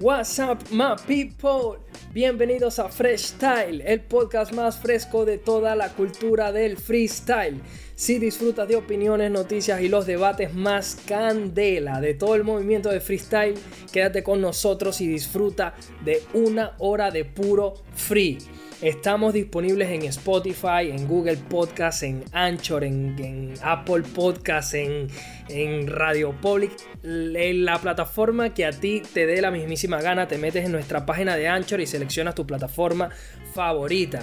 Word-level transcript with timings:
What's 0.00 0.40
up, 0.40 0.58
my 0.72 0.96
people? 1.06 1.78
Bienvenidos 2.12 2.80
a 2.80 2.88
Freestyle, 2.88 3.80
el 3.80 4.00
podcast 4.00 4.52
más 4.52 4.80
fresco 4.80 5.24
de 5.24 5.38
toda 5.38 5.76
la 5.76 5.90
cultura 5.90 6.50
del 6.50 6.76
freestyle. 6.76 7.60
Si 7.94 8.18
disfrutas 8.18 8.66
de 8.66 8.74
opiniones, 8.74 9.30
noticias 9.30 9.80
y 9.80 9.88
los 9.88 10.04
debates 10.04 10.52
más 10.52 10.96
candela 11.06 12.00
de 12.00 12.14
todo 12.14 12.34
el 12.34 12.42
movimiento 12.42 12.88
de 12.90 13.00
freestyle, 13.00 13.54
quédate 13.92 14.24
con 14.24 14.40
nosotros 14.40 15.00
y 15.00 15.06
disfruta 15.06 15.74
de 16.04 16.24
una 16.32 16.72
hora 16.78 17.12
de 17.12 17.24
puro 17.24 17.74
free. 17.94 18.38
Estamos 18.84 19.32
disponibles 19.32 19.88
en 19.88 20.02
Spotify, 20.02 20.90
en 20.90 21.08
Google 21.08 21.38
Podcast, 21.38 22.02
en 22.02 22.22
Anchor, 22.32 22.84
en, 22.84 23.54
Apple 23.62 24.02
Podcast, 24.02 24.74
en, 24.74 25.08
en 25.48 25.86
Radio 25.86 26.32
Public, 26.38 26.72
en 27.02 27.64
la 27.64 27.78
plataforma 27.78 28.52
que 28.52 28.66
a 28.66 28.72
ti 28.72 29.00
te 29.14 29.24
dé 29.24 29.40
la 29.40 29.50
mismísima 29.50 30.02
gana. 30.02 30.28
Te 30.28 30.36
metes 30.36 30.66
en 30.66 30.72
nuestra 30.72 31.06
página 31.06 31.34
de 31.34 31.48
Anchor 31.48 31.80
y 31.80 31.86
seleccionas 31.86 32.34
tu 32.34 32.46
plataforma 32.46 33.08
favorita. 33.54 34.20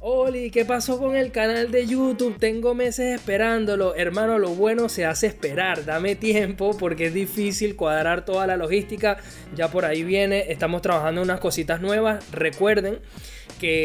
Oli, 0.00 0.50
¿qué 0.50 0.64
pasó 0.64 0.98
con 0.98 1.14
el 1.14 1.30
canal 1.30 1.70
de 1.70 1.86
YouTube? 1.86 2.36
Tengo 2.40 2.74
meses 2.74 3.14
esperándolo. 3.14 3.94
Hermano, 3.94 4.40
lo 4.40 4.50
bueno 4.50 4.88
se 4.88 5.06
hace 5.06 5.28
esperar. 5.28 5.84
Dame 5.84 6.16
tiempo 6.16 6.76
porque 6.76 7.06
es 7.06 7.14
difícil 7.14 7.76
cuadrar 7.76 8.24
toda 8.24 8.48
la 8.48 8.56
logística. 8.56 9.18
Ya 9.54 9.68
por 9.68 9.84
ahí 9.84 10.02
viene. 10.02 10.50
Estamos 10.50 10.82
trabajando 10.82 11.22
unas 11.22 11.38
cositas 11.38 11.80
nuevas. 11.80 12.28
Recuerden 12.32 12.98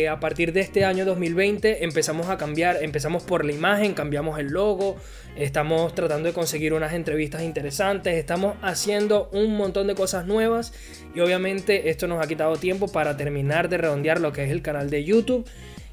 a 0.09 0.19
partir 0.19 0.51
de 0.51 0.61
este 0.61 0.83
año 0.83 1.05
2020 1.05 1.83
empezamos 1.83 2.29
a 2.29 2.37
cambiar. 2.37 2.83
Empezamos 2.83 3.23
por 3.23 3.45
la 3.45 3.51
imagen, 3.51 3.93
cambiamos 3.93 4.39
el 4.39 4.47
logo. 4.47 4.97
Estamos 5.35 5.95
tratando 5.95 6.27
de 6.27 6.33
conseguir 6.33 6.73
unas 6.73 6.93
entrevistas 6.93 7.43
interesantes. 7.43 8.15
Estamos 8.15 8.55
haciendo 8.61 9.29
un 9.31 9.55
montón 9.55 9.87
de 9.87 9.95
cosas 9.95 10.25
nuevas. 10.25 10.73
Y 11.15 11.21
obviamente 11.21 11.89
esto 11.89 12.07
nos 12.07 12.23
ha 12.23 12.27
quitado 12.27 12.57
tiempo 12.57 12.87
para 12.87 13.15
terminar 13.15 13.69
de 13.69 13.77
redondear 13.77 14.19
lo 14.19 14.33
que 14.33 14.43
es 14.43 14.51
el 14.51 14.61
canal 14.61 14.89
de 14.89 15.03
YouTube. 15.03 15.47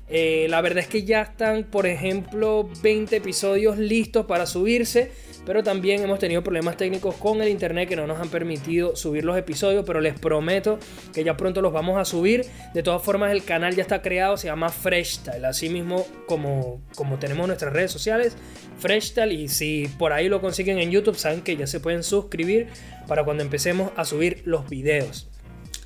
Eh, 0.08 0.46
la 0.48 0.61
verdad 0.61 0.80
es 0.80 0.89
que 0.89 1.05
ya 1.05 1.22
están, 1.22 1.64
por 1.64 1.86
ejemplo, 1.86 2.68
20 2.83 3.16
episodios 3.16 3.77
listos 3.77 4.27
para 4.27 4.46
subirse, 4.46 5.11
pero 5.47 5.62
también 5.62 6.02
hemos 6.02 6.19
tenido 6.19 6.42
problemas 6.42 6.77
técnicos 6.77 7.14
con 7.14 7.41
el 7.41 7.48
internet 7.48 7.89
que 7.89 7.97
no 7.97 8.06
nos 8.06 8.20
han 8.20 8.28
permitido 8.28 8.97
subir 8.97 9.25
los 9.25 9.39
episodios, 9.39 9.84
pero 9.86 10.00
les 10.00 10.19
prometo 10.19 10.78
que 11.14 11.25
ya 11.25 11.36
pronto 11.36 11.62
los 11.62 11.72
vamos 11.72 11.98
a 11.98 12.05
subir. 12.05 12.44
De 12.75 12.83
todas 12.83 13.02
formas, 13.02 13.30
el 13.33 13.44
canal 13.44 13.74
ya 13.74 13.83
está 13.83 14.02
creado, 14.02 14.36
se 14.36 14.48
llama 14.48 14.69
Freshstyle, 14.69 15.44
así 15.44 15.69
mismo 15.69 16.05
como, 16.27 16.83
como 16.97 17.19
tenemos 17.19 17.47
nuestras 17.47 17.72
redes 17.72 17.92
sociales, 17.92 18.36
Freshstyle, 18.78 19.33
y 19.33 19.48
si 19.48 19.89
por 19.98 20.12
ahí 20.12 20.28
lo 20.28 20.41
consiguen 20.41 20.78
en 20.78 20.91
YouTube, 20.91 21.17
saben 21.17 21.41
que 21.41 21.56
ya 21.56 21.67
se 21.67 21.80
pueden 21.80 22.02
suscribir 22.02 22.67
para 23.06 23.24
cuando 23.24 23.42
empecemos 23.42 23.92
a 23.97 24.05
subir 24.05 24.42
los 24.44 24.69
videos. 24.69 25.30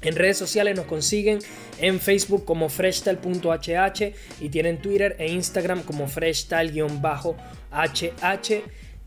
En 0.02 0.16
redes 0.16 0.38
sociales 0.38 0.74
nos 0.76 0.86
consiguen 0.86 1.40
en 1.78 2.00
Facebook 2.00 2.46
como 2.46 2.70
freshtal.hh 2.70 4.14
y 4.40 4.48
tienen 4.48 4.80
Twitter 4.80 5.14
e 5.18 5.30
Instagram 5.30 5.82
como 5.82 6.08
freshtal-hh. 6.08 7.34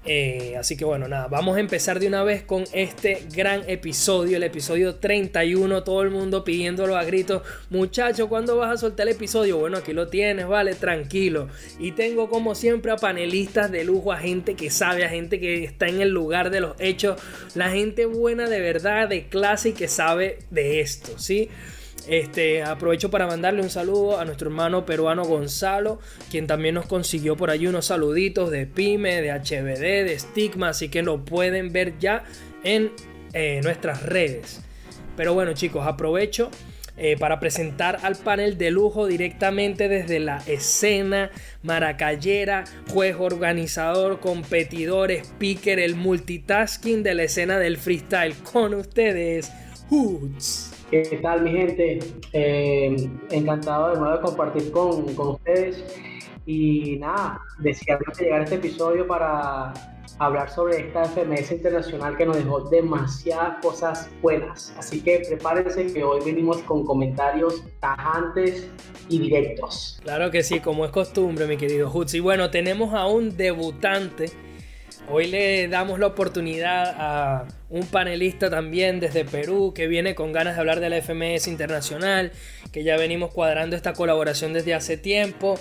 Eh, 0.05 0.55
así 0.59 0.75
que 0.75 0.83
bueno, 0.83 1.07
nada, 1.07 1.27
vamos 1.29 1.55
a 1.55 1.61
empezar 1.61 1.97
de 1.97 2.07
una 2.07 2.23
vez 2.23 2.43
con 2.43 2.65
este 2.73 3.25
gran 3.33 3.61
episodio, 3.69 4.35
el 4.35 4.43
episodio 4.43 4.95
31, 4.95 5.83
todo 5.83 6.01
el 6.01 6.09
mundo 6.09 6.43
pidiéndolo 6.43 6.97
a 6.97 7.05
gritos, 7.05 7.41
muchacho, 7.69 8.27
¿cuándo 8.27 8.57
vas 8.57 8.71
a 8.71 8.77
soltar 8.77 9.07
el 9.07 9.13
episodio? 9.13 9.59
Bueno, 9.59 9.77
aquí 9.77 9.93
lo 9.93 10.09
tienes, 10.09 10.45
vale, 10.45 10.75
tranquilo. 10.75 11.47
Y 11.79 11.93
tengo 11.93 12.29
como 12.29 12.53
siempre 12.53 12.91
a 12.91 12.97
panelistas 12.97 13.71
de 13.71 13.85
lujo, 13.85 14.11
a 14.11 14.17
gente 14.17 14.55
que 14.55 14.69
sabe, 14.69 15.05
a 15.05 15.09
gente 15.09 15.39
que 15.39 15.63
está 15.63 15.87
en 15.87 16.01
el 16.01 16.09
lugar 16.09 16.49
de 16.49 16.59
los 16.59 16.75
hechos, 16.79 17.21
la 17.55 17.69
gente 17.69 18.05
buena 18.05 18.49
de 18.49 18.59
verdad, 18.59 19.07
de 19.07 19.27
clase 19.27 19.69
y 19.69 19.73
que 19.73 19.87
sabe 19.87 20.39
de 20.49 20.81
esto, 20.81 21.17
¿sí? 21.17 21.49
Este, 22.07 22.63
aprovecho 22.63 23.09
para 23.09 23.27
mandarle 23.27 23.61
un 23.61 23.69
saludo 23.69 24.19
a 24.19 24.25
nuestro 24.25 24.49
hermano 24.49 24.85
peruano 24.85 25.23
Gonzalo, 25.23 25.99
quien 26.29 26.47
también 26.47 26.75
nos 26.75 26.85
consiguió 26.85 27.37
por 27.37 27.49
allí 27.49 27.67
unos 27.67 27.85
saluditos 27.85 28.51
de 28.51 28.65
Pyme, 28.65 29.21
de 29.21 29.31
HBD, 29.31 30.05
de 30.05 30.19
Stigma, 30.19 30.69
así 30.69 30.89
que 30.89 31.01
lo 31.01 31.23
pueden 31.23 31.71
ver 31.71 31.97
ya 31.99 32.23
en 32.63 32.91
eh, 33.33 33.61
nuestras 33.63 34.03
redes. 34.03 34.61
Pero 35.15 35.33
bueno 35.33 35.53
chicos, 35.53 35.87
aprovecho 35.87 36.49
eh, 36.95 37.15
para 37.17 37.39
presentar 37.39 37.99
al 38.03 38.15
panel 38.15 38.57
de 38.57 38.69
lujo 38.69 39.07
directamente 39.07 39.87
desde 39.87 40.19
la 40.19 40.43
escena 40.45 41.31
maracayera, 41.63 42.65
juez 42.91 43.15
organizador, 43.17 44.19
competidor, 44.19 45.09
speaker, 45.11 45.79
el 45.79 45.95
multitasking 45.95 47.01
de 47.01 47.15
la 47.15 47.23
escena 47.23 47.57
del 47.57 47.77
freestyle. 47.77 48.35
Con 48.43 48.75
ustedes, 48.75 49.51
Hoods. 49.89 50.72
¿Qué 51.01 51.19
tal 51.23 51.41
mi 51.41 51.53
gente? 51.53 51.97
Eh, 52.33 53.09
encantado 53.31 53.93
de 53.93 53.99
nuevo 53.99 54.15
de 54.15 54.21
compartir 54.21 54.71
con, 54.71 55.15
con, 55.15 55.29
ustedes 55.29 55.83
y 56.45 56.97
nada, 56.97 57.41
deseando 57.57 58.05
llegar 58.11 58.41
a 58.41 58.43
este 58.43 58.57
episodio 58.57 59.07
para 59.07 59.73
hablar 60.19 60.51
sobre 60.51 60.81
esta 60.81 61.05
FMS 61.05 61.51
internacional 61.51 62.15
que 62.15 62.27
nos 62.27 62.37
dejó 62.37 62.69
demasiadas 62.69 63.57
cosas 63.63 64.07
buenas. 64.21 64.71
Así 64.77 65.01
que 65.01 65.23
prepárense 65.27 65.91
que 65.91 66.03
hoy 66.03 66.21
venimos 66.23 66.61
con 66.61 66.85
comentarios 66.85 67.63
tajantes 67.79 68.69
y 69.09 69.17
directos. 69.17 69.99
Claro 70.03 70.29
que 70.29 70.43
sí, 70.43 70.59
como 70.59 70.85
es 70.85 70.91
costumbre 70.91 71.47
mi 71.47 71.57
querido. 71.57 71.91
Y 72.13 72.19
bueno, 72.19 72.51
tenemos 72.51 72.93
a 72.93 73.07
un 73.07 73.35
debutante 73.35 74.29
Hoy 75.09 75.27
le 75.27 75.67
damos 75.67 75.99
la 75.99 76.07
oportunidad 76.07 76.95
a 76.97 77.47
un 77.69 77.85
panelista 77.85 78.49
también 78.49 79.01
desde 79.01 79.25
Perú 79.25 79.73
que 79.75 79.87
viene 79.87 80.15
con 80.15 80.31
ganas 80.31 80.55
de 80.55 80.61
hablar 80.61 80.79
de 80.79 80.89
la 80.89 81.01
FMS 81.01 81.47
internacional, 81.47 82.31
que 82.71 82.83
ya 82.83 82.95
venimos 82.95 83.31
cuadrando 83.31 83.75
esta 83.75 83.93
colaboración 83.93 84.53
desde 84.53 84.73
hace 84.73 84.95
tiempo. 84.95 85.59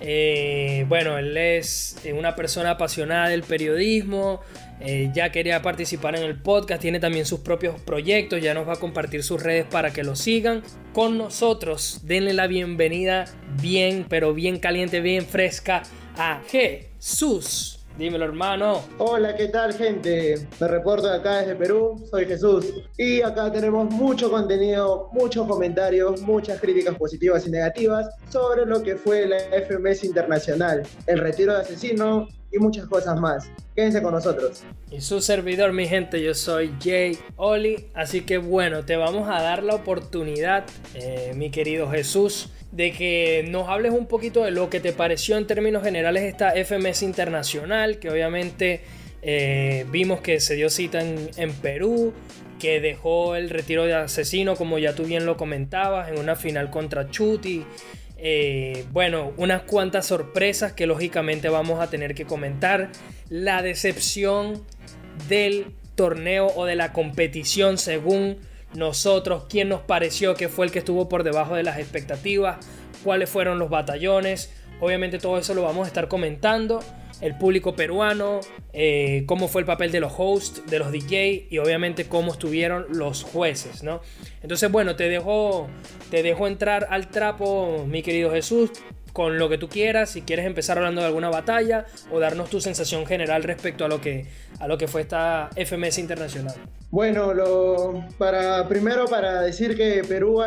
Eh, 0.00 0.84
bueno, 0.88 1.18
él 1.18 1.36
es 1.36 1.96
eh, 2.04 2.12
una 2.12 2.36
persona 2.36 2.72
apasionada 2.72 3.28
del 3.28 3.42
periodismo, 3.42 4.40
eh, 4.80 5.10
ya 5.12 5.32
quería 5.32 5.62
participar 5.62 6.16
en 6.16 6.22
el 6.22 6.40
podcast, 6.40 6.80
tiene 6.80 7.00
también 7.00 7.26
sus 7.26 7.40
propios 7.40 7.80
proyectos, 7.80 8.40
ya 8.40 8.54
nos 8.54 8.68
va 8.68 8.74
a 8.74 8.76
compartir 8.76 9.24
sus 9.24 9.42
redes 9.42 9.64
para 9.64 9.92
que 9.92 10.04
lo 10.04 10.14
sigan 10.14 10.62
con 10.92 11.18
nosotros. 11.18 12.02
Denle 12.04 12.34
la 12.34 12.46
bienvenida 12.46 13.24
bien, 13.60 14.06
pero 14.08 14.32
bien 14.32 14.58
caliente, 14.60 15.00
bien 15.00 15.26
fresca 15.26 15.82
a 16.16 16.42
Jesús. 16.48 17.75
Dímelo, 17.98 18.26
hermano. 18.26 18.82
Hola, 18.98 19.34
¿qué 19.34 19.48
tal, 19.48 19.72
gente? 19.72 20.46
Me 20.60 20.68
reporto 20.68 21.08
de 21.08 21.16
acá 21.16 21.38
desde 21.38 21.56
Perú, 21.56 22.04
soy 22.10 22.26
Jesús. 22.26 22.66
Y 22.98 23.22
acá 23.22 23.50
tenemos 23.50 23.90
mucho 23.90 24.30
contenido, 24.30 25.08
muchos 25.12 25.48
comentarios, 25.48 26.20
muchas 26.20 26.60
críticas 26.60 26.94
positivas 26.96 27.46
y 27.46 27.50
negativas 27.50 28.06
sobre 28.28 28.66
lo 28.66 28.82
que 28.82 28.96
fue 28.96 29.26
la 29.26 29.38
FMS 29.38 30.04
Internacional, 30.04 30.82
el 31.06 31.18
retiro 31.20 31.54
de 31.54 31.60
asesino 31.60 32.28
y 32.52 32.58
muchas 32.58 32.84
cosas 32.84 33.18
más. 33.18 33.48
Quédense 33.74 34.02
con 34.02 34.12
nosotros. 34.12 34.62
Y 34.90 35.00
su 35.00 35.22
servidor, 35.22 35.72
mi 35.72 35.86
gente, 35.86 36.22
yo 36.22 36.34
soy 36.34 36.74
Jay 36.82 37.18
Oli. 37.36 37.88
Así 37.94 38.20
que 38.20 38.36
bueno, 38.36 38.84
te 38.84 38.96
vamos 38.96 39.26
a 39.26 39.40
dar 39.40 39.62
la 39.62 39.74
oportunidad, 39.74 40.66
eh, 40.94 41.32
mi 41.34 41.50
querido 41.50 41.88
Jesús, 41.90 42.50
de 42.72 42.92
que 42.92 43.44
nos 43.48 43.68
hables 43.68 43.92
un 43.92 44.06
poquito 44.06 44.44
de 44.44 44.50
lo 44.50 44.68
que 44.70 44.80
te 44.80 44.92
pareció 44.92 45.36
en 45.38 45.46
términos 45.46 45.82
generales 45.82 46.24
esta 46.24 46.52
FMS 46.52 47.02
internacional, 47.02 47.98
que 47.98 48.10
obviamente 48.10 48.82
eh, 49.22 49.86
vimos 49.90 50.20
que 50.20 50.40
se 50.40 50.54
dio 50.54 50.70
cita 50.70 51.00
en, 51.00 51.52
Perú, 51.62 52.12
que 52.58 52.80
dejó 52.80 53.36
el 53.36 53.50
retiro 53.50 53.84
de 53.84 53.94
asesino, 53.94 54.56
como 54.56 54.78
ya 54.78 54.94
tú 54.94 55.04
bien 55.04 55.26
lo 55.26 55.36
comentabas, 55.36 56.10
en 56.10 56.18
una 56.18 56.36
final 56.36 56.70
contra 56.70 57.10
Chuti. 57.10 57.64
Eh, 58.18 58.84
bueno, 58.92 59.32
unas 59.36 59.62
cuantas 59.62 60.06
sorpresas 60.06 60.72
que 60.72 60.86
lógicamente 60.86 61.48
vamos 61.48 61.80
a 61.80 61.90
tener 61.90 62.14
que 62.14 62.24
comentar. 62.24 62.90
La 63.28 63.62
decepción 63.62 64.62
del 65.28 65.66
torneo 65.96 66.46
o 66.54 66.64
de 66.64 66.76
la 66.76 66.92
competición 66.92 67.78
según 67.78 68.38
nosotros, 68.76 69.44
quién 69.48 69.68
nos 69.68 69.80
pareció 69.80 70.34
que 70.34 70.48
fue 70.48 70.66
el 70.66 70.72
que 70.72 70.78
estuvo 70.78 71.08
por 71.08 71.22
debajo 71.24 71.54
de 71.54 71.62
las 71.62 71.78
expectativas, 71.78 72.58
cuáles 73.02 73.28
fueron 73.28 73.58
los 73.58 73.70
batallones. 73.70 74.52
Obviamente 74.80 75.18
todo 75.18 75.38
eso 75.38 75.54
lo 75.54 75.62
vamos 75.62 75.84
a 75.84 75.88
estar 75.88 76.08
comentando. 76.08 76.80
El 77.22 77.38
público 77.38 77.74
peruano, 77.74 78.40
eh, 78.74 79.24
cómo 79.26 79.48
fue 79.48 79.62
el 79.62 79.66
papel 79.66 79.90
de 79.90 80.00
los 80.00 80.12
hosts, 80.18 80.62
de 80.66 80.78
los 80.78 80.92
DJ 80.92 81.46
y 81.48 81.56
obviamente 81.56 82.06
cómo 82.08 82.32
estuvieron 82.32 82.84
los 82.90 83.22
jueces, 83.22 83.82
¿no? 83.82 84.02
Entonces, 84.42 84.70
bueno, 84.70 84.96
te 84.96 85.08
dejo, 85.08 85.66
te 86.10 86.22
dejo 86.22 86.46
entrar 86.46 86.88
al 86.90 87.08
trapo, 87.08 87.86
mi 87.88 88.02
querido 88.02 88.30
Jesús. 88.30 88.70
Con 89.16 89.38
lo 89.38 89.48
que 89.48 89.56
tú 89.56 89.70
quieras, 89.70 90.10
si 90.10 90.20
quieres 90.20 90.44
empezar 90.44 90.76
hablando 90.76 91.00
de 91.00 91.06
alguna 91.06 91.30
batalla 91.30 91.86
o 92.12 92.20
darnos 92.20 92.50
tu 92.50 92.60
sensación 92.60 93.06
general 93.06 93.44
respecto 93.44 93.86
a 93.86 93.88
lo 93.88 93.98
que, 93.98 94.26
a 94.60 94.68
lo 94.68 94.76
que 94.76 94.88
fue 94.88 95.00
esta 95.00 95.48
FMS 95.56 95.96
internacional. 95.96 96.54
Bueno, 96.90 97.32
para, 98.18 98.68
primero 98.68 99.06
para 99.06 99.40
decir 99.40 99.74
que 99.74 100.04
Perú 100.06 100.42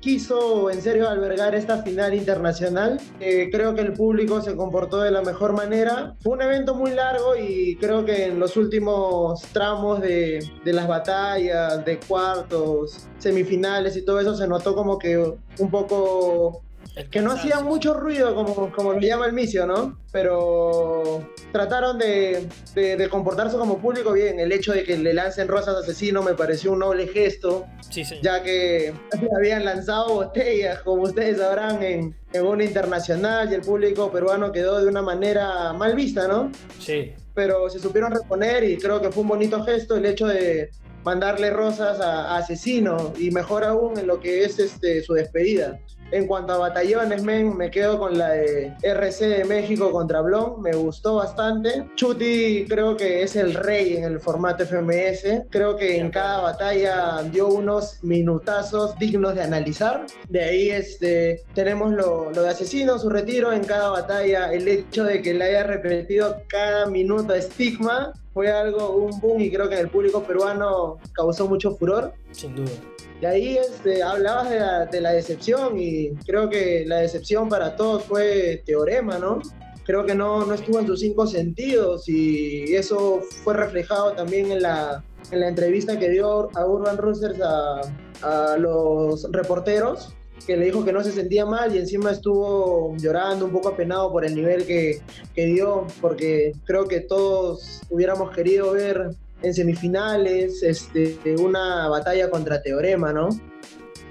quiso 0.00 0.70
en 0.70 0.80
serio 0.80 1.06
albergar 1.06 1.54
esta 1.54 1.82
final 1.82 2.14
internacional. 2.14 2.98
Eh, 3.20 3.50
creo 3.52 3.74
que 3.74 3.82
el 3.82 3.92
público 3.92 4.40
se 4.40 4.56
comportó 4.56 5.02
de 5.02 5.10
la 5.10 5.20
mejor 5.20 5.52
manera. 5.52 6.14
Fue 6.22 6.32
un 6.32 6.40
evento 6.40 6.74
muy 6.74 6.92
largo 6.92 7.36
y 7.36 7.76
creo 7.76 8.06
que 8.06 8.24
en 8.24 8.40
los 8.40 8.56
últimos 8.56 9.42
tramos 9.52 10.00
de, 10.00 10.42
de 10.64 10.72
las 10.72 10.88
batallas, 10.88 11.84
de 11.84 12.00
cuartos, 12.00 13.06
semifinales 13.18 13.98
y 13.98 14.02
todo 14.02 14.18
eso 14.18 14.34
se 14.34 14.48
notó 14.48 14.74
como 14.74 14.98
que 14.98 15.18
un 15.18 15.70
poco 15.70 16.62
que 17.10 17.20
no 17.20 17.32
hacían 17.32 17.64
mucho 17.64 17.94
ruido, 17.94 18.34
como, 18.34 18.70
como 18.70 18.92
lo 18.92 19.00
llama 19.00 19.26
el 19.26 19.32
misio, 19.32 19.66
¿no? 19.66 19.98
Pero 20.12 21.28
trataron 21.50 21.98
de, 21.98 22.46
de, 22.74 23.08
comportarse 23.08 23.56
como 23.56 23.78
público 23.78 24.12
bien. 24.12 24.38
El 24.38 24.52
hecho 24.52 24.72
de 24.72 24.84
que 24.84 24.96
le 24.96 25.12
lancen 25.12 25.48
rosas 25.48 25.74
asesino 25.74 26.22
me 26.22 26.34
pareció 26.34 26.70
un 26.70 26.78
noble 26.78 27.08
gesto, 27.08 27.66
sí, 27.90 28.04
sí. 28.04 28.20
ya 28.22 28.44
que 28.44 28.94
habían 29.36 29.64
lanzado 29.64 30.14
botellas, 30.14 30.82
como 30.82 31.02
ustedes 31.02 31.38
sabrán, 31.38 31.82
en, 31.82 32.16
en 32.32 32.46
una 32.46 32.62
internacional 32.62 33.50
y 33.50 33.54
el 33.54 33.62
público 33.62 34.12
peruano 34.12 34.52
quedó 34.52 34.80
de 34.80 34.86
una 34.86 35.02
manera 35.02 35.72
mal 35.72 35.96
vista, 35.96 36.28
¿no? 36.28 36.52
Sí. 36.78 37.12
Pero 37.34 37.68
se 37.70 37.80
supieron 37.80 38.12
reponer 38.12 38.62
y 38.62 38.78
creo 38.78 39.00
que 39.00 39.10
fue 39.10 39.22
un 39.22 39.30
bonito 39.30 39.64
gesto 39.64 39.96
el 39.96 40.06
hecho 40.06 40.28
de 40.28 40.70
mandarle 41.04 41.50
rosas 41.50 42.00
a, 42.00 42.34
a 42.34 42.38
Asesino 42.38 43.12
y 43.18 43.32
mejor 43.32 43.64
aún 43.64 43.98
en 43.98 44.06
lo 44.06 44.20
que 44.20 44.44
es 44.44 44.60
este, 44.60 45.02
su 45.02 45.14
despedida. 45.14 45.80
En 46.10 46.26
cuanto 46.26 46.52
a 46.52 46.58
batallones, 46.58 47.22
men, 47.22 47.56
me 47.56 47.70
quedo 47.70 47.98
con 47.98 48.18
la 48.18 48.30
de 48.30 48.72
RC 48.82 49.26
de 49.26 49.44
México 49.44 49.90
contra 49.90 50.20
Blon. 50.20 50.62
Me 50.62 50.72
gustó 50.72 51.16
bastante. 51.16 51.88
Chuti 51.96 52.66
creo 52.68 52.96
que 52.96 53.22
es 53.22 53.36
el 53.36 53.54
rey 53.54 53.96
en 53.96 54.04
el 54.04 54.20
formato 54.20 54.64
FMS. 54.64 55.46
Creo 55.50 55.76
que 55.76 55.98
en 55.98 56.10
cada 56.10 56.40
batalla 56.40 57.22
dio 57.32 57.48
unos 57.48 57.98
minutazos 58.02 58.98
dignos 58.98 59.34
de 59.34 59.42
analizar. 59.42 60.06
De 60.28 60.42
ahí 60.42 60.70
este, 60.70 61.42
tenemos 61.54 61.92
lo, 61.92 62.30
lo 62.30 62.42
de 62.42 62.50
Asesino, 62.50 62.98
su 62.98 63.10
retiro 63.10 63.52
en 63.52 63.64
cada 63.64 63.90
batalla. 63.90 64.52
El 64.52 64.68
hecho 64.68 65.04
de 65.04 65.22
que 65.22 65.34
le 65.34 65.44
haya 65.44 65.64
repetido 65.64 66.42
cada 66.48 66.86
minuto 66.86 67.32
a 67.32 67.40
Stigma 67.40 68.12
fue 68.32 68.50
algo, 68.50 68.96
un 68.96 69.20
boom 69.20 69.40
y 69.40 69.50
creo 69.50 69.68
que 69.68 69.76
en 69.76 69.82
el 69.82 69.88
público 69.88 70.22
peruano 70.24 70.98
causó 71.12 71.48
mucho 71.48 71.74
furor. 71.76 72.12
Sin 72.32 72.54
duda. 72.56 72.72
Y 73.20 73.26
ahí 73.26 73.56
este, 73.56 74.02
hablabas 74.02 74.50
de 74.90 75.00
la, 75.00 75.12
decepción 75.12 75.78
y 75.78 76.10
creo 76.26 76.48
que 76.48 76.84
la 76.86 76.98
decepción 76.98 77.48
para 77.48 77.76
todos 77.76 78.04
fue 78.04 78.62
Teorema, 78.66 79.18
¿no? 79.18 79.40
Creo 79.84 80.04
que 80.04 80.14
no, 80.14 80.44
no 80.44 80.54
estuvo 80.54 80.80
en 80.80 80.86
sus 80.86 81.00
cinco 81.00 81.26
sentidos 81.26 82.08
y 82.08 82.74
eso 82.74 83.20
fue 83.44 83.54
reflejado 83.54 84.12
también 84.12 84.50
en 84.50 84.62
la, 84.62 85.04
en 85.30 85.40
la 85.40 85.48
entrevista 85.48 85.98
que 85.98 86.10
dio 86.10 86.48
a 86.56 86.66
Urban 86.66 86.96
Roosters 86.96 87.40
a, 87.40 87.80
a 88.22 88.56
los 88.56 89.30
reporteros 89.30 90.14
que 90.46 90.56
le 90.56 90.66
dijo 90.66 90.84
que 90.84 90.92
no 90.92 91.02
se 91.02 91.12
sentía 91.12 91.46
mal 91.46 91.74
y 91.74 91.78
encima 91.78 92.10
estuvo 92.10 92.94
llorando 92.98 93.46
un 93.46 93.52
poco 93.52 93.68
apenado 93.68 94.10
por 94.12 94.24
el 94.24 94.34
nivel 94.34 94.66
que, 94.66 95.00
que, 95.34 95.46
dio, 95.46 95.86
porque 96.00 96.52
creo 96.64 96.86
que 96.86 97.00
todos 97.00 97.80
hubiéramos 97.88 98.30
querido 98.32 98.72
ver 98.72 99.10
en 99.42 99.54
semifinales, 99.54 100.62
este, 100.62 101.18
una 101.38 101.88
batalla 101.88 102.30
contra 102.30 102.62
Teorema, 102.62 103.12
¿no? 103.12 103.28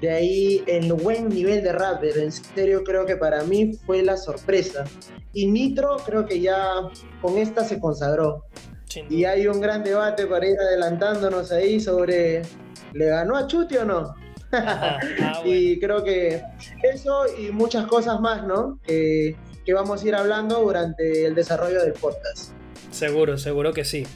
De 0.00 0.10
ahí 0.10 0.62
el 0.66 0.92
buen 0.92 1.28
nivel 1.28 1.62
de 1.62 1.72
Rapper, 1.72 2.18
en 2.18 2.32
serio 2.32 2.84
creo 2.84 3.06
que 3.06 3.16
para 3.16 3.42
mí 3.44 3.72
fue 3.86 4.02
la 4.02 4.16
sorpresa. 4.16 4.84
Y 5.32 5.46
Nitro 5.46 5.96
creo 6.04 6.26
que 6.26 6.40
ya 6.40 6.58
con 7.20 7.38
esta 7.38 7.64
se 7.64 7.80
consagró. 7.80 8.44
Y 9.08 9.24
hay 9.24 9.46
un 9.48 9.60
gran 9.60 9.82
debate 9.82 10.26
para 10.26 10.46
ir 10.46 10.58
adelantándonos 10.58 11.50
ahí 11.50 11.80
sobre, 11.80 12.42
¿le 12.92 13.06
ganó 13.06 13.36
a 13.36 13.46
Chuti 13.46 13.76
o 13.78 13.84
no? 13.84 14.14
Ah, 14.56 15.00
y 15.44 15.80
creo 15.80 16.04
que 16.04 16.40
eso 16.84 17.24
y 17.36 17.50
muchas 17.50 17.88
cosas 17.88 18.20
más, 18.20 18.46
¿no? 18.46 18.78
que 18.86 19.72
vamos 19.72 20.04
a 20.04 20.08
ir 20.08 20.14
hablando 20.14 20.60
durante 20.60 21.26
el 21.26 21.34
desarrollo 21.34 21.82
del 21.82 21.94
podcast. 21.94 22.52
Seguro, 22.90 23.38
seguro 23.38 23.72
que 23.72 23.84
sí. 23.84 24.06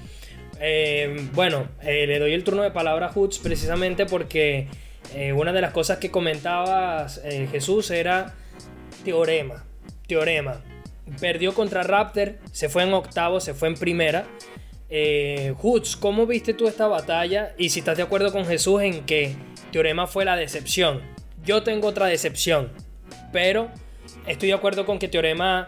Eh, 0.61 1.29
bueno, 1.35 1.69
eh, 1.83 2.07
le 2.07 2.19
doy 2.19 2.33
el 2.33 2.45
turno 2.45 2.63
de 2.63 2.71
palabra 2.71 3.07
a 3.07 3.13
Hoots 3.13 3.39
precisamente 3.39 4.07
porque 4.07 4.67
eh, 5.15 5.33
una 5.33 5.53
de 5.53 5.61
las 5.61 5.73
cosas 5.73 5.99
que 5.99 6.11
comentabas 6.11 7.21
Jesús 7.51 7.91
era 7.91 8.35
teorema. 9.05 9.65
Teorema. 10.07 10.63
Perdió 11.21 11.55
contra 11.55 11.83
Raptor, 11.83 12.37
se 12.53 12.69
fue 12.69 12.83
en 12.83 12.93
octavo, 12.93 13.41
se 13.41 13.55
fue 13.55 13.69
en 13.69 13.75
primera. 13.77 14.27
Hoots, 15.59 15.97
¿cómo 15.97 16.27
viste 16.27 16.55
tú 16.55 16.67
esta 16.67 16.87
batalla? 16.87 17.55
Y 17.59 17.71
si 17.71 17.81
estás 17.81 17.97
de 17.97 18.03
acuerdo 18.03 18.33
con 18.33 18.47
Jesús 18.47 18.83
en 18.83 19.05
que 19.05 19.35
Teorema 19.71 20.07
fue 20.07 20.25
la 20.25 20.37
decepción. 20.37 21.03
Yo 21.45 21.63
tengo 21.63 21.89
otra 21.89 22.07
decepción, 22.07 22.73
pero 23.33 23.71
estoy 24.27 24.49
de 24.49 24.55
acuerdo 24.55 24.85
con 24.87 24.99
que 24.99 25.09
Teorema 25.09 25.67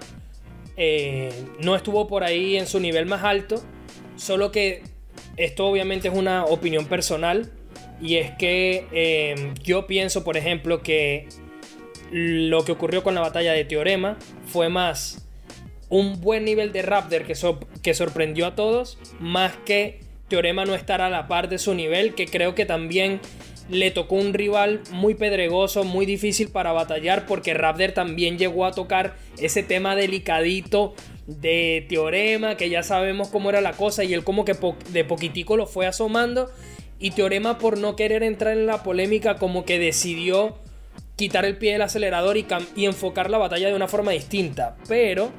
no 1.61 1.77
estuvo 1.77 2.07
por 2.07 2.25
ahí 2.25 2.57
en 2.57 2.67
su 2.67 2.81
nivel 2.81 3.07
más 3.07 3.25
alto 3.25 3.63
Solo 4.21 4.53
que 4.53 4.83
esto 5.39 5.67
obviamente 5.67 6.09
es 6.09 6.15
una 6.15 6.45
opinión 6.45 6.85
personal 6.85 7.51
y 8.03 8.17
es 8.17 8.31
que 8.33 8.87
eh, 8.93 9.55
yo 9.63 9.87
pienso, 9.87 10.25
por 10.25 10.37
ejemplo, 10.37 10.83
que 10.83 11.27
lo 12.11 12.63
que 12.63 12.73
ocurrió 12.73 13.03
con 13.03 13.15
la 13.15 13.23
batalla 13.23 13.53
de 13.53 13.65
Teorema 13.65 14.19
fue 14.45 14.69
más 14.69 15.27
un 15.89 16.21
buen 16.21 16.45
nivel 16.45 16.71
de 16.71 16.83
Raptor 16.83 17.25
que, 17.25 17.35
que 17.83 17.95
sorprendió 17.95 18.47
a 18.47 18.55
todos, 18.55 18.99
más 19.21 19.57
que 19.65 20.01
Teorema 20.29 20.67
no 20.67 20.75
estar 20.75 21.01
a 21.01 21.09
la 21.09 21.27
par 21.27 21.49
de 21.49 21.57
su 21.57 21.75
nivel, 21.75 22.15
que 22.15 22.27
creo 22.27 22.55
que 22.55 22.67
también 22.67 23.21
le 23.71 23.91
tocó 23.91 24.17
un 24.17 24.35
rival 24.35 24.83
muy 24.93 25.15
pedregoso, 25.15 25.85
muy 25.85 26.05
difícil 26.05 26.49
para 26.51 26.73
batallar, 26.73 27.25
porque 27.25 27.55
Raptor 27.55 27.93
también 27.93 28.37
llegó 28.37 28.67
a 28.67 28.73
tocar 28.73 29.17
ese 29.39 29.63
tema 29.63 29.97
delicadito 29.97 30.95
de 31.41 31.87
Teorema, 31.89 32.57
que 32.57 32.71
ya 32.71 32.83
sabemos 32.83 33.29
cómo 33.29 33.51
era 33.51 33.61
la 33.61 33.73
cosa, 33.73 34.05
y 34.05 34.15
él 34.15 34.25
como 34.25 34.45
que 34.45 34.57
de 34.91 35.05
poquitico 35.05 35.57
lo 35.57 35.67
fue 35.67 35.87
asomando, 35.87 36.51
y 36.99 37.13
Teorema 37.13 37.59
por 37.59 37.79
no 37.79 37.97
querer 37.97 38.23
entrar 38.23 38.57
en 38.57 38.67
la 38.67 38.83
polémica 38.83 39.37
como 39.37 39.65
que 39.65 39.79
decidió 39.79 40.59
quitar 41.17 41.45
el 41.45 41.57
pie 41.57 41.73
del 41.73 41.83
acelerador 41.83 42.37
y, 42.37 42.47
y 42.77 42.87
enfocar 42.87 43.31
la 43.31 43.39
batalla 43.39 43.69
de 43.69 43.75
una 43.75 43.89
forma 43.89 44.13
distinta, 44.13 44.77
pero 44.89 45.31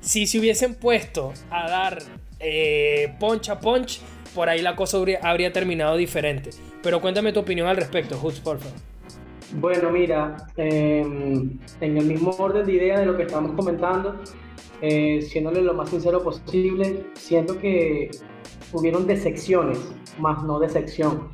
si 0.00 0.26
se 0.26 0.38
hubiesen 0.38 0.74
puesto 0.74 1.32
a 1.50 1.68
dar 1.68 2.02
eh, 2.40 3.14
punch 3.20 3.48
a 3.48 3.60
punch, 3.60 4.00
por 4.34 4.48
ahí 4.48 4.60
la 4.60 4.74
cosa 4.74 4.98
habría, 5.22 5.52
terminado 5.52 5.96
diferente. 5.96 6.50
Pero 6.82 7.00
cuéntame 7.00 7.32
tu 7.32 7.40
opinión 7.40 7.68
al 7.68 7.76
respecto, 7.76 8.18
Hoots, 8.18 8.40
por 8.40 8.58
favor. 8.58 8.78
Bueno, 9.54 9.90
mira, 9.90 10.48
em, 10.56 11.58
en 11.80 11.96
el 11.98 12.04
mismo 12.06 12.30
orden 12.30 12.66
de 12.66 12.72
idea 12.72 12.98
de 12.98 13.06
lo 13.06 13.16
que 13.16 13.24
estamos 13.24 13.52
comentando, 13.52 14.20
eh, 14.82 15.22
siéndole 15.22 15.62
lo 15.62 15.74
más 15.74 15.90
sincero 15.90 16.22
posible, 16.22 17.06
siento 17.14 17.56
que 17.56 18.10
hubieron 18.72 19.06
decepciones, 19.06 19.78
más 20.18 20.42
no 20.42 20.58
decepción. 20.58 21.30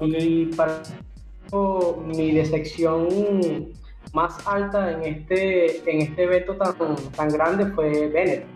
Y 0.00 0.46
para 0.46 0.82
mi 2.06 2.30
decepción 2.30 3.72
más 4.12 4.46
alta 4.46 4.92
en 4.92 5.02
este, 5.02 5.90
en 5.90 6.02
este 6.02 6.22
evento 6.22 6.56
tan, 6.56 6.74
tan 7.10 7.28
grande 7.28 7.66
fue 7.66 8.06
Bennett. 8.06 8.46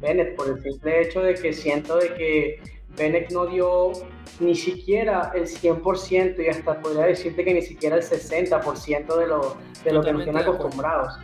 Bennett, 0.00 0.34
por 0.34 0.48
el 0.48 0.62
simple 0.62 1.02
hecho 1.02 1.20
de 1.22 1.34
que 1.34 1.52
siento 1.52 1.96
de 1.96 2.12
que 2.14 2.60
Bennett 2.96 3.30
no 3.30 3.46
dio 3.46 3.92
ni 4.40 4.56
siquiera 4.56 5.30
el 5.34 5.44
100% 5.44 6.44
y 6.44 6.48
hasta 6.48 6.82
podría 6.82 7.06
decirte 7.06 7.44
que 7.44 7.54
ni 7.54 7.62
siquiera 7.62 7.96
el 7.96 8.02
60% 8.02 9.16
de 9.16 9.26
lo, 9.28 9.56
de 9.84 9.92
lo 9.92 10.02
que 10.02 10.12
nos 10.12 10.24
tienen 10.24 10.42
acostumbrados 10.42 11.14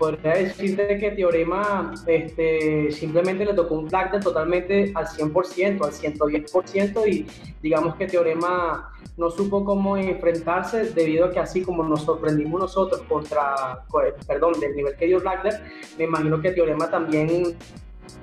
podría 0.00 0.32
decirte 0.32 0.96
que 0.96 1.10
Teorema 1.10 1.92
este, 2.06 2.90
simplemente 2.90 3.44
le 3.44 3.52
tocó 3.52 3.74
un 3.74 3.86
de 3.86 4.18
totalmente 4.20 4.92
al 4.94 5.06
100%, 5.06 5.84
al 5.84 5.92
110% 5.92 7.06
y 7.06 7.26
digamos 7.62 7.96
que 7.96 8.06
Teorema 8.06 8.92
no 9.18 9.30
supo 9.30 9.62
cómo 9.62 9.98
enfrentarse 9.98 10.90
debido 10.94 11.26
a 11.26 11.30
que 11.32 11.38
así 11.38 11.62
como 11.62 11.82
nos 11.82 12.02
sorprendimos 12.02 12.58
nosotros 12.58 13.02
contra, 13.02 13.84
perdón, 14.26 14.58
del 14.58 14.74
nivel 14.74 14.96
que 14.96 15.06
dio 15.06 15.20
Blackder, 15.20 15.60
me 15.98 16.04
imagino 16.04 16.40
que 16.40 16.52
Teorema 16.52 16.90
también 16.90 17.54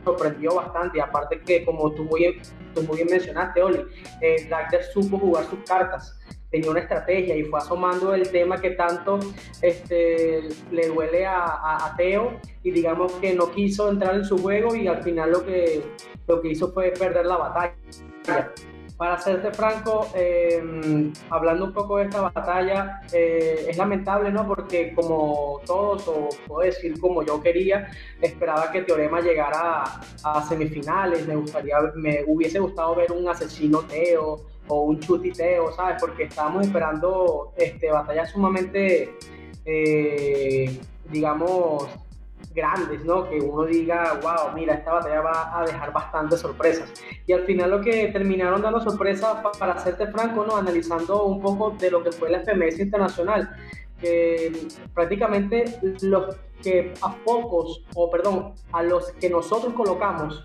sorprendió 0.04 0.56
bastante, 0.56 1.00
aparte 1.00 1.42
que 1.42 1.64
como 1.64 1.92
tú 1.92 2.06
muy, 2.06 2.42
tú 2.74 2.82
muy 2.84 2.98
bien 2.98 3.08
mencionaste, 3.12 3.62
Oli, 3.62 3.86
eh, 4.22 4.50
supo 4.92 5.20
jugar 5.20 5.46
sus 5.46 5.60
cartas 5.60 6.18
tenía 6.58 6.72
una 6.72 6.80
estrategia 6.80 7.36
y 7.36 7.44
fue 7.44 7.60
asomando 7.60 8.14
el 8.14 8.30
tema 8.30 8.60
que 8.60 8.72
tanto 8.72 9.20
este, 9.62 10.42
le 10.72 10.88
duele 10.88 11.26
a, 11.26 11.94
Teo 11.98 12.34
y 12.64 12.72
digamos 12.72 13.12
que 13.14 13.34
no 13.34 13.52
quiso 13.52 13.90
entrar 13.90 14.16
en 14.16 14.26
su 14.26 14.38
juego 14.38 14.76
y 14.76 14.88
al 14.88 15.04
final 15.04 15.32
lo 15.32 15.46
que, 15.46 15.84
lo 16.28 16.42
que 16.42 16.50
hizo 16.50 16.72
fue 16.72 16.92
perder 16.92 17.26
la 17.26 17.38
batalla. 17.38 17.76
para 18.98 19.20
serte 19.20 19.52
franco, 19.52 20.08
em, 20.16 21.14
hablando 21.30 21.66
un 21.66 21.74
poco 21.74 21.98
de 21.98 22.06
esta 22.06 22.22
batalla, 22.22 23.02
eh, 23.14 23.68
es 23.70 23.78
lamentable, 23.78 24.32
¿no? 24.32 24.48
Porque 24.48 24.92
como 24.96 25.62
todos, 25.68 26.08
o 26.08 26.30
puedo 26.48 26.62
decir 26.62 27.00
como 27.00 27.24
yo 27.24 27.40
quería, 27.40 27.90
esperaba 28.20 28.72
que 28.72 28.82
Teorema 28.82 29.22
llegara 29.22 29.84
a, 30.24 30.48
semifinales, 30.50 31.28
me, 31.28 31.36
gustaría, 31.36 31.78
me 31.94 32.24
hubiese 32.26 32.58
gustado 32.58 32.96
ver 32.96 33.12
un 33.12 33.30
asesino 33.30 33.82
Teo 33.82 34.42
o 34.68 34.82
un 34.84 35.00
chutiteo, 35.00 35.72
¿sabes? 35.74 35.98
Porque 36.00 36.24
estábamos 36.24 36.66
esperando 36.66 37.54
este, 37.58 37.92
batallas 37.92 38.32
sumamente, 38.32 39.16
eh, 39.66 40.80
digamos, 41.10 41.88
grandes, 42.54 43.06
¿no? 43.06 43.30
Que 43.30 43.40
uno 43.40 43.66
diga, 43.66 44.20
wow, 44.22 44.54
mira, 44.54 44.74
esta 44.74 44.94
batalla 44.94 45.22
va 45.22 45.60
a 45.60 45.66
dejar 45.66 45.94
bastantes 45.94 46.40
sorpresas. 46.40 46.92
Y 47.26 47.34
al 47.34 47.46
final 47.46 47.72
lo 47.72 47.82
que 47.82 48.08
terminaron 48.08 48.62
dando 48.62 48.82
sorpresas, 48.82 49.38
para 49.60 49.74
hacerte 49.74 50.08
franco, 50.08 50.46
¿no? 50.46 50.58
Analizando 50.58 51.24
un 51.24 51.42
poco 51.42 51.72
de 51.72 51.92
lo 51.92 52.04
que 52.04 52.12
fue 52.12 52.30
la 52.30 52.40
FMS 52.42 52.80
Internacional, 52.80 53.56
que 54.00 54.52
prácticamente 54.94 55.80
los 56.02 56.36
que 56.62 56.94
a 57.02 57.16
pocos, 57.24 57.84
o 57.96 58.10
perdón, 58.10 58.54
a 58.72 58.84
los 58.84 59.12
que 59.14 59.30
nosotros 59.30 59.74
colocamos 59.74 60.44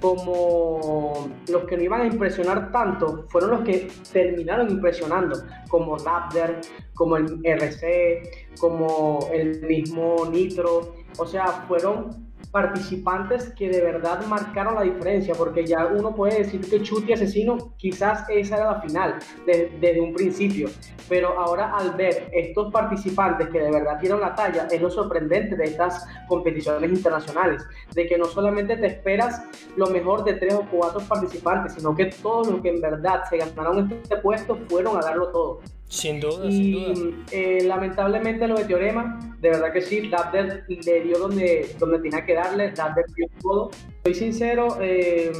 como 0.00 1.28
los 1.48 1.64
que 1.64 1.76
no 1.76 1.82
iban 1.82 2.00
a 2.00 2.06
impresionar 2.06 2.72
tanto, 2.72 3.26
fueron 3.28 3.50
los 3.50 3.60
que 3.60 3.88
terminaron 4.12 4.70
impresionando, 4.70 5.38
como 5.68 5.98
Raptor, 5.98 6.56
como 6.94 7.16
el 7.16 7.40
RC, 7.44 8.48
como 8.58 9.28
el 9.32 9.60
mismo 9.62 10.26
Nitro, 10.30 10.94
o 11.18 11.26
sea, 11.26 11.46
fueron 11.68 12.29
participantes 12.50 13.50
que 13.50 13.68
de 13.68 13.80
verdad 13.80 14.24
marcaron 14.26 14.74
la 14.74 14.82
diferencia, 14.82 15.34
porque 15.34 15.64
ya 15.64 15.86
uno 15.86 16.14
puede 16.14 16.38
decir 16.38 16.60
que 16.68 16.82
Chuti 16.82 17.12
Asesino 17.12 17.74
quizás 17.76 18.24
esa 18.28 18.56
era 18.56 18.72
la 18.72 18.80
final 18.80 19.18
desde 19.46 20.00
un 20.00 20.12
principio, 20.12 20.68
pero 21.08 21.38
ahora 21.38 21.76
al 21.76 21.92
ver 21.92 22.28
estos 22.32 22.72
participantes 22.72 23.48
que 23.48 23.60
de 23.60 23.70
verdad 23.70 23.98
dieron 24.00 24.20
la 24.20 24.34
talla, 24.34 24.66
es 24.70 24.80
lo 24.80 24.90
sorprendente 24.90 25.56
de 25.56 25.64
estas 25.64 26.06
competiciones 26.28 26.90
internacionales, 26.90 27.66
de 27.94 28.06
que 28.06 28.18
no 28.18 28.24
solamente 28.24 28.76
te 28.76 28.86
esperas 28.86 29.42
lo 29.76 29.86
mejor 29.86 30.24
de 30.24 30.34
tres 30.34 30.54
o 30.54 30.66
cuatro 30.70 31.00
participantes, 31.00 31.74
sino 31.74 31.94
que 31.94 32.06
todos 32.06 32.48
los 32.48 32.60
que 32.60 32.70
en 32.70 32.80
verdad 32.80 33.22
se 33.28 33.38
ganaron 33.38 33.92
este 33.92 34.16
puesto 34.16 34.58
fueron 34.68 34.96
a 34.96 35.00
darlo 35.00 35.28
todo. 35.28 35.60
Sin 35.90 36.20
duda, 36.20 36.48
sin 36.48 36.72
duda. 36.72 37.16
Eh, 37.32 37.64
lamentablemente 37.64 38.46
lo 38.46 38.54
de 38.54 38.64
Teorema, 38.64 39.18
de 39.40 39.50
verdad 39.50 39.72
que 39.72 39.80
sí, 39.80 40.08
Dapper 40.08 40.64
le 40.68 41.00
dio 41.00 41.18
donde, 41.18 41.74
donde 41.80 41.98
tenía 41.98 42.24
que 42.24 42.34
darle, 42.34 42.70
Dapper 42.70 43.04
dio 43.16 43.26
todo. 43.42 43.70
Soy 44.04 44.14
sincero, 44.14 44.78
eh, 44.80 45.32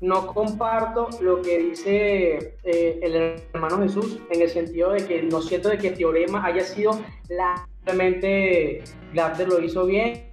no 0.00 0.28
comparto 0.28 1.08
lo 1.20 1.42
que 1.42 1.58
dice 1.58 2.54
eh, 2.62 3.00
el 3.02 3.36
hermano 3.52 3.82
Jesús 3.82 4.20
en 4.30 4.42
el 4.42 4.48
sentido 4.48 4.92
de 4.92 5.04
que 5.08 5.22
no 5.24 5.42
siento 5.42 5.70
de 5.70 5.78
que 5.78 5.90
Teorema 5.90 6.46
haya 6.46 6.62
sido 6.62 7.00
la 7.28 7.66
realmente 7.84 8.84
Dapper 9.12 9.48
lo 9.48 9.60
hizo 9.60 9.86
bien. 9.86 10.30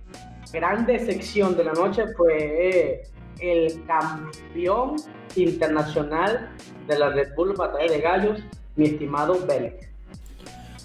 Gran 0.54 0.86
decepción 0.86 1.58
de 1.58 1.64
la 1.64 1.74
noche 1.74 2.04
fue 2.16 3.02
el 3.40 3.84
campeón 3.88 4.98
internacional 5.36 6.52
de 6.88 7.00
la 7.00 7.10
Red 7.10 7.34
Bull 7.36 7.56
Batalla 7.56 7.92
de 7.92 8.02
Gallos, 8.02 8.44
mi 8.76 8.86
estimado 8.86 9.46
Vélez. 9.46 9.92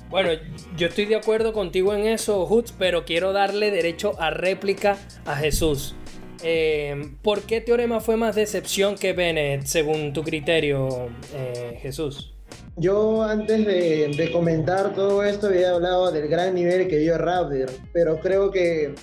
Bueno, 0.09 0.31
yo 0.77 0.87
estoy 0.87 1.07
de 1.07 1.17
acuerdo 1.17 1.53
contigo 1.53 1.93
en 1.93 2.07
eso, 2.07 2.47
Hutz, 2.47 2.73
pero 2.73 3.05
quiero 3.05 3.33
darle 3.33 3.71
derecho 3.71 4.21
a 4.21 4.31
réplica 4.31 4.97
a 5.25 5.35
Jesús. 5.35 5.97
Eh, 6.43 7.11
¿Por 7.23 7.43
qué 7.43 7.61
Teorema 7.61 8.01
fue 8.01 8.17
más 8.17 8.37
decepción 8.37 8.95
que 8.95 9.13
Bennett, 9.13 9.65
según 9.65 10.13
tu 10.13 10.23
criterio, 10.23 11.09
eh, 11.35 11.79
Jesús? 11.81 12.33
Yo 12.77 13.23
antes 13.23 13.67
de, 13.67 14.31
comentar 14.33 14.95
todo 14.95 15.25
esto 15.25 15.47
había 15.47 15.71
hablado 15.71 16.13
del 16.13 16.29
gran 16.29 16.55
nivel 16.55 16.89
que 16.89 16.99
dio 16.99 17.17
Raptor, 17.17 17.71
pero 17.93 18.21
creo 18.21 18.51
que 18.51 18.95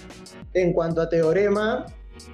en 0.54 0.74
cuanto 0.74 1.02
a 1.02 1.10
Teorema, 1.10 1.88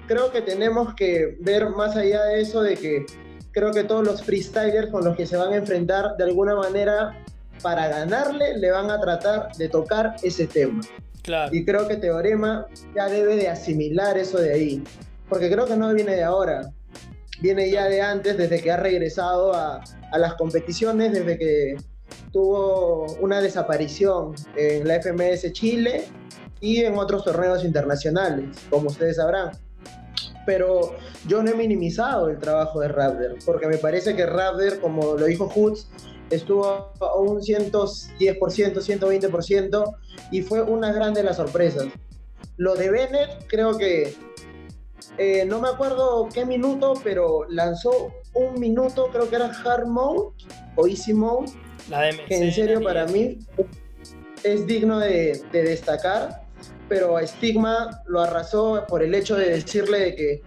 creo 0.05 0.31
que 0.31 0.41
tenemos 0.41 0.93
que 0.95 1.37
ver 1.39 1.69
más 1.69 1.95
allá 1.95 2.23
de 2.25 2.41
eso 2.41 2.61
de 2.61 2.75
que 2.75 3.05
creo 3.51 3.71
que 3.71 3.83
todos 3.83 4.05
los 4.05 4.23
freestylers 4.23 4.89
con 4.89 5.03
los 5.03 5.15
que 5.15 5.25
se 5.25 5.37
van 5.37 5.53
a 5.53 5.57
enfrentar 5.57 6.15
de 6.17 6.23
alguna 6.23 6.55
manera 6.55 7.17
para 7.61 7.87
ganarle 7.87 8.57
le 8.57 8.71
van 8.71 8.89
a 8.89 8.99
tratar 8.99 9.51
de 9.57 9.69
tocar 9.69 10.15
ese 10.23 10.47
tema. 10.47 10.81
Claro. 11.21 11.53
Y 11.53 11.65
creo 11.65 11.87
que 11.87 11.97
Teorema 11.97 12.67
ya 12.95 13.07
debe 13.07 13.35
de 13.35 13.49
asimilar 13.49 14.17
eso 14.17 14.39
de 14.39 14.53
ahí, 14.53 14.83
porque 15.27 15.51
creo 15.51 15.65
que 15.65 15.75
no 15.75 15.93
viene 15.93 16.15
de 16.15 16.23
ahora, 16.23 16.71
viene 17.41 17.69
ya 17.69 17.85
de 17.85 18.01
antes, 18.01 18.37
desde 18.37 18.61
que 18.61 18.71
ha 18.71 18.77
regresado 18.77 19.53
a, 19.53 19.83
a 20.11 20.17
las 20.17 20.35
competiciones, 20.35 21.11
desde 21.11 21.37
que 21.37 21.77
tuvo 22.31 23.05
una 23.19 23.41
desaparición 23.41 24.33
en 24.55 24.87
la 24.87 25.01
FMS 25.01 25.51
Chile 25.51 26.05
y 26.61 26.77
en 26.77 26.97
otros 26.97 27.23
torneos 27.23 27.63
internacionales, 27.63 28.57
como 28.69 28.87
ustedes 28.87 29.17
sabrán 29.17 29.51
pero 30.45 30.95
yo 31.27 31.43
no 31.43 31.51
he 31.51 31.55
minimizado 31.55 32.29
el 32.29 32.39
trabajo 32.39 32.79
de 32.79 32.87
Raptor, 32.87 33.37
porque 33.45 33.67
me 33.67 33.77
parece 33.77 34.15
que 34.15 34.25
Raptor, 34.25 34.79
como 34.79 35.15
lo 35.15 35.25
dijo 35.25 35.47
Hoods, 35.47 35.87
estuvo 36.29 36.91
a 36.99 37.15
un 37.15 37.39
110%, 37.41 38.07
120% 38.37 39.95
y 40.31 40.41
fue 40.41 40.61
una 40.61 40.91
grande 40.91 41.21
de 41.21 41.27
las 41.27 41.37
sorpresas. 41.37 41.87
Lo 42.57 42.75
de 42.75 42.89
Bennett, 42.89 43.47
creo 43.47 43.77
que 43.77 44.15
eh, 45.17 45.45
no 45.45 45.59
me 45.59 45.69
acuerdo 45.69 46.29
qué 46.33 46.45
minuto, 46.45 46.93
pero 47.03 47.45
lanzó 47.49 48.13
un 48.33 48.59
minuto, 48.59 49.09
creo 49.11 49.29
que 49.29 49.35
era 49.35 49.51
Hard 49.63 49.87
Mode 49.87 50.33
o 50.75 50.87
Easy 50.87 51.13
Mode, 51.13 51.51
la 51.89 52.09
que 52.27 52.35
en 52.35 52.51
serio 52.53 52.81
para 52.81 53.05
mí 53.07 53.39
es 54.43 54.67
digno 54.67 54.99
de, 54.99 55.41
de 55.51 55.63
destacar 55.63 56.43
pero 56.89 57.15
a 57.15 57.25
Stigma 57.25 58.01
lo 58.07 58.19
arrasó 58.19 58.85
por 58.87 59.03
el 59.03 59.15
hecho 59.15 59.35
de 59.35 59.49
decirle 59.51 60.15
que 60.15 60.41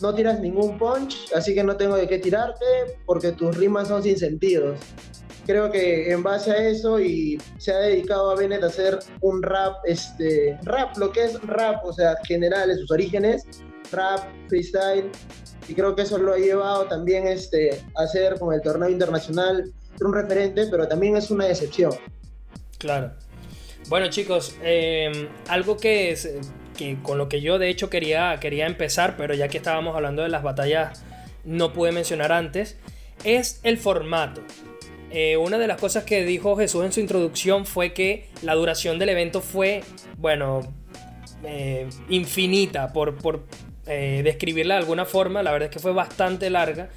no 0.00 0.14
tiras 0.14 0.40
ningún 0.40 0.78
punch, 0.78 1.32
así 1.34 1.54
que 1.54 1.64
no 1.64 1.76
tengo 1.76 1.96
de 1.96 2.06
qué 2.06 2.18
tirarte 2.18 2.64
porque 3.06 3.32
tus 3.32 3.56
rimas 3.56 3.88
son 3.88 4.02
sin 4.02 4.18
sentidos. 4.18 4.78
Creo 5.46 5.72
que 5.72 6.12
en 6.12 6.22
base 6.22 6.52
a 6.52 6.68
eso 6.68 7.00
y 7.00 7.40
se 7.58 7.72
ha 7.72 7.78
dedicado 7.78 8.30
a 8.30 8.36
Bennett 8.36 8.62
a 8.62 8.66
hacer 8.66 8.98
un 9.22 9.42
rap, 9.42 9.76
este, 9.84 10.58
rap, 10.62 10.96
lo 10.98 11.10
que 11.10 11.24
es 11.24 11.40
rap, 11.42 11.84
o 11.84 11.92
sea, 11.92 12.14
general 12.24 12.70
en 12.70 12.78
sus 12.78 12.90
orígenes, 12.92 13.44
rap, 13.90 14.20
freestyle, 14.48 15.10
y 15.66 15.74
creo 15.74 15.96
que 15.96 16.02
eso 16.02 16.18
lo 16.18 16.34
ha 16.34 16.38
llevado 16.38 16.84
también 16.86 17.26
este, 17.26 17.80
a 17.96 18.02
hacer 18.02 18.38
con 18.38 18.54
el 18.54 18.60
torneo 18.60 18.88
internacional 18.88 19.72
un 20.00 20.12
referente, 20.12 20.66
pero 20.70 20.86
también 20.88 21.16
es 21.16 21.30
una 21.30 21.46
decepción. 21.46 21.92
Claro. 22.78 23.12
Bueno 23.88 24.08
chicos, 24.08 24.56
em, 24.62 25.28
algo 25.48 25.76
que, 25.76 26.16
con 27.02 27.18
lo 27.18 27.28
que 27.28 27.40
yo 27.40 27.58
de 27.58 27.68
hecho 27.68 27.90
quería, 27.90 28.38
quería 28.40 28.66
empezar, 28.66 29.16
pero 29.16 29.34
ya 29.34 29.48
que 29.48 29.58
estábamos 29.58 29.94
hablando 29.94 30.22
de 30.22 30.28
las 30.28 30.42
batallas 30.42 31.04
no 31.44 31.72
pude 31.72 31.92
mencionar 31.92 32.32
antes, 32.32 32.78
es 33.24 33.60
el 33.62 33.78
formato. 33.78 34.40
Eh, 35.10 35.36
una 35.36 35.58
de 35.58 35.66
las 35.66 35.78
cosas 35.78 36.04
que 36.04 36.24
dijo 36.24 36.56
Jesús 36.56 36.84
en 36.84 36.92
su 36.92 37.00
introducción 37.00 37.66
fue 37.66 37.92
que 37.92 38.28
la 38.40 38.54
duración 38.54 38.98
del 38.98 39.10
evento 39.10 39.42
fue, 39.42 39.82
bueno, 40.16 40.60
eh, 41.44 41.88
infinita, 42.08 42.92
por, 42.92 43.16
por 43.18 43.42
eh, 43.86 44.22
describirla 44.24 44.74
de 44.74 44.80
alguna 44.80 45.04
forma, 45.04 45.42
la 45.42 45.52
verdad 45.52 45.68
es 45.68 45.74
que 45.74 45.80
fue 45.80 45.92
bastante 45.92 46.48
larga. 46.48 46.88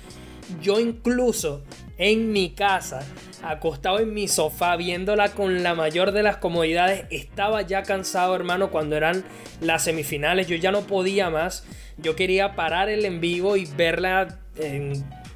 Yo 0.61 0.79
incluso 0.79 1.63
en 1.97 2.31
mi 2.31 2.51
casa 2.51 3.05
acostado 3.43 3.99
en 3.99 4.13
mi 4.13 4.27
sofá 4.27 4.75
viéndola 4.75 5.29
con 5.29 5.63
la 5.63 5.75
mayor 5.75 6.11
de 6.11 6.23
las 6.23 6.37
comodidades. 6.37 7.05
Estaba 7.09 7.61
ya 7.61 7.83
cansado, 7.83 8.35
hermano, 8.35 8.71
cuando 8.71 8.95
eran 8.95 9.23
las 9.61 9.83
semifinales. 9.83 10.47
Yo 10.47 10.55
ya 10.55 10.71
no 10.71 10.81
podía 10.81 11.29
más. 11.29 11.65
Yo 11.97 12.15
quería 12.15 12.55
parar 12.55 12.89
el 12.89 13.05
en 13.05 13.21
vivo 13.21 13.55
y 13.55 13.65
verla 13.65 14.39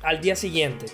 al 0.02 0.22
día 0.22 0.36
siguiente. 0.36 0.88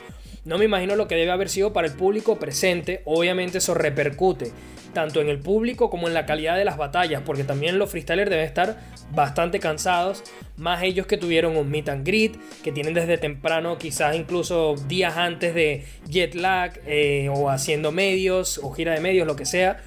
No 0.43 0.57
me 0.57 0.65
imagino 0.65 0.95
lo 0.95 1.07
que 1.07 1.15
debe 1.15 1.31
haber 1.31 1.49
sido 1.49 1.73
para 1.73 1.87
el 1.87 1.93
público 1.93 2.37
presente. 2.37 3.01
Obviamente 3.05 3.57
eso 3.59 3.73
repercute 3.73 4.51
tanto 4.95 5.21
en 5.21 5.29
el 5.29 5.37
público 5.37 5.91
como 5.91 6.07
en 6.07 6.15
la 6.15 6.25
calidad 6.25 6.57
de 6.57 6.65
las 6.65 6.77
batallas, 6.77 7.21
porque 7.23 7.43
también 7.43 7.77
los 7.77 7.91
freestylers 7.91 8.31
deben 8.31 8.45
estar 8.45 8.79
bastante 9.11 9.59
cansados, 9.59 10.23
más 10.57 10.81
ellos 10.81 11.05
que 11.05 11.17
tuvieron 11.17 11.55
un 11.55 11.69
meet 11.69 11.89
and 11.89 12.07
greet, 12.07 12.35
que 12.63 12.71
tienen 12.71 12.95
desde 12.95 13.19
temprano, 13.19 13.77
quizás 13.77 14.15
incluso 14.15 14.73
días 14.87 15.17
antes 15.17 15.53
de 15.53 15.85
jet 16.09 16.33
lag, 16.33 16.79
eh, 16.87 17.29
o 17.29 17.51
haciendo 17.51 17.91
medios, 17.91 18.59
o 18.63 18.71
gira 18.71 18.93
de 18.93 19.01
medios, 19.01 19.27
lo 19.27 19.35
que 19.35 19.45
sea. 19.45 19.83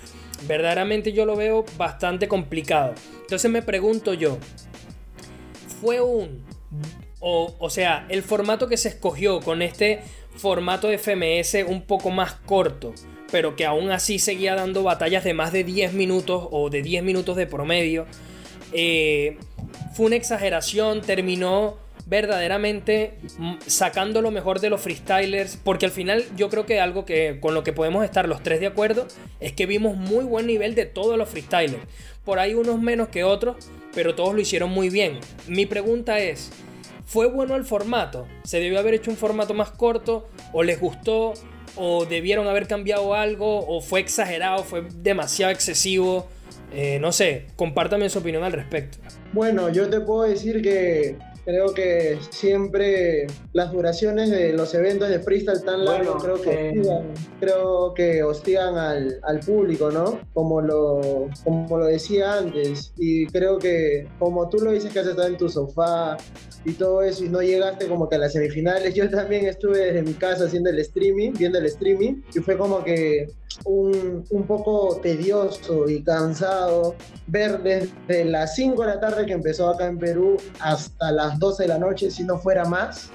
Verdaderamente 0.46 1.12
yo 1.12 1.26
lo 1.26 1.34
veo 1.34 1.64
bastante 1.76 2.28
complicado. 2.28 2.94
Entonces 3.22 3.50
me 3.50 3.62
pregunto 3.62 4.14
yo, 4.14 4.38
¿fue 5.80 6.00
un... 6.00 6.46
O, 7.18 7.56
o 7.58 7.70
sea, 7.70 8.06
el 8.10 8.22
formato 8.22 8.68
que 8.68 8.76
se 8.76 8.90
escogió 8.90 9.40
con 9.40 9.60
este 9.62 10.02
formato 10.36 10.86
de 10.86 10.98
FMS 10.98 11.64
un 11.66 11.82
poco 11.82 12.10
más 12.10 12.34
corto, 12.34 12.94
pero 13.30 13.56
que 13.56 13.66
aún 13.66 13.90
así 13.90 14.18
seguía 14.18 14.54
dando 14.54 14.82
batallas 14.82 15.24
de 15.24 15.34
más 15.34 15.52
de 15.52 15.64
10 15.64 15.92
minutos 15.92 16.48
o 16.50 16.70
de 16.70 16.82
10 16.82 17.02
minutos 17.02 17.36
de 17.36 17.46
promedio. 17.46 18.06
Eh, 18.72 19.38
fue 19.94 20.06
una 20.06 20.16
exageración, 20.16 21.02
terminó 21.02 21.76
verdaderamente 22.08 23.18
sacando 23.66 24.22
lo 24.22 24.30
mejor 24.30 24.60
de 24.60 24.70
los 24.70 24.80
freestylers, 24.80 25.58
porque 25.62 25.84
al 25.84 25.92
final 25.92 26.24
yo 26.36 26.48
creo 26.48 26.64
que 26.64 26.80
algo 26.80 27.04
que 27.04 27.38
con 27.38 27.52
lo 27.52 27.62
que 27.62 27.74
podemos 27.74 28.02
estar 28.02 28.26
los 28.26 28.42
tres 28.42 28.60
de 28.60 28.66
acuerdo 28.66 29.06
es 29.40 29.52
que 29.52 29.66
vimos 29.66 29.96
muy 29.96 30.24
buen 30.24 30.46
nivel 30.46 30.74
de 30.74 30.86
todos 30.86 31.18
los 31.18 31.28
freestylers. 31.28 31.82
Por 32.24 32.38
ahí 32.38 32.54
unos 32.54 32.80
menos 32.80 33.08
que 33.08 33.24
otros, 33.24 33.56
pero 33.94 34.14
todos 34.14 34.34
lo 34.34 34.40
hicieron 34.40 34.70
muy 34.70 34.88
bien. 34.88 35.20
Mi 35.46 35.66
pregunta 35.66 36.18
es, 36.18 36.50
¿fue 37.04 37.26
bueno 37.26 37.56
el 37.56 37.64
formato? 37.64 38.26
¿Se 38.42 38.58
debió 38.58 38.78
haber 38.78 38.94
hecho 38.94 39.10
un 39.10 39.18
formato 39.18 39.52
más 39.52 39.70
corto? 39.70 40.28
¿O 40.54 40.62
les 40.62 40.80
gustó? 40.80 41.34
¿O 41.78 42.06
debieron 42.06 42.48
haber 42.48 42.66
cambiado 42.66 43.14
algo? 43.14 43.66
¿O 43.66 43.80
fue 43.80 44.00
exagerado? 44.00 44.64
¿Fue 44.64 44.82
demasiado 44.96 45.52
excesivo? 45.52 46.28
Eh, 46.72 46.98
no 47.00 47.12
sé, 47.12 47.46
compártame 47.56 48.08
su 48.10 48.18
opinión 48.18 48.44
al 48.44 48.52
respecto. 48.52 48.98
Bueno, 49.32 49.70
yo 49.70 49.88
te 49.88 50.00
puedo 50.00 50.24
decir 50.28 50.60
que 50.60 51.16
creo 51.48 51.72
que 51.72 52.18
siempre 52.28 53.26
las 53.54 53.72
duraciones 53.72 54.28
de 54.28 54.52
los 54.52 54.74
eventos 54.74 55.08
de 55.08 55.18
freestyle 55.18 55.64
tan 55.64 55.82
largos 55.82 56.22
creo 56.22 56.42
que 56.42 56.50
eh, 56.50 56.68
hostigan, 56.68 57.14
creo 57.40 57.94
que 57.94 58.22
hostigan 58.22 58.76
al, 58.76 59.18
al, 59.22 59.40
público, 59.40 59.90
¿no? 59.90 60.20
Como 60.34 60.60
lo, 60.60 61.30
como 61.44 61.78
lo 61.78 61.86
decía 61.86 62.34
antes. 62.34 62.92
Y 62.98 63.26
creo 63.28 63.58
que 63.58 64.06
como 64.18 64.50
tú 64.50 64.58
lo 64.58 64.72
dices 64.72 64.92
que 64.92 64.98
has 64.98 65.06
estado 65.06 65.28
en 65.28 65.38
tu 65.38 65.48
sofá 65.48 66.18
y 66.66 66.72
todo 66.72 67.00
eso 67.00 67.24
y 67.24 67.30
no 67.30 67.40
llegaste 67.40 67.86
como 67.86 68.10
que 68.10 68.16
a 68.16 68.18
las 68.18 68.34
semifinales, 68.34 68.92
yo 68.94 69.08
también 69.08 69.46
estuve 69.46 69.78
desde 69.78 70.02
mi 70.02 70.12
casa 70.12 70.44
haciendo 70.44 70.68
el 70.68 70.78
streaming, 70.80 71.32
viendo 71.32 71.58
el 71.58 71.64
streaming 71.64 72.20
y 72.34 72.40
fue 72.40 72.58
como 72.58 72.84
que 72.84 73.26
un, 73.64 74.24
un, 74.30 74.46
poco 74.46 75.00
tedioso 75.02 75.88
y 75.88 76.02
cansado 76.02 76.94
ver 77.26 77.62
desde 77.62 78.24
las 78.26 78.54
5 78.54 78.82
de 78.82 78.88
la 78.88 79.00
tarde 79.00 79.26
que 79.26 79.32
empezó 79.32 79.70
acá 79.70 79.86
en 79.86 79.98
Perú 79.98 80.36
hasta 80.60 81.10
las 81.10 81.37
12 81.38 81.64
de 81.64 81.68
la 81.68 81.78
noche, 81.78 82.10
si 82.10 82.24
no 82.24 82.38
fuera 82.38 82.64
más, 82.64 83.10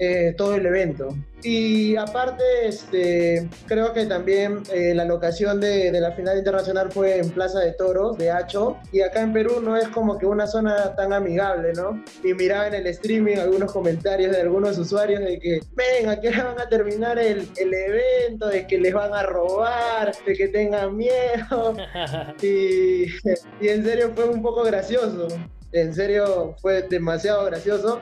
eh, 0.00 0.32
todo 0.36 0.54
el 0.54 0.64
evento. 0.64 1.08
Y 1.42 1.96
aparte, 1.96 2.44
este, 2.62 3.48
creo 3.66 3.92
que 3.92 4.06
también 4.06 4.62
eh, 4.72 4.94
la 4.94 5.04
locación 5.04 5.60
de, 5.60 5.90
de, 5.90 6.00
la 6.00 6.12
final 6.12 6.38
internacional 6.38 6.92
fue 6.92 7.18
en 7.18 7.30
Plaza 7.30 7.58
de 7.58 7.72
Toros, 7.72 8.16
de 8.16 8.30
Hacho, 8.30 8.76
y 8.92 9.00
acá 9.00 9.22
en 9.22 9.32
Perú 9.32 9.60
no 9.60 9.76
es 9.76 9.88
como 9.88 10.16
que 10.16 10.26
una 10.26 10.46
zona 10.46 10.94
tan 10.94 11.12
amigable, 11.12 11.72
¿no? 11.72 12.00
Y 12.22 12.32
miraba 12.34 12.68
en 12.68 12.74
el 12.74 12.86
streaming 12.86 13.38
algunos 13.38 13.72
comentarios 13.72 14.30
de 14.30 14.40
algunos 14.42 14.78
usuarios 14.78 15.20
de 15.20 15.40
que, 15.40 15.60
ven, 15.74 16.08
aquí 16.08 16.28
van 16.28 16.60
a 16.60 16.68
terminar 16.68 17.18
el, 17.18 17.48
el 17.56 17.74
evento, 17.74 18.46
de 18.46 18.68
que 18.68 18.78
les 18.78 18.94
van 18.94 19.12
a 19.14 19.24
robar, 19.24 20.12
de 20.24 20.34
que 20.34 20.46
tengan 20.46 20.96
miedo. 20.96 21.74
y, 22.40 23.06
y 23.60 23.68
en 23.68 23.84
serio 23.84 24.12
fue 24.14 24.28
un 24.28 24.42
poco 24.42 24.62
gracioso. 24.62 25.26
En 25.72 25.94
serio 25.94 26.56
fue 26.60 26.82
demasiado 26.82 27.44
gracioso 27.44 28.00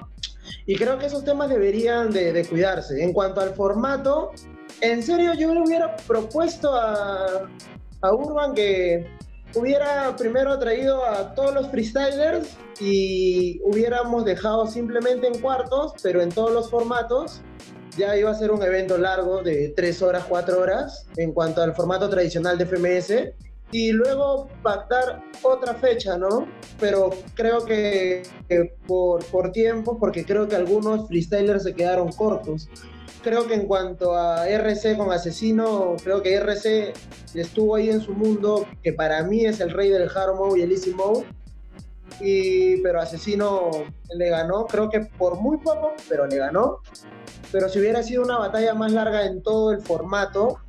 y 0.67 0.77
creo 0.77 0.99
que 0.99 1.07
esos 1.07 1.25
temas 1.25 1.49
deberían 1.49 2.11
de, 2.11 2.47
cuidarse. 2.49 3.03
En 3.03 3.13
cuanto 3.13 3.41
al 3.41 3.55
formato, 3.55 4.31
en 4.81 5.03
serio 5.03 5.35
yo 5.35 5.53
le 5.53 5.63
hubiera 5.63 5.97
propuesto 5.97 6.75
a, 6.75 7.49
a 8.03 8.13
Urban 8.13 8.55
que 8.55 9.07
hubiera 9.55 10.15
primero 10.17 10.59
traído 10.59 11.05
a 11.05 11.35
todos 11.35 11.55
los 11.55 11.69
freestylers 11.69 12.57
y 12.81 13.61
hubiéramos 13.65 14.25
dejado 14.25 14.67
simplemente 14.67 15.27
en 15.27 15.41
cuartos, 15.41 15.95
pero 16.03 16.21
en 16.21 16.29
todos 16.29 16.53
los 16.53 16.71
formatos. 16.71 17.41
Ya 17.97 18.15
iba 18.15 18.31
a 18.31 18.35
ser 18.35 18.51
un 18.51 18.63
evento 18.63 18.99
largo 18.99 19.43
de 19.43 19.73
3 19.75 20.03
horas, 20.03 20.25
4 20.29 20.61
horas 20.61 21.07
en 21.17 21.33
cuanto 21.33 21.63
al 21.63 21.75
formato 21.75 22.11
tradicional 22.11 22.59
de 22.59 22.67
FMS 22.67 23.46
y 23.73 23.93
luego 23.93 24.49
pactar 24.63 25.23
otra 25.43 25.75
fecha, 25.75 26.17
¿no? 26.17 26.47
Pero 26.79 27.11
creo 27.35 27.65
que, 27.65 28.23
por, 28.87 29.25
por 29.27 29.53
tiempo, 29.53 29.99
porque 29.99 30.25
creo 30.25 30.47
que 30.49 30.57
algunos 30.57 31.09
freestylers 31.09 31.65
se 31.65 31.75
quedaron 31.75 32.13
cortos. 32.13 32.69
Creo 33.23 33.47
que 33.49 33.55
en 33.55 33.67
cuanto 33.67 34.15
a 34.15 34.49
RC 34.49 34.97
con 34.97 35.11
Asesino, 35.11 35.97
creo 36.03 36.23
que 36.23 36.35
RC 36.35 36.93
estuvo 37.35 37.75
ahí 37.75 37.91
en 37.91 38.01
su 38.01 38.13
mundo, 38.13 38.67
que 38.85 38.93
para 38.93 39.25
mí 39.25 39.45
es 39.45 39.61
el 39.61 39.71
rey 39.71 39.91
del 39.91 40.09
hard 40.09 40.37
mode 40.37 40.61
y 40.61 40.63
el 40.63 40.71
easy 40.71 40.95
mode. 40.95 41.25
Y, 42.21 42.81
pero 42.83 43.01
Asesino 43.01 43.71
le 44.15 44.31
ganó, 44.31 44.67
creo 44.67 44.89
que 44.89 45.01
por 45.01 45.41
muy 45.41 45.59
poco, 45.59 45.93
pero 46.09 46.27
le 46.27 46.37
ganó. 46.37 46.79
Pero 47.51 47.69
si 47.69 47.81
hubiera 47.81 48.03
sido 48.03 48.23
una 48.23 48.39
batalla 48.39 48.75
más 48.75 48.93
larga 48.93 49.27
en 49.27 49.43
todo 49.43 49.73
el 49.73 49.81
formato, 49.81 50.61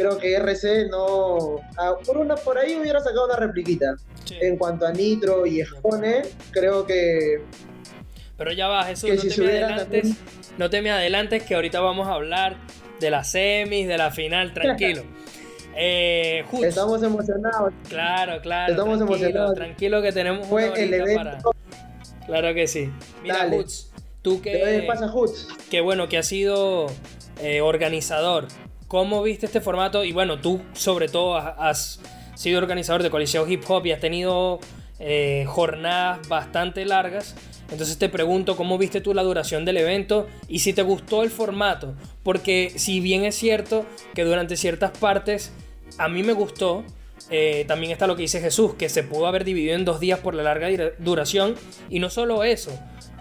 creo 0.00 0.18
que 0.18 0.34
RC 0.34 0.88
no. 0.90 1.56
Ah, 1.76 1.94
por, 2.04 2.16
una, 2.16 2.34
por 2.36 2.58
ahí 2.58 2.76
hubiera 2.76 3.00
sacado 3.00 3.26
una 3.26 3.36
repliquita. 3.36 3.96
En 4.40 4.56
cuanto 4.56 4.86
a 4.86 4.92
Nitro 4.92 5.44
y 5.44 5.60
Expone, 5.60 6.22
creo 6.50 6.86
que. 6.86 7.42
Pero 8.36 8.52
ya 8.52 8.68
va, 8.68 8.84
Jesús, 8.84 9.10
no, 9.10 9.20
te 9.20 9.42
me 9.42 9.48
adelantes, 9.50 10.16
no 10.56 10.70
te 10.70 10.82
me 10.82 10.90
adelantes 10.90 11.42
que 11.42 11.54
ahorita 11.54 11.80
vamos 11.80 12.08
a 12.08 12.14
hablar 12.14 12.56
de 12.98 13.10
las 13.10 13.30
semis, 13.30 13.86
de 13.86 13.98
la 13.98 14.10
final, 14.10 14.54
tranquilo. 14.54 15.02
Eh, 15.76 16.44
Estamos 16.62 17.02
emocionados. 17.02 17.72
Claro, 17.88 18.40
claro. 18.40 18.72
Estamos 18.72 19.00
emocionados. 19.00 19.54
Tranquilo 19.54 20.02
que 20.02 20.12
tenemos 20.12 20.46
Fue 20.46 20.72
el 20.82 20.94
evento. 20.94 21.52
Claro 22.26 22.54
que 22.54 22.66
sí. 22.66 22.90
Mira, 23.22 23.48
Hoots, 23.50 23.92
tú 24.22 24.40
que. 24.40 24.52
¿Qué 24.52 24.84
pasa, 24.86 25.08
Hoots? 25.08 25.48
Que 25.70 25.80
bueno, 25.80 26.08
que 26.08 26.16
has 26.16 26.26
sido 26.26 26.86
eh, 27.42 27.60
organizador 27.60 28.48
¿Cómo 28.90 29.22
viste 29.22 29.46
este 29.46 29.60
formato? 29.60 30.02
Y 30.02 30.10
bueno, 30.10 30.40
tú 30.40 30.62
sobre 30.72 31.06
todo 31.06 31.36
has 31.36 32.00
sido 32.34 32.58
organizador 32.58 33.04
de 33.04 33.10
Coliseo 33.10 33.46
Hip 33.46 33.62
Hop 33.68 33.86
y 33.86 33.92
has 33.92 34.00
tenido 34.00 34.58
eh, 34.98 35.44
jornadas 35.46 36.28
bastante 36.28 36.84
largas. 36.84 37.36
Entonces 37.70 37.98
te 37.98 38.08
pregunto 38.08 38.56
cómo 38.56 38.78
viste 38.78 39.00
tú 39.00 39.14
la 39.14 39.22
duración 39.22 39.64
del 39.64 39.76
evento 39.76 40.26
y 40.48 40.58
si 40.58 40.72
te 40.72 40.82
gustó 40.82 41.22
el 41.22 41.30
formato. 41.30 41.94
Porque 42.24 42.72
si 42.74 42.98
bien 42.98 43.24
es 43.24 43.36
cierto 43.36 43.86
que 44.12 44.24
durante 44.24 44.56
ciertas 44.56 44.90
partes 44.98 45.52
a 45.96 46.08
mí 46.08 46.24
me 46.24 46.32
gustó, 46.32 46.82
eh, 47.30 47.64
también 47.68 47.92
está 47.92 48.08
lo 48.08 48.16
que 48.16 48.22
dice 48.22 48.40
Jesús, 48.40 48.74
que 48.74 48.88
se 48.88 49.04
pudo 49.04 49.28
haber 49.28 49.44
dividido 49.44 49.76
en 49.76 49.84
dos 49.84 50.00
días 50.00 50.18
por 50.18 50.34
la 50.34 50.42
larga 50.42 50.66
duración. 50.98 51.54
Y 51.90 52.00
no 52.00 52.10
solo 52.10 52.42
eso, 52.42 52.76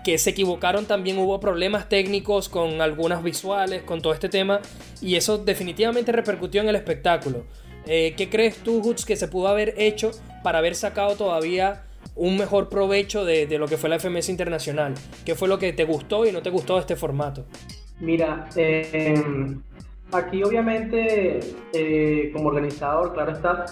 que 0.10 0.18
se 0.18 0.32
equivocaron 0.32 0.88
también 0.88 1.20
hubo 1.20 1.40
problemas 1.40 1.88
técnicos 1.88 2.50
con 2.50 2.82
algunas 2.82 3.22
visuales, 3.22 3.84
con 3.84 4.02
todo 4.02 4.12
este 4.12 4.28
tema, 4.28 4.60
y 5.04 5.18
eso 5.18 5.38
definitivamente 5.38 6.12
repercutió 6.12 6.62
en 6.62 6.70
el 6.70 6.76
espectáculo. 6.76 7.46
Eh, 7.86 8.16
¿Qué 8.18 8.28
crees 8.28 8.58
tú, 8.58 8.80
Hutz, 8.80 9.06
que 9.06 9.16
se 9.16 9.28
pudo 9.28 9.50
haber 9.50 9.76
hecho 9.78 10.10
para 10.42 10.58
haber 10.58 10.74
sacado 10.74 11.16
todavía 11.16 11.84
un 12.16 12.38
mejor 12.38 12.70
provecho 12.70 13.24
de, 13.24 13.56
lo 13.60 13.68
que 13.68 13.78
fue 13.78 13.88
la 13.88 14.00
FMS 14.00 14.30
Internacional? 14.30 14.96
¿Qué 15.28 15.36
fue 15.36 15.48
lo 15.48 15.60
que 15.60 15.74
te 15.74 15.84
gustó 15.84 16.26
y 16.26 16.32
no 16.32 16.42
te 16.42 16.50
gustó 16.50 16.74
de 16.74 16.80
este 16.80 16.96
formato? 16.96 17.46
Mira, 18.00 18.50
eh, 18.56 19.14
aquí 20.12 20.42
obviamente 20.42 21.40
eh, 21.72 22.32
como 22.34 22.50
organizador, 22.50 23.14
claro 23.14 23.34
está, 23.34 23.66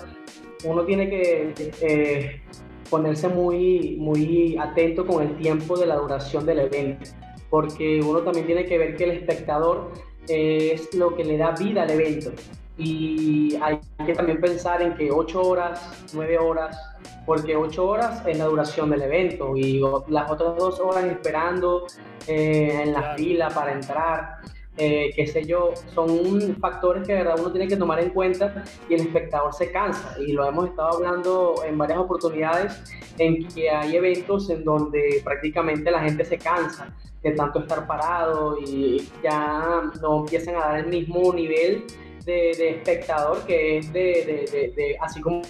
uno 0.66 0.86
tiene 0.86 1.10
que 1.10 2.42
ponerse 2.90 3.28
muy, 3.28 3.98
muy 4.00 4.58
atento 4.58 5.06
con 5.06 5.24
el 5.24 5.38
tiempo 5.38 5.78
de 5.78 5.86
la 5.86 5.96
duración 5.96 6.46
del 6.46 6.60
evento, 6.60 7.10
porque 7.50 8.02
uno 8.02 8.20
también 8.20 8.46
tiene 8.46 8.66
que 8.66 8.78
ver 8.78 8.96
que 8.96 9.06
el 9.06 9.12
espectador 9.12 9.92
es 10.28 10.94
lo 10.94 11.16
que 11.16 11.24
le 11.24 11.38
da 11.38 11.52
vida 11.52 11.84
al 11.84 11.90
evento. 11.92 12.32
Y 12.78 13.58
hay 13.62 13.80
que 14.06 14.14
también 14.14 14.40
pensar 14.40 14.82
en 14.82 14.94
que 14.96 15.12
8 15.12 15.42
horas, 15.42 16.06
9 16.14 16.38
horas, 16.38 16.78
porque 17.26 17.56
8 17.56 17.86
horas 17.86 18.24
es 18.28 18.38
la 18.38 18.46
duración 18.46 18.90
del 18.90 19.02
evento 19.02 19.56
y 19.58 19.82
las 20.08 20.30
otras 20.30 20.56
2 20.58 20.80
horas 20.82 21.06
esperando 21.06 21.88
eh, 22.28 22.82
en 22.84 22.94
la 22.94 23.16
fila 23.16 23.50
para 23.50 23.74
entrar 23.74 24.38
eh, 24.78 25.12
qué 25.16 25.28
sé 25.28 25.46
yo, 25.46 25.74
son 25.94 26.56
factores 26.60 27.06
que 27.08 27.14
de 27.14 27.20
verdad 27.20 27.40
uno 27.40 27.52
tiene 27.52 27.68
que 27.68 27.78
tomar 27.78 28.00
en 28.00 28.12
cuenta 28.12 28.64
y 28.90 28.94
el 28.94 29.02
espectador 29.02 29.54
se 29.54 29.72
cansa. 29.72 30.16
Y 30.20 30.34
lo 30.34 30.48
hemos 30.48 30.70
estado 30.70 30.98
hablando 30.98 31.56
en 31.66 31.78
varias 31.78 32.00
oportunidades 32.00 32.84
en 33.18 33.48
que 33.48 33.70
hay 33.70 33.96
eventos 33.96 34.50
en 34.50 34.64
donde 34.64 35.22
prácticamente 35.24 35.90
la 35.90 36.02
gente 36.02 36.24
se 36.26 36.38
cansa 36.38 36.94
de 37.24 37.32
tanto 37.32 37.60
estar 37.60 37.88
parado 37.88 38.58
y 38.60 39.10
ya 39.24 39.82
no 40.02 40.20
empiezan 40.20 40.56
a 40.56 40.60
dar 40.60 40.80
el 40.80 40.88
mismo 40.88 41.34
nivel 41.34 41.84
de, 42.26 42.52
espectador 42.52 43.40
que 43.46 43.80
es 43.80 43.92
de, 43.94 44.74
de 44.76 44.98
así 45.02 45.22
como 45.22 45.42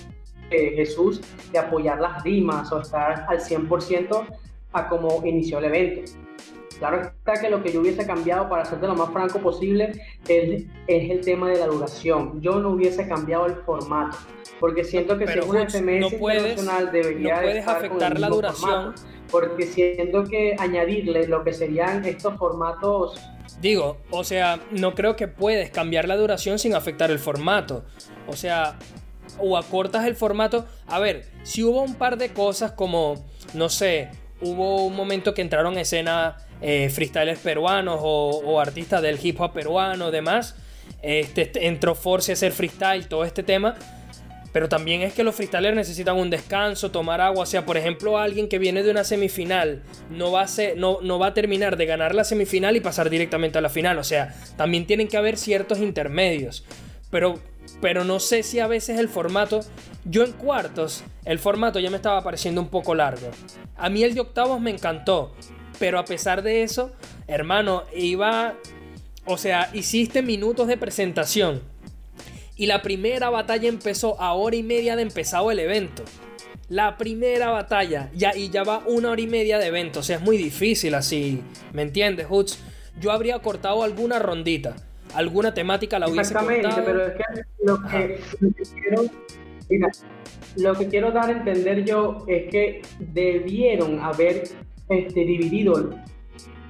Jesús, 0.49 1.21
de 1.51 1.59
apoyar 1.59 1.99
las 1.99 2.23
rimas 2.23 2.71
o 2.71 2.81
estar 2.81 3.25
al 3.27 3.39
100% 3.39 4.25
a 4.73 4.87
como 4.87 5.25
inició 5.25 5.59
el 5.59 5.65
evento. 5.65 6.11
Claro 6.79 7.01
está 7.01 7.33
que 7.33 7.49
lo 7.49 7.63
que 7.63 7.71
yo 7.71 7.81
hubiese 7.81 8.05
cambiado 8.05 8.47
para 8.49 8.63
hacerte 8.63 8.87
lo 8.87 8.95
más 8.95 9.11
franco 9.11 9.39
posible 9.39 9.91
es, 10.27 10.63
es, 10.87 11.11
el 11.11 11.21
tema 11.21 11.49
de 11.49 11.59
la 11.59 11.67
duración. 11.67 12.41
Yo 12.41 12.59
no 12.59 12.69
hubiese 12.69 13.07
cambiado 13.07 13.47
el 13.47 13.55
formato, 13.55 14.17
porque 14.59 14.83
siento 14.83 15.17
que 15.17 15.27
si 15.27 15.39
es 15.39 15.45
un 15.45 15.57
FMS 15.57 15.99
no 15.99 16.09
puedes, 16.17 16.91
debería 16.91 17.35
no 17.35 17.41
puedes 17.41 17.67
afectar 17.67 18.19
la 18.19 18.29
duración. 18.29 18.95
porque 19.31 19.65
siento 19.65 20.23
que 20.23 20.55
añadirle 20.59 21.27
lo 21.27 21.43
que 21.43 21.53
serían 21.53 22.05
estos 22.05 22.35
formatos 22.37 23.19
Digo, 23.61 23.97
o 24.11 24.23
sea, 24.23 24.59
no 24.71 24.93
creo 24.93 25.15
que 25.15 25.27
puedes 25.27 25.71
cambiar 25.71 26.07
la 26.07 26.15
duración 26.15 26.59
sin 26.59 26.75
afectar 26.75 27.09
el 27.09 27.17
formato. 27.17 27.83
O 28.27 28.33
sea, 28.33 28.77
o 29.39 29.57
acortas 29.57 30.05
el 30.05 30.15
formato. 30.15 30.65
A 30.85 30.99
ver, 30.99 31.25
si 31.43 31.63
hubo 31.63 31.81
un 31.81 31.95
par 31.95 32.17
de 32.17 32.29
cosas 32.29 32.73
como, 32.73 33.25
no 33.55 33.69
sé, 33.69 34.09
hubo 34.41 34.85
un 34.85 34.95
momento 34.95 35.33
que 35.33 35.41
entraron 35.41 35.75
a 35.77 35.81
escena 35.81 36.37
eh, 36.61 36.89
freestylers 36.89 37.39
peruanos 37.39 37.99
o, 38.01 38.59
artistas 38.59 39.01
del 39.01 39.19
hip 39.21 39.39
hop 39.39 39.53
peruano, 39.53 40.11
demás. 40.11 40.55
Este, 41.01 41.67
entró 41.67 41.95
Force 41.95 42.31
a 42.31 42.33
hacer 42.33 42.51
freestyle, 42.51 43.07
todo 43.07 43.23
este 43.23 43.43
tema. 43.43 43.75
Pero 44.53 44.69
también 44.69 45.01
es 45.03 45.13
que 45.13 45.23
los 45.23 45.35
freestylers 45.35 45.75
necesitan 45.75 46.15
un 46.15 46.29
descanso, 46.29 46.89
tomar 46.89 47.21
agua. 47.21 47.43
O 47.43 47.45
sea, 47.45 47.65
por 47.65 47.77
ejemplo, 47.77 48.17
alguien 48.17 48.49
que 48.49 48.57
viene 48.57 48.81
de 48.81 48.89
una 48.89 49.03
semifinal 49.03 49.83
no 50.09 50.31
va, 50.31 50.43
a 50.43 50.47
no 50.75 51.19
va 51.19 51.27
a 51.27 51.33
terminar 51.33 51.77
de 51.77 51.85
ganar 51.85 52.15
la 52.15 52.23
semifinal 52.23 52.75
y 52.75 52.79
pasar 52.79 53.09
directamente 53.09 53.59
a 53.59 53.61
la 53.61 53.69
final. 53.69 53.99
O 53.99 54.03
sea, 54.03 54.33
también 54.55 54.87
tienen 54.87 55.09
que 55.09 55.17
haber 55.17 55.37
ciertos 55.37 55.77
intermedios. 55.79 56.65
Pero, 57.11 57.39
pero 57.81 58.03
no 58.03 58.19
sé 58.19 58.41
si 58.41 58.59
a 58.59 58.67
veces 58.67 58.99
el 58.99 59.09
formato. 59.09 59.59
Yo 60.05 60.23
en 60.23 60.31
cuartos, 60.31 61.03
el 61.25 61.37
formato 61.37 61.79
ya 61.79 61.89
me 61.89 61.97
estaba 61.97 62.23
pareciendo 62.23 62.61
un 62.61 62.69
poco 62.69 62.95
largo. 62.95 63.29
A 63.75 63.89
mí 63.89 64.03
el 64.03 64.15
de 64.15 64.21
octavos 64.21 64.59
me 64.59 64.71
encantó. 64.71 65.33
Pero 65.79 65.99
a 65.99 66.05
pesar 66.05 66.41
de 66.41 66.63
eso, 66.63 66.91
hermano, 67.27 67.83
iba. 67.95 68.55
O 69.25 69.37
sea, 69.37 69.69
hiciste 69.73 70.21
minutos 70.21 70.67
de 70.67 70.77
presentación. 70.77 71.61
Y 72.55 72.65
la 72.65 72.81
primera 72.81 73.29
batalla 73.29 73.69
empezó 73.69 74.19
a 74.21 74.33
hora 74.33 74.55
y 74.55 74.63
media 74.63 74.95
de 74.95 75.03
empezado 75.03 75.51
el 75.51 75.59
evento. 75.59 76.03
La 76.69 76.97
primera 76.97 77.49
batalla. 77.49 78.09
Ya, 78.15 78.35
y 78.35 78.49
ya 78.49 78.63
va 78.63 78.83
una 78.87 79.11
hora 79.11 79.21
y 79.21 79.27
media 79.27 79.59
de 79.59 79.67
evento. 79.67 79.99
O 79.99 80.03
sea, 80.03 80.17
es 80.17 80.21
muy 80.21 80.37
difícil 80.37 80.95
así. 80.95 81.41
¿Me 81.73 81.83
entiendes, 81.83 82.27
Hoots? 82.27 82.59
Yo 82.99 83.11
habría 83.11 83.39
cortado 83.39 83.83
alguna 83.83 84.17
rondita. 84.17 84.75
Alguna 85.13 85.53
temática 85.53 85.99
la 85.99 86.09
hubiese 86.09 86.33
Exactamente, 86.33 86.81
pero 86.83 87.07
es 87.07 87.13
que 87.13 87.23
lo 87.63 87.81
que, 87.83 88.19
quiero, 88.73 89.03
lo 90.57 90.75
que 90.75 90.87
quiero 90.87 91.11
dar 91.11 91.29
a 91.29 91.31
entender 91.31 91.85
yo 91.85 92.25
es 92.27 92.49
que 92.49 92.81
debieron 92.99 93.99
haber 93.99 94.43
este, 94.89 95.25
dividido 95.25 95.91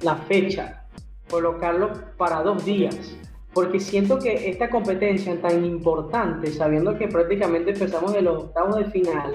la 0.01 0.15
fecha, 0.15 0.85
colocarlo 1.29 1.91
para 2.17 2.41
dos 2.41 2.63
días, 2.65 3.15
porque 3.53 3.79
siento 3.79 4.19
que 4.19 4.49
esta 4.49 4.69
competencia 4.69 5.39
tan 5.41 5.65
importante, 5.65 6.51
sabiendo 6.51 6.97
que 6.97 7.07
prácticamente 7.07 7.71
empezamos 7.71 8.13
de 8.13 8.21
los 8.21 8.43
octavos 8.45 8.77
de 8.77 8.85
final 8.85 9.33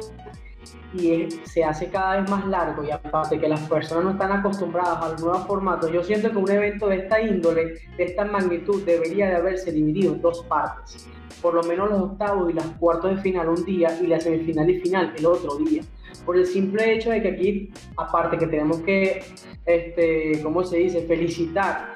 y 0.95 1.29
se 1.45 1.65
hace 1.65 1.89
cada 1.89 2.21
vez 2.21 2.31
más 2.31 2.47
largo 2.47 2.85
y 2.85 2.91
aparte 2.91 3.39
que 3.39 3.49
las 3.49 3.61
personas 3.69 4.05
no 4.05 4.11
están 4.11 4.33
acostumbradas 4.33 5.03
al 5.03 5.17
nuevo 5.17 5.39
formato, 5.47 5.89
yo 5.89 6.03
siento 6.03 6.31
que 6.31 6.37
un 6.37 6.51
evento 6.51 6.89
de 6.89 6.97
esta 6.97 7.21
índole, 7.21 7.75
de 7.97 8.05
esta 8.05 8.25
magnitud, 8.25 8.83
debería 8.85 9.29
de 9.29 9.37
haberse 9.37 9.73
dividido 9.73 10.15
en 10.15 10.21
dos 10.21 10.45
partes, 10.45 11.09
por 11.41 11.55
lo 11.55 11.63
menos 11.63 11.91
los 11.91 12.01
octavos 12.01 12.51
y 12.51 12.55
las 12.55 12.67
cuartos 12.79 13.17
de 13.17 13.23
final 13.23 13.49
un 13.49 13.65
día 13.65 13.99
y 14.01 14.07
la 14.07 14.21
semifinal 14.21 14.71
y 14.71 14.81
final 14.81 15.13
el 15.17 15.27
otro 15.27 15.57
día 15.57 15.83
por 16.25 16.37
el 16.37 16.47
simple 16.47 16.95
hecho 16.95 17.11
de 17.11 17.23
que 17.23 17.29
aquí, 17.29 17.71
aparte 17.97 18.39
que 18.39 18.47
tenemos 18.47 18.81
que, 18.81 19.25
este, 19.67 20.41
¿cómo 20.43 20.63
se 20.65 20.79
dice?, 20.79 21.03
felicitar 21.03 21.93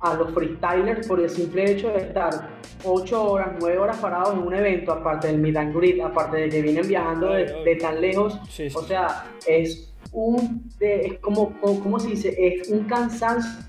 a 0.00 0.14
los 0.14 0.32
freestylers 0.34 1.06
por 1.06 1.20
el 1.20 1.30
simple 1.30 1.70
hecho 1.70 1.88
de 1.88 1.98
estar 1.98 2.50
8 2.84 3.30
horas, 3.30 3.48
9 3.58 3.78
horas 3.78 3.96
parados 3.98 4.34
en 4.34 4.40
un 4.40 4.54
evento, 4.54 4.92
aparte 4.92 5.28
del 5.28 5.38
meet 5.38 5.56
and 5.56 5.74
greet, 5.74 6.00
aparte 6.00 6.36
de 6.36 6.48
que 6.48 6.62
vienen 6.62 6.86
viajando 6.86 7.30
de, 7.30 7.78
tan 7.80 8.00
lejos, 8.00 8.38
o 8.74 8.82
sea, 8.82 9.26
es 9.46 9.94
un, 10.12 10.70
es 10.80 11.18
como, 11.20 11.52
¿cómo 11.60 11.98
se 11.98 12.08
dice?, 12.08 12.34
es 12.38 12.68
un 12.68 12.84
cansancio. 12.84 13.64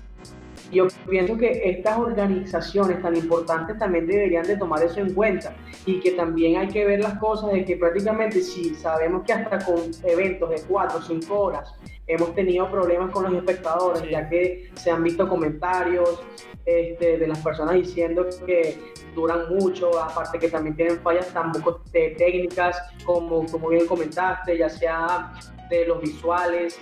Yo 0.70 0.86
pienso 1.08 1.38
que 1.38 1.62
estas 1.64 1.98
organizaciones 1.98 3.00
tan 3.00 3.16
importantes 3.16 3.78
también 3.78 4.06
deberían 4.06 4.46
de 4.46 4.54
tomar 4.58 4.82
eso 4.82 5.00
en 5.00 5.14
cuenta 5.14 5.56
y 5.86 5.98
que 5.98 6.10
también 6.10 6.58
hay 6.58 6.68
que 6.68 6.84
ver 6.84 7.00
las 7.00 7.18
cosas 7.18 7.52
de 7.52 7.64
que 7.64 7.78
prácticamente 7.78 8.42
si 8.42 8.74
sabemos 8.74 9.22
que 9.24 9.32
hasta 9.32 9.64
con 9.64 9.78
eventos 10.04 10.50
de 10.50 10.60
4 10.68 10.98
o 10.98 11.02
5 11.02 11.40
horas 11.40 11.72
hemos 12.08 12.34
tenido 12.34 12.70
problemas 12.70 13.10
con 13.10 13.24
los 13.24 13.34
espectadores, 13.34 14.02
ya 14.10 14.28
que 14.28 14.70
se 14.74 14.90
han 14.90 15.04
visto 15.04 15.28
comentarios 15.28 16.20
este, 16.64 17.18
de 17.18 17.26
las 17.26 17.38
personas 17.38 17.74
diciendo 17.74 18.26
que 18.44 18.78
duran 19.14 19.48
mucho, 19.54 19.98
aparte 20.00 20.38
que 20.38 20.48
también 20.48 20.74
tienen 20.74 20.98
fallas 21.00 21.32
tampoco 21.32 21.82
técnicas, 21.92 22.80
como, 23.04 23.46
como 23.46 23.68
bien 23.68 23.86
comentaste, 23.86 24.58
ya 24.58 24.68
sea 24.68 25.32
de 25.70 25.86
los 25.86 26.00
visuales, 26.00 26.80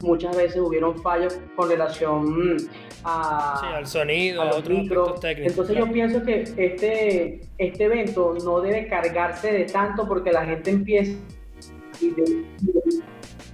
muchas 0.00 0.36
veces 0.36 0.60
hubieron 0.60 1.00
fallos 1.00 1.38
con 1.56 1.68
relación 1.68 2.56
a, 3.04 3.76
al 3.76 3.86
sonido, 3.86 4.42
a 4.42 4.46
los 4.46 4.68
micros. 4.68 5.24
Entonces 5.24 5.76
yo 5.76 5.90
pienso 5.92 6.22
que 6.22 6.42
este, 6.42 7.40
este 7.58 7.84
evento 7.84 8.34
no 8.44 8.60
debe 8.60 8.88
cargarse 8.88 9.52
de 9.52 9.64
tanto 9.64 10.06
porque 10.06 10.32
la 10.32 10.44
gente 10.44 10.70
empieza 10.70 11.18
y, 12.00 12.12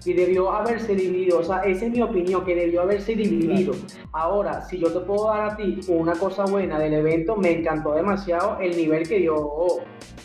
debió 0.05 0.51
haberse 0.51 0.95
dividido. 0.95 1.41
O 1.41 1.45
sea, 1.45 1.59
esa 1.59 1.87
es 1.87 1.93
mi 1.93 2.03
opinión, 2.03 2.45
que 2.45 2.55
debió 2.55 2.83
haberse 2.83 3.15
dividido. 3.15 3.75
Ahora, 4.13 4.63
si 4.63 4.79
yo 4.79 4.93
te 4.93 5.01
puedo 5.01 5.29
dar 5.29 5.51
a 5.51 5.57
ti 5.57 5.81
una 5.89 6.13
cosa 6.13 6.45
buena 6.45 6.79
del 6.79 6.95
evento, 6.95 7.37
me 7.37 7.53
encantó 7.53 7.95
demasiado 7.95 8.59
el 8.61 8.77
nivel 8.77 9.07
que 9.09 9.19
dio 9.19 9.81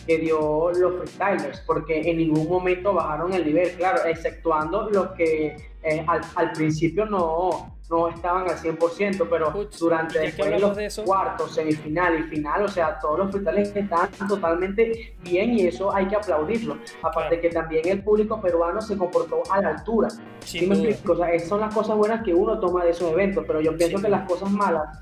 que 0.06 0.18
dio 0.18 0.70
los 0.70 0.96
freestylers, 0.98 1.60
porque 1.66 2.00
en 2.00 2.18
ningún 2.18 2.48
momento 2.48 2.94
bajaron 2.94 3.32
el 3.34 3.44
nivel, 3.44 3.72
claro, 3.72 4.04
exceptuando 4.04 4.88
los 4.90 5.08
que 5.12 5.56
eh, 5.82 6.06
al, 6.06 6.52
principio 6.52 7.06
no, 7.06 7.75
no 7.90 8.08
estaban 8.08 8.48
al 8.48 8.56
100%, 8.56 9.26
pero 9.30 9.68
durante 9.78 10.18
después 10.18 10.60
los 10.60 10.76
de 10.76 10.90
cuartos, 11.04 11.54
semifinal 11.54 12.20
y 12.20 12.22
final, 12.24 12.64
o 12.64 12.68
sea, 12.68 12.98
todos 12.98 13.18
los 13.18 13.30
freestylers 13.30 13.74
están 13.76 14.08
totalmente 14.28 15.14
bien 15.22 15.58
y 15.58 15.66
eso 15.66 15.94
hay 15.94 16.06
que 16.08 16.16
aplaudirlo. 16.16 16.78
Aparte 17.02 17.40
que 17.40 17.50
también 17.50 17.86
el 17.88 18.02
público 18.02 18.40
peruano 18.40 18.80
se 18.80 18.96
comportó 18.96 19.42
a 19.50 19.60
la 19.60 19.68
altura. 19.70 20.08
¿Sí 20.40 20.66
me 20.66 20.74
explico? 20.74 21.12
O 21.12 21.16
sea, 21.16 21.30
esas 21.30 21.48
son 21.48 21.60
las 21.60 21.74
cosas 21.74 21.96
buenas 21.96 22.22
que 22.24 22.34
uno 22.34 22.58
toma 22.58 22.84
de 22.84 22.90
esos 22.90 23.12
eventos, 23.12 23.44
pero 23.46 23.60
yo 23.60 23.76
pienso 23.76 24.00
que 24.00 24.08
las 24.08 24.28
cosas 24.28 24.50
malas 24.50 25.00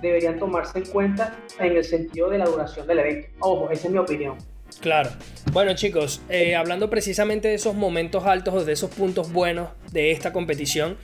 deberían 0.00 0.38
tomarse 0.38 0.78
en 0.78 0.86
cuenta 0.86 1.36
en 1.58 1.76
el 1.76 1.84
sentido 1.84 2.30
de 2.30 2.38
la 2.38 2.46
duración 2.46 2.86
del 2.86 2.98
evento. 3.00 3.28
Ojo, 3.40 3.70
esa 3.70 3.86
es 3.86 3.92
mi 3.92 3.98
opinión. 3.98 4.36
Claro. 4.80 5.10
Bueno 5.52 5.74
chicos, 5.74 6.20
eh, 6.28 6.56
hablando 6.56 6.90
precisamente 6.90 7.48
de 7.48 7.54
esos 7.54 7.74
momentos 7.74 8.24
altos 8.26 8.54
o 8.54 8.64
de 8.64 8.72
esos 8.72 8.90
puntos 8.90 9.32
buenos 9.32 9.70
de 9.92 10.10
esta 10.10 10.32
competición, 10.32 10.96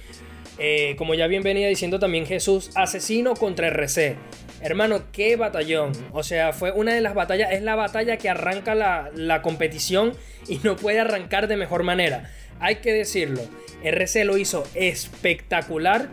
eh, 0.59 0.95
como 0.97 1.15
ya 1.15 1.27
bien 1.27 1.43
venía 1.43 1.69
diciendo 1.69 1.99
también 1.99 2.27
Jesús, 2.27 2.71
asesino 2.75 3.35
contra 3.35 3.69
RC. 3.69 4.17
Hermano, 4.61 5.05
qué 5.13 5.37
batallón. 5.37 5.93
O 6.13 6.23
sea, 6.23 6.53
fue 6.53 6.71
una 6.73 6.95
de 6.95 7.01
las 7.01 7.15
batallas, 7.15 7.53
es 7.53 7.63
la 7.63 7.75
batalla 7.75 8.17
que 8.17 8.29
arranca 8.29 8.75
la, 8.75 9.11
la 9.15 9.43
competición 9.43 10.13
y 10.49 10.59
no 10.63 10.77
puede 10.77 11.01
arrancar 11.01 11.49
de 11.49 11.57
mejor 11.57 11.83
manera. 11.83 12.31
Hay 12.61 12.77
que 12.77 12.93
decirlo, 12.93 13.43
RC 13.83 14.25
lo 14.25 14.37
hizo 14.37 14.65
espectacular 14.75 16.09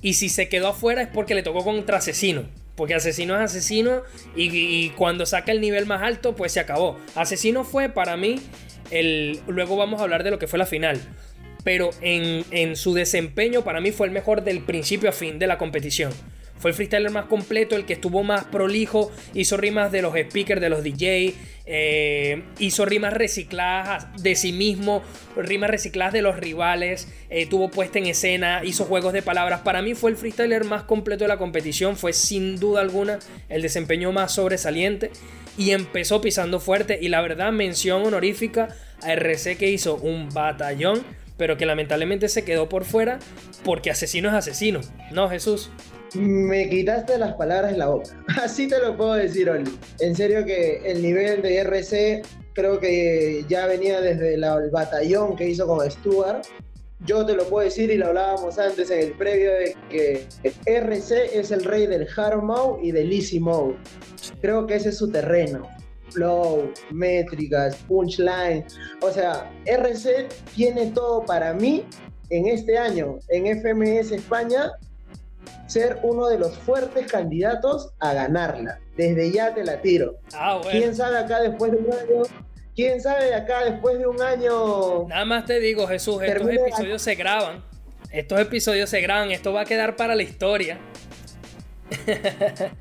y 0.00 0.14
si 0.14 0.28
se 0.28 0.48
quedó 0.48 0.68
afuera 0.68 1.02
es 1.02 1.08
porque 1.08 1.34
le 1.34 1.42
tocó 1.42 1.62
contra 1.62 1.98
asesino. 1.98 2.44
Porque 2.74 2.94
asesino 2.94 3.36
es 3.36 3.42
asesino 3.42 4.02
y, 4.34 4.90
cuando 4.90 5.26
saca 5.26 5.52
el 5.52 5.60
nivel 5.60 5.86
más 5.86 6.02
alto, 6.02 6.34
pues 6.34 6.52
se 6.52 6.60
acabó. 6.60 6.98
Asesino 7.14 7.64
fue 7.64 7.88
para 7.88 8.16
mí 8.16 8.40
el... 8.90 9.40
Luego 9.46 9.76
vamos 9.76 10.00
a 10.00 10.04
hablar 10.04 10.24
de 10.24 10.30
lo 10.30 10.38
que 10.38 10.46
fue 10.46 10.58
la 10.58 10.66
final. 10.66 11.00
Pero 11.64 11.90
en, 12.00 12.44
en 12.50 12.76
su 12.76 12.94
desempeño 12.94 13.62
para 13.62 13.80
mí 13.80 13.92
fue 13.92 14.06
el 14.06 14.12
mejor 14.12 14.42
del 14.42 14.60
principio 14.60 15.08
a 15.08 15.12
fin 15.12 15.38
de 15.38 15.46
la 15.46 15.58
competición. 15.58 16.12
Fue 16.62 16.70
el 16.70 16.76
freestyler 16.76 17.10
más 17.10 17.24
completo, 17.24 17.74
el 17.74 17.84
que 17.84 17.94
estuvo 17.94 18.22
más 18.22 18.44
prolijo, 18.44 19.10
hizo 19.34 19.56
rimas 19.56 19.90
de 19.90 20.00
los 20.00 20.14
speakers, 20.14 20.60
de 20.60 20.68
los 20.68 20.84
DJ, 20.84 21.34
eh, 21.66 22.44
hizo 22.60 22.84
rimas 22.84 23.12
recicladas 23.12 24.22
de 24.22 24.36
sí 24.36 24.52
mismo, 24.52 25.02
rimas 25.36 25.70
recicladas 25.70 26.12
de 26.12 26.22
los 26.22 26.36
rivales, 26.36 27.08
eh, 27.30 27.46
tuvo 27.46 27.68
puesta 27.68 27.98
en 27.98 28.06
escena, 28.06 28.62
hizo 28.64 28.84
juegos 28.84 29.12
de 29.12 29.22
palabras. 29.22 29.62
Para 29.62 29.82
mí 29.82 29.94
fue 29.94 30.12
el 30.12 30.16
freestyler 30.16 30.62
más 30.62 30.84
completo 30.84 31.24
de 31.24 31.28
la 31.28 31.36
competición, 31.36 31.96
fue 31.96 32.12
sin 32.12 32.60
duda 32.60 32.80
alguna 32.80 33.18
el 33.48 33.60
desempeño 33.60 34.12
más 34.12 34.32
sobresaliente 34.32 35.10
y 35.58 35.72
empezó 35.72 36.20
pisando 36.20 36.60
fuerte 36.60 36.96
y 37.02 37.08
la 37.08 37.22
verdad 37.22 37.50
mención 37.50 38.04
honorífica 38.06 38.68
a 39.02 39.12
RC 39.14 39.56
que 39.56 39.68
hizo 39.68 39.96
un 39.96 40.28
batallón, 40.28 41.02
pero 41.42 41.56
que 41.56 41.66
lamentablemente 41.66 42.28
se 42.28 42.44
quedó 42.44 42.68
por 42.68 42.84
fuera 42.84 43.18
porque 43.64 43.90
asesino 43.90 44.28
es 44.28 44.34
asesino, 44.36 44.80
¿no 45.10 45.28
Jesús? 45.28 45.72
Me 46.14 46.68
quitaste 46.68 47.18
las 47.18 47.34
palabras 47.34 47.72
de 47.72 47.78
la 47.78 47.88
boca. 47.88 48.10
Así 48.40 48.68
te 48.68 48.78
lo 48.78 48.96
puedo 48.96 49.14
decir, 49.14 49.50
Oli. 49.50 49.68
En 49.98 50.14
serio 50.14 50.44
que 50.44 50.82
el 50.84 51.02
nivel 51.02 51.42
de 51.42 51.56
RC 51.56 52.22
creo 52.54 52.78
que 52.78 53.44
ya 53.48 53.66
venía 53.66 54.00
desde 54.00 54.34
el 54.34 54.70
batallón 54.70 55.34
que 55.34 55.48
hizo 55.48 55.66
con 55.66 55.90
Stuart. 55.90 56.46
Yo 57.06 57.26
te 57.26 57.34
lo 57.34 57.42
puedo 57.46 57.64
decir 57.64 57.90
y 57.90 57.96
lo 57.96 58.06
hablábamos 58.06 58.56
antes 58.60 58.88
en 58.92 59.00
el 59.00 59.12
previo 59.14 59.50
de 59.50 59.76
que 59.90 60.24
RC 60.66 61.40
es 61.40 61.50
el 61.50 61.64
rey 61.64 61.88
del 61.88 62.06
hard 62.16 62.40
mode 62.40 62.86
y 62.86 62.92
del 62.92 63.12
easy 63.12 63.40
mode. 63.40 63.74
Creo 64.40 64.64
que 64.64 64.76
ese 64.76 64.90
es 64.90 64.98
su 64.98 65.10
terreno. 65.10 65.68
Flow, 66.12 66.72
métricas, 66.90 67.76
punchline. 67.88 68.64
O 69.00 69.10
sea, 69.10 69.50
RC 69.66 70.28
tiene 70.54 70.86
todo 70.92 71.24
para 71.24 71.52
mí 71.54 71.84
en 72.30 72.48
este 72.48 72.78
año 72.78 73.18
en 73.28 73.46
FMS 73.60 74.12
España 74.12 74.72
ser 75.66 75.98
uno 76.02 76.28
de 76.28 76.38
los 76.38 76.56
fuertes 76.58 77.10
candidatos 77.10 77.92
a 78.00 78.12
ganarla. 78.14 78.78
Desde 78.96 79.32
ya 79.32 79.54
te 79.54 79.64
la 79.64 79.80
tiro. 79.80 80.16
Ah, 80.34 80.60
¿Quién 80.70 80.94
sabe 80.94 81.18
acá 81.18 81.40
después 81.40 81.72
de 81.72 81.78
un 81.78 81.92
año 81.92 82.22
quién 82.74 83.00
sabe 83.00 83.34
acá 83.34 83.64
después 83.64 83.98
de 83.98 84.06
un 84.06 84.20
año. 84.20 85.06
Nada 85.08 85.24
más 85.24 85.46
te 85.46 85.60
digo, 85.60 85.86
Jesús, 85.86 86.22
estos 86.22 86.48
episodios 86.48 87.02
se 87.02 87.14
graban. 87.14 87.62
Estos 88.10 88.40
episodios 88.40 88.90
se 88.90 89.00
graban, 89.00 89.30
esto 89.30 89.52
va 89.52 89.62
a 89.62 89.64
quedar 89.64 89.96
para 89.96 90.14
la 90.14 90.22
historia. 90.22 90.78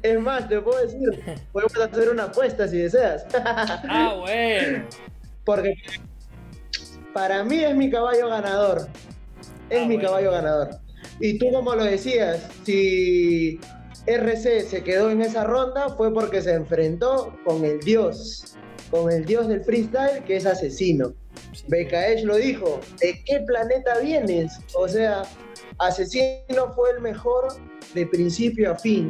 Es 0.04 0.20
más, 0.20 0.48
te 0.48 0.60
puedo 0.62 0.82
decir, 0.82 1.42
podemos 1.52 1.76
hacer 1.78 2.10
una 2.10 2.24
apuesta 2.26 2.68
si 2.68 2.78
deseas. 2.78 3.26
Ah, 3.34 4.16
bueno. 4.20 4.86
Porque 5.44 5.74
para 7.14 7.44
mí 7.44 7.64
es 7.64 7.76
mi 7.76 7.90
caballo 7.90 8.30
ganador. 8.30 8.88
Es 9.70 9.82
ah, 9.84 9.86
mi 9.86 10.00
caballo 10.00 10.32
ganador. 10.32 10.70
Y 11.20 11.38
tú 11.38 11.52
como 11.52 11.76
lo 11.76 11.84
decías, 11.84 12.48
si 12.64 13.60
RC 14.06 14.62
se 14.62 14.84
quedó 14.84 15.12
en 15.12 15.22
esa 15.22 15.44
ronda 15.44 15.90
fue 15.90 16.14
porque 16.14 16.42
se 16.42 16.54
enfrentó 16.54 17.38
con 17.46 17.64
el 17.66 17.80
dios, 17.80 18.56
con 18.90 19.12
el 19.12 19.26
dios 19.26 19.48
del 19.48 19.64
freestyle 19.64 20.24
que 20.24 20.38
es 20.38 20.46
asesino. 20.46 21.14
BKH 21.68 22.24
lo 22.24 22.38
dijo, 22.38 22.80
¿de 23.00 23.22
qué 23.26 23.42
planeta 23.42 24.00
vienes? 24.00 24.60
O 24.74 24.88
sea, 24.88 25.24
Asesino 25.82 26.74
fue 26.76 26.92
el 26.92 27.02
mejor 27.02 27.48
de 27.94 28.06
principio 28.06 28.72
a 28.72 28.76
fin. 28.76 29.10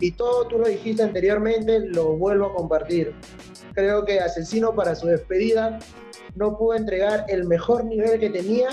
Y 0.00 0.12
todo 0.12 0.46
tú 0.46 0.58
lo 0.58 0.68
dijiste 0.68 1.02
anteriormente, 1.02 1.80
lo 1.80 2.16
vuelvo 2.16 2.46
a 2.46 2.54
compartir. 2.54 3.14
Creo 3.74 4.04
que 4.04 4.20
Asesino 4.20 4.74
para 4.74 4.94
su 4.94 5.06
despedida 5.06 5.78
no 6.34 6.56
pudo 6.56 6.74
entregar 6.76 7.24
el 7.28 7.44
mejor 7.44 7.84
nivel 7.84 8.20
que 8.20 8.30
tenía, 8.30 8.68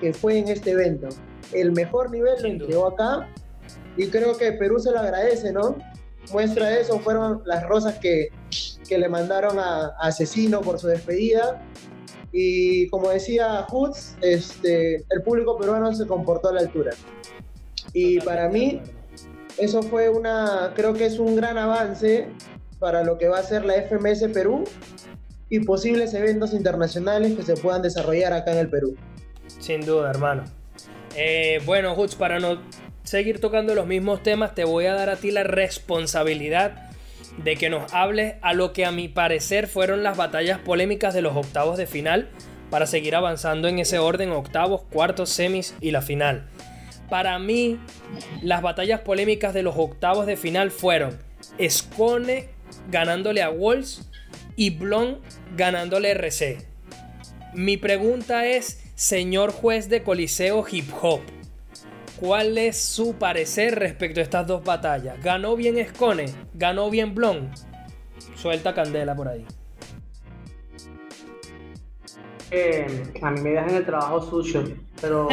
que 0.00 0.12
fue 0.12 0.38
en 0.38 0.48
este 0.48 0.72
evento. 0.72 1.08
El 1.52 1.72
mejor 1.72 2.10
nivel 2.10 2.42
lo 2.42 2.48
entregó 2.48 2.86
acá 2.88 3.28
y 3.96 4.08
creo 4.08 4.36
que 4.36 4.52
Perú 4.52 4.78
se 4.78 4.90
lo 4.90 5.00
agradece, 5.00 5.52
¿no? 5.52 5.76
Muestra 6.32 6.78
eso 6.78 6.98
fueron 7.00 7.42
las 7.44 7.66
rosas 7.66 7.98
que, 7.98 8.28
que 8.88 8.98
le 8.98 9.08
mandaron 9.08 9.58
a, 9.58 9.88
Asesino 10.00 10.60
por 10.60 10.78
su 10.78 10.88
despedida. 10.88 11.62
Y 12.32 12.88
como 12.88 13.10
decía 13.10 13.66
Hoods, 13.68 14.16
este, 14.22 15.04
el 15.10 15.22
público 15.22 15.58
peruano 15.58 15.94
se 15.94 16.06
comportó 16.06 16.48
a 16.48 16.54
la 16.54 16.60
altura. 16.60 16.92
Y 17.92 18.20
para 18.20 18.48
mí, 18.48 18.80
eso 19.58 19.82
fue 19.82 20.08
una, 20.08 20.72
creo 20.74 20.94
que 20.94 21.06
es 21.06 21.18
un 21.18 21.36
gran 21.36 21.58
avance 21.58 22.28
para 22.78 23.04
lo 23.04 23.18
que 23.18 23.28
va 23.28 23.38
a 23.38 23.42
ser 23.42 23.64
la 23.64 23.74
FMS 23.74 24.28
Perú 24.32 24.64
y 25.50 25.60
posibles 25.60 26.14
eventos 26.14 26.54
internacionales 26.54 27.36
que 27.36 27.42
se 27.42 27.54
puedan 27.54 27.82
desarrollar 27.82 28.32
acá 28.32 28.52
en 28.52 28.58
el 28.58 28.70
Perú. 28.70 28.96
Sin 29.46 29.82
duda, 29.82 30.10
hermano. 30.10 30.44
Eh, 31.14 31.60
bueno, 31.66 31.94
Hoods, 31.94 32.14
para 32.14 32.40
no 32.40 32.62
seguir 33.02 33.40
tocando 33.40 33.74
los 33.74 33.86
mismos 33.86 34.22
temas, 34.22 34.54
te 34.54 34.64
voy 34.64 34.86
a 34.86 34.94
dar 34.94 35.10
a 35.10 35.16
ti 35.16 35.30
la 35.30 35.44
responsabilidad 35.44 36.91
de 37.38 37.56
que 37.56 37.70
nos 37.70 37.92
hables 37.92 38.34
a 38.42 38.52
lo 38.52 38.72
que 38.72 38.84
a 38.84 38.92
mi 38.92 39.08
parecer 39.08 39.66
fueron 39.66 40.02
las 40.02 40.16
batallas 40.16 40.58
polémicas 40.58 41.14
de 41.14 41.22
los 41.22 41.36
octavos 41.36 41.78
de 41.78 41.86
final 41.86 42.28
para 42.70 42.86
seguir 42.86 43.14
avanzando 43.14 43.68
en 43.68 43.78
ese 43.78 43.98
orden 43.98 44.30
octavos, 44.30 44.82
cuartos, 44.82 45.30
semis 45.30 45.74
y 45.80 45.90
la 45.90 46.02
final. 46.02 46.48
Para 47.10 47.38
mí, 47.38 47.78
las 48.42 48.62
batallas 48.62 49.00
polémicas 49.00 49.52
de 49.52 49.62
los 49.62 49.74
octavos 49.76 50.26
de 50.26 50.36
final 50.36 50.70
fueron 50.70 51.18
Scone 51.60 52.48
ganándole 52.90 53.42
a 53.42 53.50
Walls 53.50 54.08
y 54.56 54.70
Blon 54.70 55.20
ganándole 55.56 56.10
RC. 56.12 56.66
Mi 57.52 57.76
pregunta 57.76 58.46
es, 58.46 58.82
señor 58.94 59.52
juez 59.52 59.90
de 59.90 60.02
Coliseo 60.02 60.64
Hip 60.70 60.88
Hop, 61.02 61.20
¿Cuál 62.18 62.56
es 62.58 62.80
su 62.80 63.14
parecer 63.14 63.78
respecto 63.78 64.20
a 64.20 64.22
estas 64.22 64.46
dos 64.46 64.62
batallas? 64.62 65.22
¿Ganó 65.22 65.56
bien 65.56 65.78
Escone? 65.78 66.26
¿Ganó 66.54 66.90
bien 66.90 67.14
Blon? 67.14 67.50
Suelta 68.36 68.74
candela 68.74 69.14
por 69.14 69.28
ahí. 69.28 69.44
Eh, 72.50 72.86
a 73.22 73.30
mí 73.30 73.40
me 73.40 73.50
dejan 73.50 73.74
el 73.74 73.86
trabajo 73.86 74.20
sucio, 74.20 74.62
pero 75.00 75.26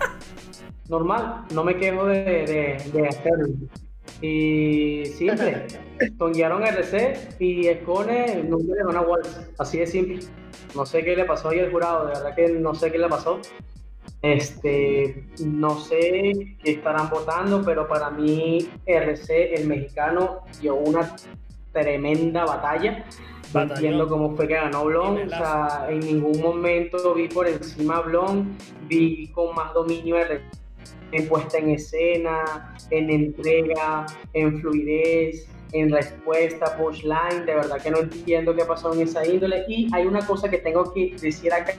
normal, 0.88 1.44
no 1.52 1.64
me 1.64 1.76
quejo 1.76 2.06
de, 2.06 2.76
hacerlo. 3.08 3.48
Y 4.22 5.06
simple, 5.06 5.66
tonguearon 6.18 6.62
RC 6.62 7.36
y 7.40 7.66
Escone 7.66 8.44
nunca 8.44 8.74
le 8.74 8.84
ganó 8.84 9.14
a 9.14 9.18
así 9.58 9.78
de 9.78 9.86
simple. 9.86 10.20
No 10.74 10.86
sé 10.86 11.02
qué 11.02 11.16
le 11.16 11.24
pasó 11.24 11.48
ahí 11.48 11.58
al 11.58 11.72
jurado, 11.72 12.06
de 12.06 12.12
verdad 12.12 12.34
que 12.34 12.48
no 12.48 12.74
sé 12.74 12.92
qué 12.92 12.98
le 12.98 13.08
pasó. 13.08 13.40
Este, 14.22 15.24
no 15.44 15.78
sé 15.78 16.56
qué 16.62 16.72
estarán 16.72 17.10
votando, 17.10 17.62
pero 17.64 17.86
para 17.86 18.10
mí 18.10 18.68
RC, 18.86 19.54
el 19.54 19.68
mexicano, 19.68 20.40
dio 20.60 20.74
una 20.74 21.14
tremenda 21.72 22.44
batalla. 22.44 23.04
Entiendo 23.54 24.08
cómo 24.08 24.34
fue 24.36 24.48
que 24.48 24.54
ganó 24.54 24.84
Blon. 24.84 25.26
O 25.26 25.28
sea, 25.28 25.86
en 25.88 26.00
ningún 26.00 26.40
momento 26.40 27.14
vi 27.14 27.28
por 27.28 27.46
encima 27.46 28.00
Blon, 28.00 28.56
vi 28.88 29.28
con 29.28 29.54
más 29.54 29.72
dominio 29.72 30.16
en 31.12 31.28
puesta 31.28 31.58
en 31.58 31.70
escena, 31.70 32.74
en 32.90 33.10
entrega, 33.10 34.06
en 34.32 34.60
fluidez 34.60 35.48
en 35.80 35.90
respuesta, 35.90 36.76
pushline, 36.76 37.44
de 37.44 37.54
verdad 37.54 37.80
que 37.80 37.90
no 37.90 37.98
entiendo 37.98 38.54
qué 38.54 38.64
pasó 38.64 38.92
en 38.94 39.00
esa 39.00 39.26
índole. 39.26 39.64
Y 39.68 39.88
hay 39.92 40.06
una 40.06 40.24
cosa 40.26 40.48
que 40.48 40.58
tengo 40.58 40.92
que 40.92 41.16
decir 41.20 41.52
acá 41.52 41.74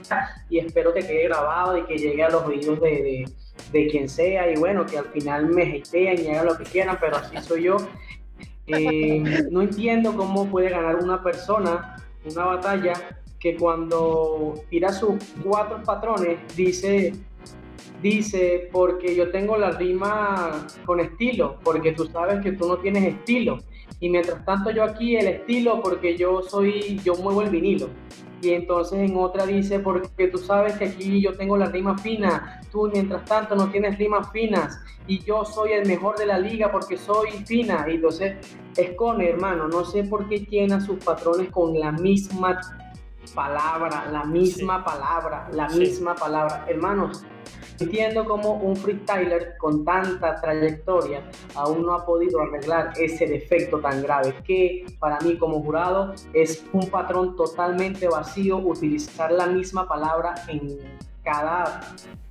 y 0.48 0.58
espero 0.58 0.92
que 0.92 1.00
quede 1.00 1.24
grabado 1.24 1.78
y 1.78 1.84
que 1.84 1.98
llegue 1.98 2.22
a 2.22 2.30
los 2.30 2.44
oídos 2.44 2.80
de, 2.80 3.24
de, 3.72 3.86
quien 3.88 4.08
sea 4.08 4.50
y 4.50 4.56
bueno, 4.56 4.86
que 4.86 4.98
al 4.98 5.06
final 5.06 5.46
me 5.46 5.62
hatean 5.62 6.18
y 6.18 6.28
hagan 6.28 6.46
lo 6.46 6.58
que 6.58 6.64
quieran, 6.64 6.98
pero 7.00 7.16
así 7.16 7.36
soy 7.38 7.64
yo. 7.64 7.76
Eh, 8.66 9.48
no 9.50 9.62
entiendo 9.62 10.14
cómo 10.14 10.46
puede 10.46 10.68
ganar 10.68 10.96
una 10.96 11.22
persona 11.22 11.96
una 12.24 12.44
batalla 12.44 12.92
que 13.40 13.56
cuando 13.56 14.54
tira 14.68 14.92
sus 14.92 15.14
cuatro 15.42 15.82
patrones 15.82 16.38
dice 16.54 17.14
dice, 18.02 18.68
porque 18.72 19.14
yo 19.14 19.30
tengo 19.30 19.56
la 19.56 19.72
rima 19.72 20.66
con 20.84 21.00
estilo, 21.00 21.58
porque 21.64 21.92
tú 21.92 22.06
sabes 22.06 22.40
que 22.40 22.52
tú 22.52 22.68
no 22.68 22.78
tienes 22.78 23.04
estilo 23.04 23.58
y 24.00 24.10
mientras 24.10 24.44
tanto 24.44 24.70
yo 24.70 24.84
aquí 24.84 25.16
el 25.16 25.26
estilo 25.26 25.80
porque 25.82 26.16
yo 26.16 26.42
soy, 26.42 27.00
yo 27.04 27.14
muevo 27.16 27.42
el 27.42 27.50
vinilo. 27.50 27.88
Y 28.40 28.50
entonces 28.50 29.00
en 29.00 29.16
otra 29.16 29.46
dice, 29.46 29.80
porque 29.80 30.28
tú 30.28 30.38
sabes 30.38 30.76
que 30.78 30.84
aquí 30.86 31.20
yo 31.20 31.36
tengo 31.36 31.56
la 31.56 31.66
rima 31.66 31.98
fina, 31.98 32.60
tú 32.70 32.88
mientras 32.92 33.24
tanto 33.24 33.56
no 33.56 33.68
tienes 33.70 33.98
rimas 33.98 34.30
finas 34.30 34.78
y 35.08 35.18
yo 35.24 35.44
soy 35.44 35.72
el 35.72 35.86
mejor 35.86 36.16
de 36.18 36.26
la 36.26 36.38
liga 36.38 36.70
porque 36.70 36.96
soy 36.96 37.30
fina. 37.46 37.86
Y 37.88 37.96
entonces 37.96 38.36
escone, 38.76 39.28
hermano, 39.30 39.66
no 39.66 39.84
sé 39.84 40.04
por 40.04 40.28
qué 40.28 40.38
llena 40.38 40.80
sus 40.80 41.02
patrones 41.02 41.50
con 41.50 41.78
la 41.78 41.90
misma 41.90 42.60
palabra, 43.34 44.08
la 44.12 44.24
misma 44.24 44.84
palabra, 44.84 45.48
la 45.52 45.68
misma 45.70 46.14
palabra. 46.14 46.64
Hermanos, 46.68 47.24
Entiendo 47.80 48.24
cómo 48.24 48.54
un 48.54 48.76
freestyler 48.76 49.56
con 49.56 49.84
tanta 49.84 50.40
trayectoria 50.40 51.22
aún 51.54 51.82
no 51.82 51.94
ha 51.94 52.04
podido 52.04 52.40
arreglar 52.40 52.92
ese 52.96 53.26
defecto 53.26 53.78
tan 53.78 54.02
grave 54.02 54.34
que 54.44 54.84
para 54.98 55.20
mí 55.20 55.36
como 55.36 55.62
jurado 55.62 56.12
es 56.32 56.64
un 56.72 56.88
patrón 56.90 57.36
totalmente 57.36 58.08
vacío 58.08 58.56
utilizar 58.58 59.30
la 59.30 59.46
misma 59.46 59.86
palabra 59.86 60.34
en 60.48 60.78
cada 61.22 61.80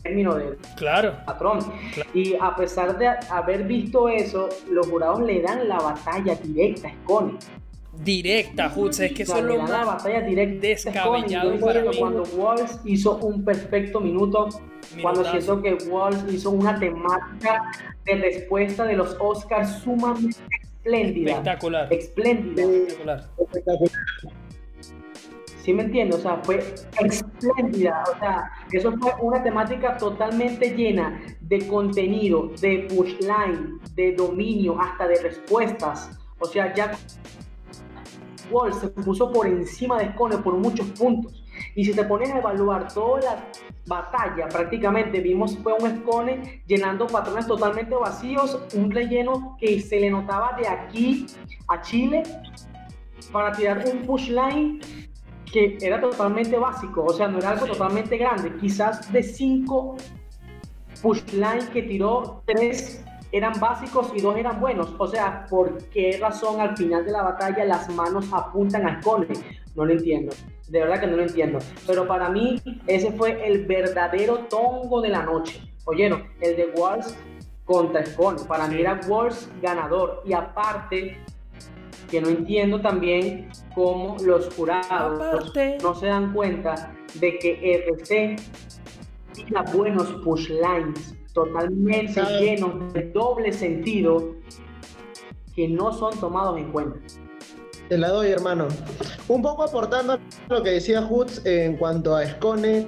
término 0.02 0.36
claro, 0.76 1.14
patrón. 1.26 1.60
Y 2.14 2.36
a 2.36 2.56
pesar 2.56 2.98
de 2.98 3.08
haber 3.30 3.64
visto 3.64 4.10
eso, 4.10 4.50
los 4.70 4.88
jurados 4.88 5.22
le 5.22 5.42
dan 5.42 5.68
la 5.68 5.78
batalla 5.78 6.36
directa 6.36 6.90
a 6.90 6.94
Scone 7.04 7.38
directa, 8.04 8.72
Hutz, 8.76 9.00
es 9.00 9.14
que 9.14 9.24
eso 9.24 9.38
es 9.38 9.44
lo 9.44 9.58
más 9.58 9.86
batalla 9.86 10.22
directa 10.22 10.68
descabellado 10.68 11.60
para 11.60 11.82
mí. 11.82 11.98
Cuando 11.98 12.24
Walls 12.24 12.80
hizo 12.86 13.18
un 13.18 13.44
perfecto 13.44 14.00
minuto, 14.00 14.50
cuando 15.02 15.24
siento 15.26 15.62
que 15.62 15.74
Walls 15.90 16.24
hizo 16.32 16.52
una 16.52 16.80
temática 16.80 17.72
de 18.06 18.16
respuesta 18.16 18.86
de 18.86 18.96
los 18.96 19.16
Oscars 19.20 19.80
sumamente 19.80 20.38
espléndida. 20.62 21.32
Espectacular. 21.32 21.94
Espléndida. 21.94 22.64
Espectacular. 23.38 23.92
¿Sí 25.64 25.74
me 25.74 25.84
entiendes? 25.84 26.20
O 26.20 26.22
sea, 26.22 26.40
fue 26.44 26.64
espléndida. 27.02 28.02
O 28.16 28.20
sea, 28.20 28.50
eso 28.72 28.94
fue 28.94 29.12
una 29.22 29.44
temática 29.44 29.98
totalmente 29.98 30.70
llena 30.70 31.22
de 31.42 31.68
contenido, 31.68 32.52
de 32.62 32.88
pushline, 32.90 33.78
de 33.94 34.14
dominio, 34.14 34.80
hasta 34.80 35.10
de 35.10 35.22
respuestas. 35.22 36.10
O 36.40 36.46
sea, 36.46 36.74
ya 36.74 36.98
Wall 38.52 38.74
se 38.74 38.90
puso 38.90 39.32
por 39.32 39.48
encima 39.48 39.98
de 40.00 40.12
Scone 40.12 40.38
por 40.38 40.56
muchos 40.56 40.88
puntos. 40.92 41.44
Y 41.76 41.86
si 41.86 41.94
te 41.94 42.04
pones 42.04 42.32
a 42.32 42.40
evaluar 42.40 42.92
toda 42.94 43.22
la 43.22 43.46
batalla, 43.88 44.48
prácticamente 44.50 45.20
vimos 45.20 45.58
fue 45.58 45.74
un 45.74 46.02
Scone 46.02 46.64
llenando 46.68 47.08
patrones 47.08 47.48
totalmente 47.48 47.96
vacíos, 47.96 48.60
un 48.76 48.92
relleno 48.92 49.58
que 49.60 49.80
se 49.80 50.00
le 50.00 50.10
notaba 50.10 50.56
de 50.60 50.68
aquí 50.68 51.26
a 51.68 51.82
Chile 51.82 52.24
para 53.32 53.52
tirar 53.52 53.84
un 53.92 54.04
push 54.04 54.30
line 54.30 54.80
que 55.52 55.78
era 55.82 56.00
totalmente 56.00 56.58
básico, 56.58 57.06
o 57.06 57.14
sea, 57.14 57.28
no 57.28 57.40
era 57.40 57.52
algo 57.52 57.66
totalmente 57.66 58.18
grande, 58.18 58.54
quizás 58.58 59.12
de 59.12 59.24
cinco 59.24 59.96
push 61.02 61.24
line 61.32 61.68
que 61.72 61.84
tiró 61.84 62.44
tres 62.46 63.04
eran 63.32 63.60
básicos 63.60 64.12
y 64.16 64.22
dos 64.22 64.38
eran 64.38 64.60
buenos. 64.60 64.94
O 64.98 65.08
sea, 65.08 65.46
¿por 65.50 65.78
qué 65.90 66.18
razón 66.20 66.62
al 66.62 66.76
final 66.78 67.06
de 67.06 67.12
la 67.12 67.24
batalla 67.24 67.66
las 67.66 67.90
manos 67.94 68.28
apuntan 68.32 68.88
a 68.88 69.02
Scone? 69.02 69.28
No 69.76 69.86
lo 69.86 69.94
entiendo. 69.94 70.36
De 70.70 70.80
verdad 70.80 71.00
que 71.00 71.08
no 71.08 71.18
lo 71.18 71.24
entiendo. 71.24 71.60
Pero 71.86 72.08
para 72.08 72.30
mí, 72.30 72.62
ese 72.88 73.12
fue 73.12 73.48
el 73.48 73.66
verdadero 73.66 74.40
tongo 74.50 75.02
de 75.02 75.10
la 75.10 75.24
noche. 75.24 75.62
Oyeron, 75.86 76.26
el 76.42 76.56
de 76.56 76.72
Walls 76.76 77.18
contra 77.64 78.06
Scone. 78.06 78.44
Para 78.48 78.68
mí 78.68 78.80
era 78.80 79.00
Walls 79.08 79.50
ganador. 79.62 80.24
Y 80.26 80.34
aparte, 80.34 81.18
que 82.10 82.22
no 82.22 82.30
entiendo 82.30 82.82
también 82.82 83.50
cómo 83.76 84.18
los 84.24 84.54
jurados 84.56 85.54
no 85.82 85.96
se 85.96 86.08
dan 86.08 86.34
cuenta 86.34 86.94
de 87.16 87.38
que 87.38 87.76
RC 87.88 88.36
tiene 89.34 89.62
buenos 89.74 90.12
push 90.24 90.50
lines 90.50 91.17
totalmente 91.38 92.20
llenos 92.40 92.92
de 92.94 93.12
doble 93.12 93.54
sentido 93.54 94.34
que 95.56 95.68
no 95.68 95.94
son 95.94 96.20
tomados 96.20 96.58
en 96.58 96.72
cuenta. 96.72 96.98
Te 97.88 97.96
la 97.96 98.10
doy, 98.10 98.30
hermano. 98.30 98.68
Un 99.28 99.44
poco 99.44 99.64
aportando 99.64 100.18
lo 100.50 100.64
que 100.64 100.72
decía 100.72 101.08
Hutz 101.08 101.46
en 101.46 101.78
cuanto 101.78 102.16
a 102.16 102.26
Scone, 102.26 102.88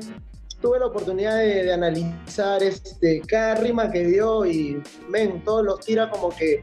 tuve 0.61 0.79
la 0.79 0.87
oportunidad 0.87 1.37
de, 1.37 1.71
analizar 1.71 2.63
este, 2.63 3.21
cada 3.21 3.53
rima 3.53 3.91
que 3.91 4.07
dio 4.07 4.43
y, 4.47 4.81
ven, 5.09 5.43
todos 5.43 5.63
los 5.63 5.79
tira 5.81 6.09
como 6.09 6.29
que 6.29 6.59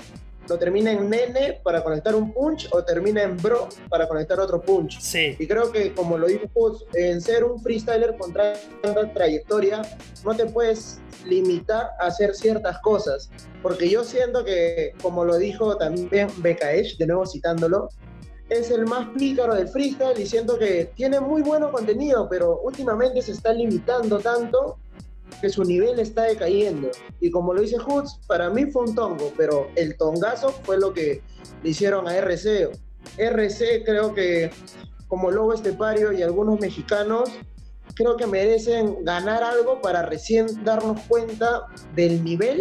lo 0.49 0.59
termina 0.59 0.93
en 0.93 1.09
nene 1.11 1.61
para 1.63 1.83
conectar 1.83 2.15
un 2.15 2.33
punch 2.33 2.69
o 2.73 2.83
termina 2.85 3.23
en 3.23 3.37
bro 3.37 3.69
para 3.89 4.07
conectar 4.07 4.39
otro 4.41 4.61
punch. 4.61 5.01
Sí. 5.01 5.37
Y 5.39 5.47
creo 5.47 5.71
que, 5.73 5.93
como 5.95 6.19
lo 6.19 6.27
dijo 6.27 6.47
en 6.95 7.21
ser 7.21 7.45
un 7.45 7.61
freestyler 7.61 8.17
con 8.17 8.33
tanta 8.33 9.13
trayectoria, 9.13 9.83
no 10.25 10.35
te 10.35 10.47
puedes 10.47 11.01
limitar 11.25 11.91
a 12.01 12.07
hacer 12.07 12.35
ciertas 12.35 12.79
cosas. 12.81 13.31
Porque 13.63 13.89
yo 13.89 14.05
siento 14.05 14.45
que, 14.45 14.95
como 15.03 15.25
lo 15.25 15.37
dijo 15.37 15.77
también 15.77 16.29
Bekaesh, 16.39 16.97
de 16.99 17.07
nuevo 17.07 17.27
citándolo, 17.27 17.89
es 18.49 18.71
el 18.71 18.87
más 18.87 19.09
pícaro 19.19 19.55
del 19.55 19.69
freestyle 19.69 20.21
y 20.21 20.27
siento 20.27 20.57
que 20.59 20.93
tiene 20.95 21.19
muy 21.19 21.43
bueno 21.43 21.73
contenido, 21.73 22.29
pero 22.29 22.61
últimamente 22.61 23.21
se 23.23 23.33
está 23.33 23.53
limitando 23.53 24.21
tanto 24.21 24.79
que 25.41 25.49
su 25.49 25.65
nivel 25.65 25.99
está 25.99 26.25
decayendo. 26.25 26.91
Y 27.21 27.31
como 27.31 27.55
lo 27.55 27.63
dice 27.63 27.79
Hoods, 27.79 28.21
para 28.27 28.51
mí 28.51 28.67
fue 28.67 28.85
un 28.85 28.95
tongo, 28.95 29.33
pero 29.37 29.69
el 29.77 29.97
tongazo 29.97 30.51
fue 30.65 30.79
lo 30.79 30.93
que 30.93 31.23
le 31.63 31.71
hicieron 31.71 32.09
a 32.09 32.17
RC. 32.17 32.71
RC 33.19 33.85
creo 33.85 34.15
que 34.15 34.51
como 35.09 35.31
Lobo 35.31 35.55
Estepario 35.55 36.13
y 36.13 36.23
algunos 36.23 36.59
mexicanos 36.61 37.31
creo 37.95 38.17
que 38.17 38.27
merecen 38.27 39.05
ganar 39.05 39.43
algo 39.43 39.81
para 39.81 40.03
recién 40.03 40.47
darnos 40.65 41.01
cuenta 41.03 41.67
del 41.95 42.23
nivel 42.23 42.61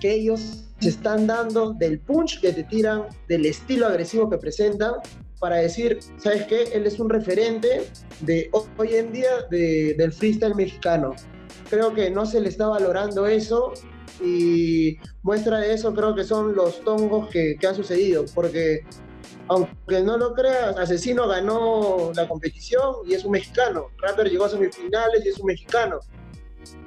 que 0.00 0.12
ellos 0.12 0.64
se 0.80 0.90
están 0.90 1.26
dando, 1.26 1.72
del 1.72 1.98
punch 1.98 2.40
que 2.40 2.52
te 2.52 2.62
tiran, 2.64 3.06
del 3.28 3.46
estilo 3.46 3.86
agresivo 3.86 4.28
que 4.28 4.36
presentan, 4.36 4.94
para 5.40 5.56
decir, 5.56 5.98
¿sabes 6.18 6.44
qué? 6.44 6.64
Él 6.74 6.86
es 6.86 6.98
un 6.98 7.08
referente 7.08 7.88
de 8.20 8.50
hoy 8.52 8.94
en 8.94 9.12
día 9.12 9.30
del 9.50 10.12
freestyle 10.12 10.54
mexicano. 10.54 11.14
Creo 11.70 11.94
que 11.94 12.10
no 12.10 12.26
se 12.26 12.40
le 12.40 12.48
está 12.48 12.68
valorando 12.68 13.26
eso 13.26 13.72
y 14.22 14.98
muestra 15.22 15.58
de 15.58 15.74
eso 15.74 15.92
creo 15.94 16.14
que 16.14 16.24
son 16.24 16.54
los 16.54 16.80
tongos 16.82 17.28
que, 17.28 17.56
que 17.60 17.66
han 17.66 17.74
sucedido, 17.74 18.24
porque 18.34 18.84
aunque 19.48 20.02
no 20.02 20.16
lo 20.18 20.34
creas, 20.34 20.76
Asesino 20.76 21.28
ganó 21.28 22.10
la 22.14 22.26
competición 22.26 22.96
y 23.06 23.14
es 23.14 23.24
un 23.24 23.32
mexicano. 23.32 23.86
Rapper 23.98 24.28
llegó 24.28 24.46
a 24.46 24.48
semifinales 24.48 25.24
y 25.24 25.28
es 25.28 25.38
un 25.38 25.46
mexicano. 25.46 26.00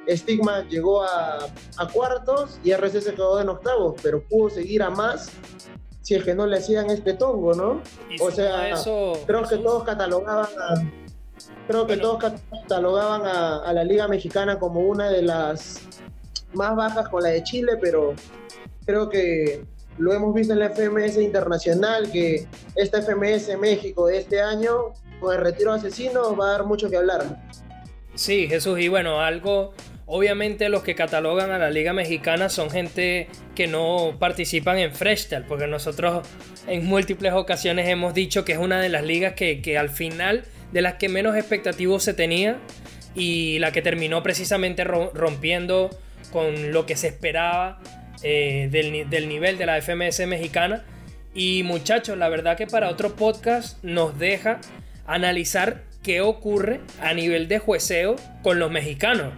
Stigma 0.08 0.68
llegó 0.68 1.04
a, 1.04 1.48
cuartos 1.94 2.60
y 2.64 2.72
RC 2.72 3.02
se 3.02 3.14
quedó 3.14 3.40
en 3.40 3.50
octavos, 3.50 3.96
pero 4.02 4.22
pudo 4.24 4.50
seguir 4.50 4.84
a 4.84 4.90
más 4.90 5.32
si 6.02 6.16
es 6.16 6.24
que 6.24 6.34
no 6.34 6.48
le 6.48 6.58
hacían 6.58 6.90
este 6.90 7.14
tongo, 7.14 7.54
¿no? 7.54 7.82
O 8.20 8.32
sea, 8.32 8.74
creo 9.26 9.48
que 9.48 9.58
todos 9.58 9.84
catalogaban 9.84 10.48
a, 10.60 10.74
creo 11.68 11.88
que 11.88 11.98
todos 11.98 12.24
catalogaban 12.50 13.22
a, 13.26 13.72
la 13.74 13.84
Liga 13.84 14.08
Mexicana 14.08 14.60
como 14.60 14.82
una 14.82 15.10
de 15.10 15.22
las 15.22 15.82
más 16.54 16.76
bajas 16.76 17.10
con 17.10 17.24
la 17.24 17.30
de 17.30 17.44
Chile, 17.44 17.74
pero 17.80 18.14
creo 18.86 19.10
que 19.10 19.64
lo 19.98 20.14
hemos 20.14 20.34
visto 20.34 20.54
en 20.54 20.60
la 20.60 20.70
FMS 20.70 21.18
internacional, 21.18 22.12
que 22.12 22.48
esta 22.76 23.02
FMS 23.02 23.58
México 23.60 24.08
de 24.08 24.20
este 24.20 24.42
año, 24.42 24.94
con 25.20 25.36
el 25.36 25.42
retiro 25.42 25.74
asesino, 25.74 26.36
va 26.36 26.48
a 26.48 26.52
dar 26.52 26.66
mucho 26.66 26.90
que 26.90 26.98
hablar. 26.98 27.26
Sí, 28.16 28.48
Jesús, 28.48 28.80
y 28.80 28.88
bueno, 28.88 29.22
algo, 29.22 29.74
obviamente 30.06 30.70
los 30.70 30.84
que 30.84 30.96
catalogan 30.96 31.52
a 31.52 31.58
la 31.58 31.70
Liga 31.70 31.94
Mexicana 31.94 32.50
son 32.50 32.70
gente 32.70 33.28
que 33.56 33.68
no 33.68 34.16
participan 34.18 34.78
en 34.80 34.94
freestyle, 34.94 35.46
porque 35.46 35.68
nosotros 35.68 36.26
en 36.68 36.86
múltiples 36.86 37.34
ocasiones 37.34 37.88
hemos 37.90 38.14
dicho 38.14 38.46
que 38.46 38.54
es 38.54 38.58
una 38.58 38.82
de 38.82 38.90
las 38.90 39.04
ligas 39.04 39.34
que, 39.34 39.62
que 39.62 39.78
al 39.78 39.90
final, 39.90 40.46
de 40.72 40.82
las 40.82 40.96
que 40.96 41.10
menos 41.10 41.36
expectativos 41.36 42.04
se 42.04 42.14
tenía, 42.14 42.60
y 43.16 43.60
la 43.60 43.72
que 43.72 43.82
terminó 43.82 44.24
precisamente 44.24 44.84
rompiendo 44.84 45.90
con 46.32 46.72
lo 46.72 46.86
que 46.86 46.96
se 46.96 47.08
esperaba 47.08 47.80
eh, 48.24 48.70
del, 48.72 49.30
nivel 49.30 49.58
de 49.58 49.66
la 49.66 49.82
FMS 49.82 50.26
mexicana. 50.28 50.84
Y 51.34 51.64
muchachos, 51.64 52.18
la 52.18 52.30
verdad 52.30 52.58
que 52.58 52.68
para 52.68 52.90
otro 52.90 53.16
podcast 53.16 53.84
nos 53.84 54.18
deja 54.18 54.60
analizar 55.06 55.84
qué 56.04 56.22
ocurre 56.22 56.82
a 57.02 57.14
nivel 57.14 57.48
de 57.48 57.60
jueceo 57.60 58.16
con 58.42 58.60
los 58.60 58.72
mexicanos. 58.72 59.34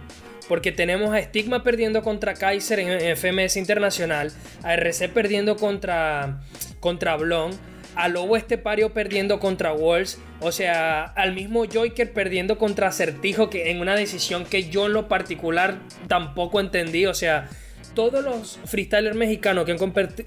Porque 0.48 0.72
tenemos 0.72 1.14
a 1.14 1.22
Stigma 1.22 1.62
perdiendo 1.62 2.02
contra 2.02 2.34
Kaiser 2.34 2.80
en 2.80 3.16
FMS 3.16 3.56
Internacional, 3.56 4.32
a 4.62 4.74
RC 4.74 5.08
perdiendo 5.08 5.56
contra, 5.56 6.40
contra 6.80 7.16
Blon, 7.16 7.52
a 7.94 8.08
Lobo 8.08 8.36
Estepario 8.36 8.92
perdiendo 8.92 9.38
contra 9.38 9.72
Walls, 9.72 10.18
o 10.40 10.52
sea, 10.52 11.04
al 11.04 11.34
mismo 11.34 11.64
Joker 11.72 12.12
perdiendo 12.12 12.58
contra 12.58 12.88
Acertijo, 12.88 13.50
que 13.50 13.70
en 13.70 13.80
una 13.80 13.94
decisión 13.94 14.44
que 14.44 14.68
yo 14.68 14.86
en 14.86 14.92
lo 14.92 15.08
particular 15.08 15.78
tampoco 16.08 16.60
entendí, 16.60 17.06
o 17.06 17.14
sea, 17.14 17.48
todos 17.94 18.24
los 18.24 18.58
freestylers 18.64 19.16
mexicanos 19.16 19.64
que 19.64 19.72
han, 19.72 19.78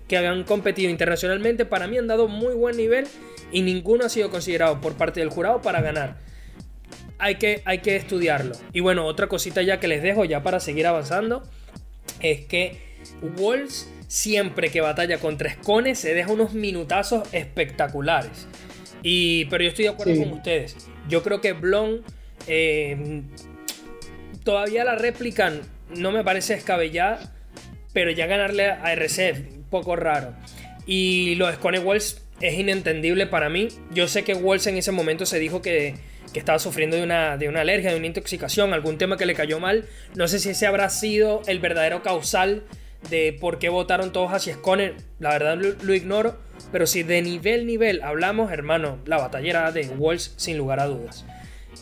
que 0.08 0.44
competido 0.46 0.90
internacionalmente 0.90 1.66
para 1.66 1.88
mí 1.88 1.98
han 1.98 2.08
dado 2.08 2.28
muy 2.28 2.54
buen 2.54 2.78
nivel 2.78 3.08
y 3.52 3.62
ninguno 3.62 4.06
ha 4.06 4.10
sido 4.10 4.30
considerado 4.30 4.82
por 4.82 4.96
parte 4.96 5.20
del 5.20 5.30
jurado 5.30 5.62
para 5.62 5.82
ganar. 5.82 6.18
Hay 7.18 7.36
que, 7.36 7.62
hay 7.66 7.80
que 7.80 7.96
estudiarlo. 7.96 8.56
Y 8.74 8.82
bueno, 8.82 9.06
otra 9.06 9.28
cosita 9.28 9.62
ya 9.62 9.80
que 9.80 9.88
les 9.88 10.04
dejo 10.04 10.26
ya 10.26 10.44
para 10.44 10.60
seguir 10.60 10.86
avanzando 10.86 11.44
es 12.20 12.46
que 12.46 12.80
Walls 13.38 13.90
siempre 14.08 14.70
que 14.70 14.82
batalla 14.82 15.18
contra 15.20 15.50
Escone 15.50 15.96
se 15.96 16.14
deja 16.14 16.32
unos 16.32 16.54
minutazos 16.54 17.28
espectaculares. 17.32 18.48
Y, 19.04 19.46
pero 19.46 19.64
yo 19.64 19.70
estoy 19.70 19.86
de 19.86 19.92
acuerdo 19.92 20.24
con 20.24 20.34
ustedes. 20.34 20.76
Yo 21.08 21.22
creo 21.24 21.42
que 21.42 21.54
Blon 21.54 22.02
eh, 22.48 23.22
todavía 24.44 24.84
la 24.84 24.96
replican 24.96 25.62
no 25.96 26.12
me 26.12 26.24
parece 26.24 26.56
descabellada 26.56 27.36
pero 27.96 28.12
ya 28.12 28.28
ganarle 28.28 28.66
a 28.66 28.92
RC, 28.92 29.32
un 29.56 29.64
poco 29.70 29.96
raro. 29.96 30.34
Y 30.86 31.36
lo 31.36 31.48
de 31.48 31.54
Scone 31.54 31.80
Wells 31.80 32.22
es 32.42 32.60
inentendible 32.60 33.26
para 33.26 33.50
mí. 33.50 33.70
Yo 33.92 34.10
sé 34.10 34.26
que 34.26 34.34
Wells 34.34 34.68
en 34.68 34.76
ese 34.76 34.92
momento 34.92 35.26
se 35.26 35.40
dijo 35.40 35.62
que, 35.62 35.96
estaba 36.34 36.60
sufriendo 36.60 36.98
de 36.98 37.04
una, 37.04 37.38
de 37.38 37.48
una 37.48 37.62
alergia, 37.62 37.92
de 37.92 37.98
una 37.98 38.08
intoxicación, 38.08 38.74
algún 38.74 38.98
tema 38.98 39.16
que 39.16 39.26
le 39.26 39.34
cayó 39.34 39.62
mal. 39.62 39.86
No 40.16 40.28
sé 40.28 40.40
si 40.40 40.50
ese 40.50 40.68
habrá 40.68 40.90
sido 40.90 41.42
el 41.48 41.60
verdadero 41.60 42.04
causal 42.04 42.64
de 43.10 43.38
por 43.40 43.60
qué 43.60 43.70
votaron 43.70 44.12
todos 44.12 44.32
hacia 44.32 44.56
Scone. 44.56 44.94
La 45.20 45.30
verdad 45.30 45.58
lo, 45.58 45.94
ignoro. 45.94 46.38
Pero 46.72 46.88
si 46.88 47.04
de 47.04 47.22
nivel, 47.22 47.66
nivel 47.66 48.02
hablamos, 48.02 48.52
hermano, 48.52 48.98
la 49.06 49.18
batallera 49.18 49.72
de 49.72 49.88
Walls 49.90 50.34
sin 50.38 50.58
lugar 50.58 50.80
a 50.80 50.88
dudas. 50.88 51.26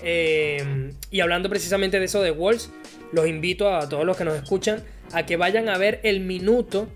Eh, 0.03 0.91
y 1.11 1.19
hablando 1.21 1.49
precisamente 1.49 1.99
de 1.99 2.05
eso 2.05 2.21
de 2.21 2.31
Walls, 2.31 2.71
los 3.11 3.27
invito 3.27 3.73
a 3.73 3.87
todos 3.87 4.05
los 4.05 4.17
que 4.17 4.25
nos 4.25 4.35
escuchan 4.35 4.83
a 5.13 5.25
que 5.25 5.37
vayan 5.37 5.69
a 5.69 5.77
ver 5.77 5.99
el 6.03 6.21
minuto 6.21 6.87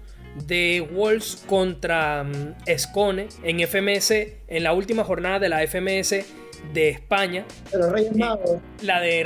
de 0.45 0.88
Wolves 0.91 1.43
contra 1.47 2.26
Escone 2.65 3.28
en 3.43 3.60
FMS, 3.60 4.12
en 4.47 4.63
la 4.63 4.73
última 4.73 5.04
jornada 5.04 5.39
de 5.39 5.50
la 5.50 5.65
FMS 5.65 6.26
de 6.73 6.89
España. 6.89 7.45
Reyes 7.71 8.12
eh, 8.15 8.60
La 8.82 9.00
de, 9.00 9.21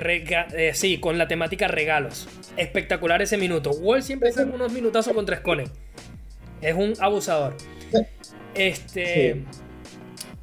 eh, 0.54 0.72
sí, 0.74 1.00
con 1.00 1.18
la 1.18 1.28
temática 1.28 1.68
regalos. 1.68 2.28
Espectacular 2.58 3.22
ese 3.22 3.38
minuto. 3.38 3.72
Wolves 3.72 4.06
siempre 4.06 4.30
hace 4.30 4.44
unos 4.44 4.72
minutazos 4.72 5.14
contra 5.14 5.36
Escone. 5.36 5.66
Es 6.62 6.76
un 6.76 6.94
abusador. 7.00 7.56
Este. 8.54 9.44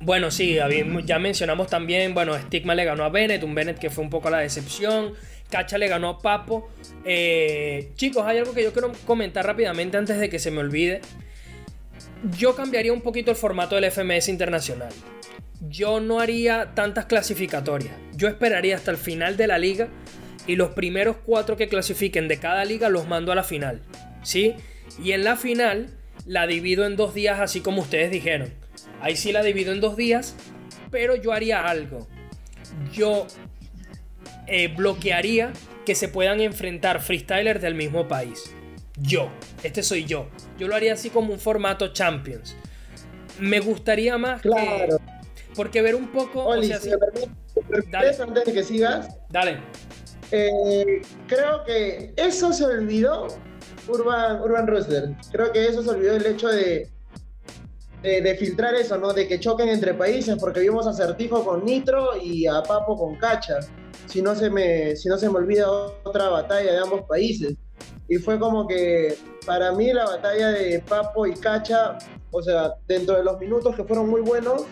Bueno, 0.01 0.31
sí, 0.31 0.57
ya 1.05 1.19
mencionamos 1.19 1.67
también, 1.69 2.15
bueno, 2.15 2.39
Stigma 2.39 2.77
le 2.77 2.85
ganó 2.85 3.03
a 3.03 3.09
Bennett, 3.09 3.43
un 3.43 3.55
Bennett 3.55 3.79
que 3.79 3.91
fue 3.91 4.05
un 4.05 4.11
poco 4.11 4.31
la 4.31 4.39
decepción. 4.39 5.15
Cacha 5.51 5.79
le 5.79 5.89
ganó 5.89 6.09
a 6.11 6.19
Papo. 6.19 6.69
Eh, 7.05 7.93
chicos, 7.97 8.25
hay 8.27 8.39
algo 8.39 8.53
que 8.53 8.63
yo 8.63 8.73
quiero 8.73 8.93
comentar 9.07 9.47
rápidamente 9.47 9.97
antes 9.97 10.19
de 10.19 10.29
que 10.29 10.39
se 10.39 10.51
me 10.51 10.59
olvide. 10.59 11.01
Yo 12.37 12.55
cambiaría 12.55 12.93
un 12.93 13.01
poquito 13.01 13.31
el 13.31 13.37
formato 13.37 13.77
del 13.77 13.91
FMS 13.91 14.29
internacional. 14.29 14.93
Yo 15.69 16.01
no 16.01 16.21
haría 16.21 16.75
tantas 16.75 17.07
clasificatorias. 17.07 17.95
Yo 18.15 18.29
esperaría 18.29 18.77
hasta 18.77 18.91
el 18.91 18.97
final 18.97 19.37
de 19.37 19.47
la 19.47 19.59
liga 19.59 19.89
y 20.47 20.57
los 20.57 20.71
primeros 20.71 21.17
cuatro 21.25 21.57
que 21.57 21.69
clasifiquen 21.69 22.29
de 22.29 22.39
cada 22.39 22.65
liga 22.65 22.89
los 22.89 23.07
mando 23.07 23.33
a 23.33 23.35
la 23.35 23.45
final. 23.45 23.83
¿Sí? 24.23 24.55
Y 25.03 25.13
en 25.13 25.25
la 25.25 25.37
final 25.37 25.91
la 26.27 26.47
divido 26.47 26.85
en 26.87 26.97
dos 26.97 27.15
días, 27.15 27.41
así 27.41 27.61
como 27.61 27.83
ustedes 27.83 28.11
dijeron. 28.11 28.53
Ahí 29.01 29.17
sí 29.17 29.33
la 29.33 29.43
divido 29.43 29.73
en 29.73 29.81
dos 29.81 29.97
días, 29.97 30.35
pero 30.91 31.17
yo 31.17 31.33
haría 31.33 31.67
algo. 31.67 32.09
Yo 32.93 33.27
eh, 34.49 34.69
bloquearía 34.69 35.53
que 35.85 35.95
se 35.95 36.09
puedan 36.09 36.41
enfrentar 36.41 37.01
freestylers 37.01 37.61
del 37.63 37.75
mismo 37.75 38.09
país. 38.09 38.53
Yo, 39.01 39.31
este 39.63 39.83
soy 39.83 40.05
yo. 40.05 40.29
Yo 40.59 40.69
lo 40.69 40.75
haría 40.75 40.95
así 40.95 41.11
como 41.11 41.33
un 41.33 41.39
formato 41.39 41.93
Champions. 41.93 42.57
Me 43.39 43.61
gustaría 43.61 44.19
más 44.19 44.43
claro. 44.43 44.99
porque 45.55 45.83
ver 45.83 45.95
un 45.95 46.09
poco. 46.09 46.45
Oli, 46.45 46.73
si 46.75 46.91
me 46.91 46.99
permites, 46.99 48.21
antes 48.21 48.45
de 48.45 48.53
que 48.53 48.65
sigas. 48.65 49.09
Dale. 49.31 49.59
Eh, 50.31 51.01
creo 51.27 51.65
que 51.65 52.13
eso 52.17 52.53
se 52.53 52.65
olvidó 52.65 53.29
Urban, 53.87 54.41
Urban 54.41 54.67
Rooster. 54.67 55.11
Creo 55.31 55.53
que 55.53 55.67
eso 55.67 55.83
se 55.83 55.91
olvidó 55.91 56.17
el 56.17 56.27
hecho 56.27 56.49
de, 56.49 56.91
de, 58.03 58.37
filtrar 58.37 58.75
eso, 58.75 58.99
¿no? 58.99 59.13
De 59.13 59.27
que 59.27 59.41
choquen 59.41 59.69
entre 59.69 59.95
países, 59.95 60.37
porque 60.39 60.61
vimos 60.61 60.87
a 60.87 60.93
Certijo 60.93 61.45
con 61.45 61.65
Nitro 61.65 62.11
y 62.23 62.47
a 62.47 62.63
Papo 62.63 62.97
con 62.97 63.17
Cacha. 63.17 63.61
Si 64.07 64.23
no 64.23 64.35
se 64.35 64.51
me, 64.51 64.97
si 64.97 65.09
no 65.09 65.19
se 65.19 65.29
me 65.29 65.37
olvida 65.37 65.71
otra 65.71 66.29
batalla 66.29 66.73
de 66.73 66.79
ambos 66.79 67.03
países. 67.03 67.55
Y 68.09 68.17
fue 68.17 68.39
como 68.39 68.67
que 68.67 69.17
para 69.45 69.73
mí 69.73 69.93
la 69.93 70.05
batalla 70.05 70.51
de 70.51 70.81
Papo 70.81 71.27
y 71.27 71.35
Cacha, 71.35 71.99
o 72.31 72.43
sea, 72.43 72.75
dentro 72.87 73.17
de 73.17 73.25
los 73.25 73.39
minutos 73.39 73.75
que 73.75 73.85
fueron 73.85 74.09
muy 74.09 74.23
buenos, 74.23 74.65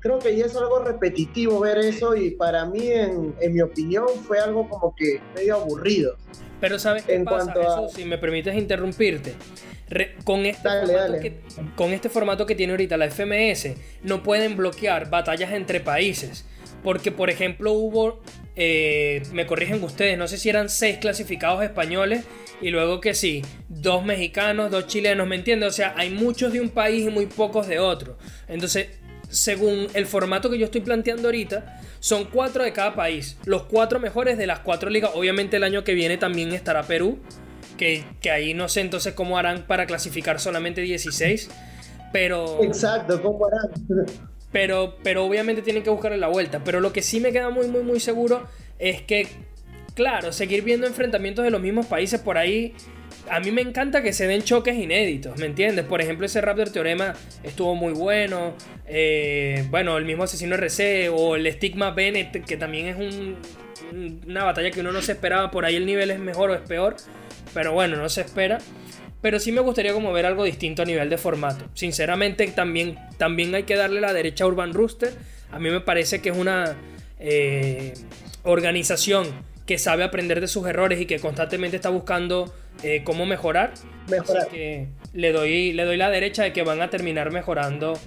creo 0.00 0.18
que 0.18 0.36
ya 0.36 0.46
es 0.46 0.56
algo 0.56 0.80
repetitivo 0.80 1.60
ver 1.60 1.78
eso 1.78 2.16
y 2.16 2.32
para 2.32 2.66
mí, 2.66 2.88
en, 2.88 3.34
en 3.40 3.52
mi 3.54 3.60
opinión, 3.60 4.06
fue 4.26 4.38
algo 4.38 4.68
como 4.68 4.94
que 4.96 5.20
medio 5.34 5.56
aburrido. 5.56 6.16
Pero 6.60 6.78
¿sabes 6.78 7.04
qué 7.04 7.20
pasa? 7.20 7.52
Eso, 7.52 7.88
si 7.88 8.04
me 8.04 8.18
permites 8.18 8.54
interrumpirte. 8.54 9.34
Con, 10.24 10.46
este 10.46 10.68
formato 10.68 11.20
Que, 11.20 11.40
con 11.76 11.92
este 11.92 12.08
formato 12.08 12.46
que 12.46 12.54
tiene 12.54 12.72
ahorita 12.72 12.96
la 12.96 13.10
FMS, 13.10 13.74
no 14.02 14.22
pueden 14.22 14.56
bloquear 14.56 15.10
batallas 15.10 15.52
entre 15.52 15.80
países. 15.80 16.46
Porque, 16.82 17.10
por 17.10 17.30
ejemplo, 17.30 17.72
hubo, 17.72 18.22
eh, 18.56 19.22
me 19.32 19.46
corrigen 19.46 19.82
ustedes, 19.82 20.18
no 20.18 20.28
sé 20.28 20.36
si 20.36 20.50
eran 20.50 20.68
seis 20.68 20.98
clasificados 20.98 21.64
españoles 21.64 22.24
y 22.60 22.70
luego 22.70 23.00
que 23.00 23.14
sí, 23.14 23.42
dos 23.68 24.04
mexicanos, 24.04 24.70
dos 24.70 24.86
chilenos, 24.86 25.26
¿me 25.26 25.36
entiendes? 25.36 25.68
O 25.70 25.72
sea, 25.72 25.94
hay 25.96 26.10
muchos 26.10 26.52
de 26.52 26.60
un 26.60 26.68
país 26.68 27.06
y 27.06 27.10
muy 27.10 27.26
pocos 27.26 27.66
de 27.66 27.78
otro. 27.78 28.18
Entonces, 28.48 28.88
según 29.28 29.88
el 29.94 30.06
formato 30.06 30.50
que 30.50 30.58
yo 30.58 30.66
estoy 30.66 30.82
planteando 30.82 31.28
ahorita, 31.28 31.80
son 32.00 32.26
cuatro 32.26 32.62
de 32.64 32.72
cada 32.72 32.94
país. 32.94 33.38
Los 33.46 33.64
cuatro 33.64 33.98
mejores 33.98 34.36
de 34.38 34.46
las 34.46 34.60
cuatro 34.60 34.90
ligas. 34.90 35.12
Obviamente 35.14 35.56
el 35.56 35.64
año 35.64 35.84
que 35.84 35.94
viene 35.94 36.18
también 36.18 36.52
estará 36.52 36.82
Perú. 36.82 37.18
Que, 37.76 38.04
ahí 38.32 38.54
no 38.54 38.68
sé 38.68 38.80
entonces 38.80 39.14
cómo 39.14 39.38
harán 39.38 39.66
para 39.66 39.86
clasificar 39.86 40.40
solamente 40.40 40.80
16. 40.80 41.50
Pero. 42.12 42.62
Exacto, 42.62 43.20
¿cómo 43.22 43.46
harán? 43.46 44.06
Pero, 44.52 44.96
pero 45.02 45.24
obviamente 45.24 45.62
tienen 45.62 45.82
que 45.82 45.90
buscarle 45.90 46.18
la 46.18 46.28
vuelta. 46.28 46.62
Pero 46.64 46.80
lo 46.80 46.92
que 46.92 47.02
sí 47.02 47.20
me 47.20 47.32
queda 47.32 47.50
muy, 47.50 47.66
muy, 47.66 47.82
muy 47.82 48.00
seguro 48.00 48.44
es 48.78 49.02
que, 49.02 49.26
claro, 49.94 50.32
seguir 50.32 50.62
viendo 50.62 50.86
enfrentamientos 50.86 51.44
de 51.44 51.50
los 51.50 51.60
mismos 51.60 51.86
países 51.86 52.20
por 52.20 52.38
ahí 52.38 52.74
a 53.30 53.40
mí 53.40 53.50
me 53.50 53.62
encanta 53.62 54.02
que 54.02 54.12
se 54.12 54.26
den 54.26 54.42
choques 54.42 54.76
inéditos, 54.76 55.38
¿me 55.38 55.46
entiendes? 55.46 55.84
Por 55.84 56.00
ejemplo, 56.00 56.26
ese 56.26 56.40
Raptor 56.40 56.70
Teorema 56.70 57.14
estuvo 57.42 57.74
muy 57.74 57.92
bueno. 57.92 58.54
Eh, 58.86 59.66
bueno, 59.70 59.96
el 59.96 60.04
mismo 60.04 60.24
Asesino 60.24 60.56
RC 60.56 61.08
o 61.08 61.36
el 61.36 61.50
Stigma 61.52 61.90
Bennett, 61.92 62.44
que 62.44 62.56
también 62.56 62.86
es 62.86 62.96
una 63.92 64.44
batalla 64.44 64.70
que 64.70 64.80
uno 64.80 64.92
no 64.92 65.02
se 65.02 65.12
esperaba. 65.12 65.50
Por 65.50 65.64
ahí 65.64 65.76
el 65.76 65.86
nivel 65.86 66.10
es 66.10 66.18
mejor 66.18 66.50
o 66.50 66.54
es 66.54 66.60
peor. 66.60 66.96
Pero 67.52 67.72
bueno, 67.72 67.96
no 67.96 68.08
se 68.08 68.20
espera. 68.20 68.58
Pero 69.20 69.38
sí 69.40 69.52
me 69.52 69.60
gustaría 69.60 69.92
como 69.92 70.12
ver 70.12 70.26
algo 70.26 70.44
distinto 70.44 70.82
a 70.82 70.84
nivel 70.84 71.08
de 71.08 71.16
formato. 71.16 71.64
Sinceramente, 71.74 72.46
también, 72.48 72.98
también 73.16 73.54
hay 73.54 73.62
que 73.62 73.76
darle 73.76 74.00
la 74.00 74.12
derecha 74.12 74.44
a 74.44 74.48
Urban 74.48 74.74
Rooster. 74.74 75.12
A 75.50 75.58
mí 75.58 75.70
me 75.70 75.80
parece 75.80 76.20
que 76.20 76.28
es 76.30 76.36
una 76.36 76.76
eh, 77.18 77.94
organización 78.42 79.26
que 79.66 79.78
sabe 79.78 80.04
aprender 80.04 80.40
de 80.40 80.48
sus 80.48 80.66
errores 80.66 81.00
y 81.00 81.06
que 81.06 81.18
constantemente 81.20 81.76
está 81.76 81.88
buscando 81.88 82.52
eh, 82.82 83.02
cómo 83.04 83.24
mejorar. 83.24 83.72
Mejorar. 84.08 84.48
que 84.48 84.88
le 85.14 85.32
doy, 85.32 85.72
le 85.72 85.84
doy 85.84 85.96
la 85.96 86.10
derecha 86.10 86.42
de 86.42 86.52
que 86.52 86.62
van 86.62 86.82
a 86.82 86.90
terminar 86.90 87.30
mejorando, 87.30 87.98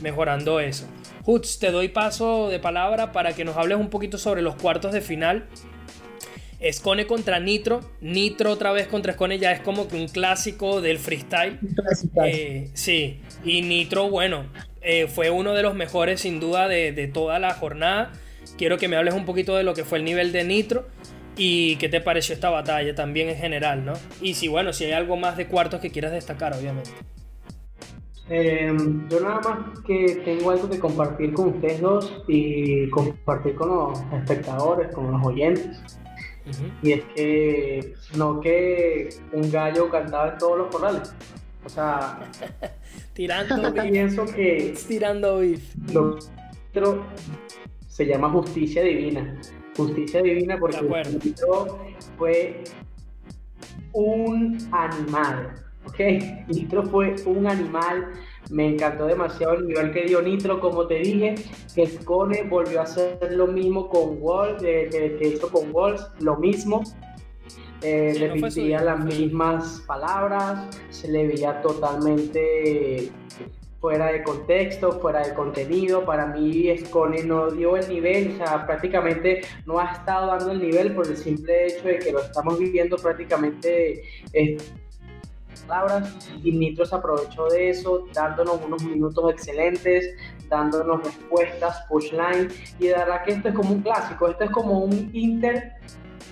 mejorando 0.00 0.60
eso. 0.60 0.86
Hutz, 1.24 1.58
te 1.58 1.70
doy 1.70 1.88
paso 1.88 2.48
de 2.48 2.58
palabra 2.58 3.12
para 3.12 3.34
que 3.34 3.44
nos 3.44 3.56
hables 3.56 3.78
un 3.78 3.90
poquito 3.90 4.18
sobre 4.18 4.42
los 4.42 4.56
cuartos 4.56 4.92
de 4.92 5.00
final. 5.00 5.46
Scone 6.70 7.06
contra 7.06 7.40
Nitro. 7.40 7.80
Nitro 8.00 8.52
otra 8.52 8.72
vez 8.72 8.86
contra 8.86 9.14
Scone 9.14 9.38
ya 9.38 9.52
es 9.52 9.60
como 9.60 9.88
que 9.88 9.96
un 9.96 10.08
clásico 10.08 10.80
del 10.80 10.98
freestyle. 10.98 11.58
Eh, 12.24 12.70
sí, 12.74 13.20
y 13.44 13.62
Nitro, 13.62 14.08
bueno, 14.10 14.46
eh, 14.80 15.08
fue 15.08 15.30
uno 15.30 15.54
de 15.54 15.62
los 15.62 15.74
mejores 15.74 16.20
sin 16.20 16.40
duda 16.40 16.68
de, 16.68 16.92
de, 16.92 17.08
toda 17.08 17.38
la 17.38 17.54
jornada. 17.54 18.12
Quiero 18.58 18.78
que 18.78 18.86
me 18.86 18.96
hables 18.96 19.14
un 19.14 19.24
poquito 19.24 19.56
de 19.56 19.64
lo 19.64 19.74
que 19.74 19.84
fue 19.84 19.98
el 19.98 20.04
nivel 20.04 20.30
de 20.30 20.44
Nitro 20.44 20.86
¿Y 21.36 21.76
qué 21.76 21.88
te 21.88 22.00
pareció 22.00 22.34
esta 22.34 22.50
batalla 22.50 22.94
también 22.94 23.28
en 23.28 23.36
general, 23.36 23.84
no? 23.84 23.94
Y 24.20 24.34
si, 24.34 24.48
bueno, 24.48 24.72
si 24.72 24.84
hay 24.84 24.92
algo 24.92 25.16
más 25.16 25.36
de 25.36 25.46
cuartos 25.46 25.80
que 25.80 25.90
quieras 25.90 26.12
destacar, 26.12 26.52
obviamente. 26.54 26.90
Em, 28.28 29.08
yo 29.08 29.20
nada 29.20 29.40
más 29.40 29.80
que 29.80 30.22
tengo 30.24 30.50
algo 30.50 30.70
que 30.70 30.78
compartir 30.78 31.32
con 31.32 31.48
ustedes 31.48 31.80
dos 31.80 32.22
y 32.28 32.88
compartir 32.90 33.54
con 33.54 33.68
los 33.68 34.00
espectadores, 34.12 34.94
con 34.94 35.10
los 35.10 35.26
oyentes. 35.26 35.82
Y 36.82 36.92
es 36.92 37.04
que 37.14 37.94
no 38.16 38.40
que 38.40 39.10
un 39.32 39.50
gallo 39.50 39.88
cantaba 39.90 40.32
en 40.32 40.38
todos 40.38 40.58
los 40.58 40.68
corrales. 40.68 41.14
O 41.64 41.68
sea, 41.68 42.18
tirando 43.14 43.72
pienso 43.72 44.24
que 44.26 44.74
tirando 44.88 45.38
beef. 45.38 45.74
Lo 45.92 46.18
se 47.86 48.06
llama 48.06 48.30
justicia 48.30 48.82
divina 48.82 49.38
justicia 49.76 50.22
divina 50.22 50.58
porque 50.58 50.80
Nitro 51.22 51.78
fue 52.16 52.64
un 53.92 54.58
animal, 54.72 55.54
¿ok? 55.86 56.00
Nitro 56.48 56.84
fue 56.84 57.14
un 57.26 57.46
animal, 57.46 58.12
me 58.50 58.66
encantó 58.66 59.06
demasiado 59.06 59.54
el 59.54 59.66
nivel 59.66 59.92
que 59.92 60.04
dio 60.04 60.22
Nitro, 60.22 60.60
como 60.60 60.86
te 60.86 61.00
dije, 61.00 61.34
que 61.74 61.86
Scone 61.86 62.44
volvió 62.44 62.80
a 62.80 62.84
hacer 62.84 63.18
lo 63.32 63.46
mismo 63.46 63.88
con 63.88 64.20
Wolf, 64.20 64.62
eh, 64.62 65.16
que, 65.18 65.28
hizo 65.28 65.50
con 65.50 65.72
lo 66.20 66.36
mismo, 66.36 66.82
eh, 67.82 68.14
repetía 68.18 68.80
las 68.80 69.04
mismas 69.04 69.82
palabras, 69.86 70.68
se 70.90 71.10
le 71.10 71.26
veía 71.26 71.60
totalmente 71.62 73.10
fuera 73.82 74.12
de 74.12 74.22
contexto, 74.22 74.92
fuera 75.00 75.26
de 75.26 75.34
contenido. 75.34 76.04
Para 76.04 76.26
mí, 76.26 76.72
Scone 76.78 77.24
no 77.24 77.50
dio 77.50 77.76
el 77.76 77.88
nivel, 77.88 78.34
o 78.34 78.36
sea, 78.36 78.64
prácticamente 78.64 79.40
no 79.66 79.80
ha 79.80 79.92
estado 79.92 80.28
dando 80.28 80.52
el 80.52 80.60
nivel 80.60 80.94
por 80.94 81.08
el 81.08 81.16
simple 81.16 81.66
hecho 81.66 81.88
de 81.88 81.98
que 81.98 82.12
lo 82.12 82.20
estamos 82.20 82.58
viviendo 82.60 82.96
prácticamente. 82.96 84.04
Eh, 84.32 84.56
palabras 85.72 86.30
y 86.44 86.52
Nitro 86.52 86.84
se 86.84 86.94
aprovechó 86.94 87.46
de 87.46 87.70
eso, 87.70 88.04
dándonos 88.12 88.60
unos 88.62 88.84
minutos 88.84 89.32
excelentes, 89.32 90.14
dándonos 90.48 91.02
respuestas, 91.02 91.82
pushline, 91.88 92.48
y 92.78 92.88
de 92.88 92.92
verdad 92.92 93.24
que 93.24 93.32
esto 93.32 93.48
es 93.48 93.54
como 93.54 93.72
un 93.72 93.80
clásico, 93.80 94.28
esto 94.28 94.44
es 94.44 94.50
como 94.50 94.80
un 94.80 95.10
Inter 95.14 95.72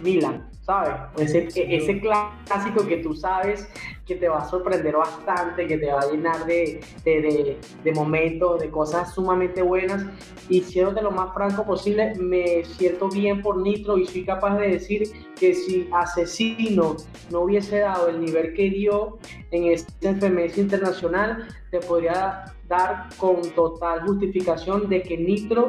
Milan. 0.02 0.46
¿Sabes? 0.70 1.34
Ese, 1.34 1.48
ese 1.76 2.00
clásico 2.00 2.86
que 2.86 2.98
tú 2.98 3.12
sabes 3.12 3.68
que 4.06 4.14
te 4.14 4.28
va 4.28 4.38
a 4.38 4.48
sorprender 4.48 4.96
bastante, 4.96 5.66
que 5.66 5.78
te 5.78 5.92
va 5.92 6.00
a 6.00 6.10
llenar 6.10 6.46
de, 6.46 6.80
de, 7.04 7.58
de, 7.82 7.92
momentos, 7.92 8.60
de 8.60 8.70
cosas 8.70 9.12
sumamente 9.12 9.62
buenas. 9.62 10.04
Y 10.48 10.60
de 10.60 11.02
lo 11.02 11.10
más 11.10 11.34
franco 11.34 11.64
posible, 11.64 12.14
me 12.16 12.64
siento 12.64 13.08
bien 13.08 13.42
por 13.42 13.56
Nitro 13.58 13.98
y 13.98 14.06
soy 14.06 14.24
capaz 14.24 14.58
de 14.58 14.68
decir 14.68 15.10
que 15.38 15.54
si 15.54 15.88
Asesino 15.92 16.96
no 17.30 17.40
hubiese 17.40 17.80
dado 17.80 18.08
el 18.08 18.20
nivel 18.20 18.54
que 18.54 18.70
dio 18.70 19.18
en 19.50 19.64
este 19.64 20.14
FMS 20.14 20.58
internacional, 20.58 21.48
te 21.70 21.80
podría 21.80 22.44
dar 22.68 23.08
con 23.16 23.42
total 23.56 24.02
justificación 24.02 24.88
de 24.88 25.02
que 25.02 25.16
Nitro 25.16 25.66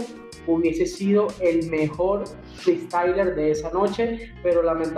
hubiese 0.47 0.85
sido 0.85 1.27
el 1.39 1.69
mejor 1.69 2.23
freestyler 2.55 3.35
de 3.35 3.51
esa 3.51 3.71
noche, 3.71 4.33
pero 4.43 4.63
lamentablemente 4.63 4.90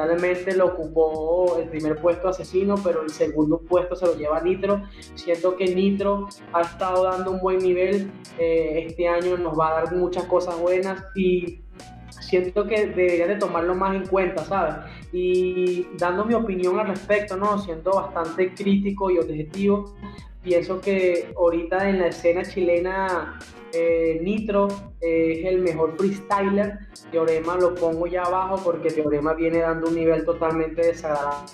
lo 0.55 0.65
ocupó 0.65 1.57
el 1.59 1.69
primer 1.69 1.97
puesto 1.97 2.27
Asesino, 2.29 2.75
pero 2.83 3.03
el 3.03 3.09
segundo 3.09 3.59
puesto 3.59 3.95
se 3.95 4.05
lo 4.05 4.15
lleva 4.15 4.41
Nitro. 4.41 4.83
Siento 5.15 5.55
que 5.55 5.73
Nitro 5.73 6.27
ha 6.51 6.61
estado 6.61 7.03
dando 7.03 7.31
un 7.31 7.39
buen 7.39 7.59
nivel, 7.59 8.11
eh, 8.37 8.85
este 8.87 9.07
año 9.07 9.37
nos 9.37 9.57
va 9.57 9.69
a 9.69 9.83
dar 9.83 9.95
muchas 9.95 10.25
cosas 10.25 10.59
buenas 10.59 11.03
y 11.15 11.61
siento 12.09 12.65
que 12.65 12.87
debería 12.87 13.27
de 13.27 13.35
tomarlo 13.35 13.75
más 13.75 13.95
en 13.95 14.07
cuenta, 14.07 14.43
¿sabes? 14.43 14.75
Y 15.11 15.87
dando 15.97 16.25
mi 16.25 16.33
opinión 16.33 16.79
al 16.79 16.87
respecto, 16.87 17.37
¿no? 17.37 17.59
Siendo 17.59 17.91
bastante 17.91 18.53
crítico 18.53 19.11
y 19.11 19.19
objetivo, 19.19 19.93
pienso 20.43 20.81
que 20.81 21.33
ahorita 21.37 21.89
en 21.89 21.99
la 21.99 22.07
escena 22.07 22.43
chilena 22.43 23.39
eh, 23.73 24.19
Nitro 24.21 24.67
eh, 25.01 25.39
es 25.39 25.45
el 25.45 25.61
mejor 25.61 25.95
freestyler. 25.97 26.79
Teorema 27.11 27.55
lo 27.55 27.73
pongo 27.73 28.05
ya 28.07 28.23
abajo 28.23 28.61
porque 28.63 28.89
Teorema 28.91 29.33
viene 29.33 29.59
dando 29.59 29.87
un 29.87 29.95
nivel 29.95 30.25
totalmente 30.25 30.85
desagradable 30.85 31.47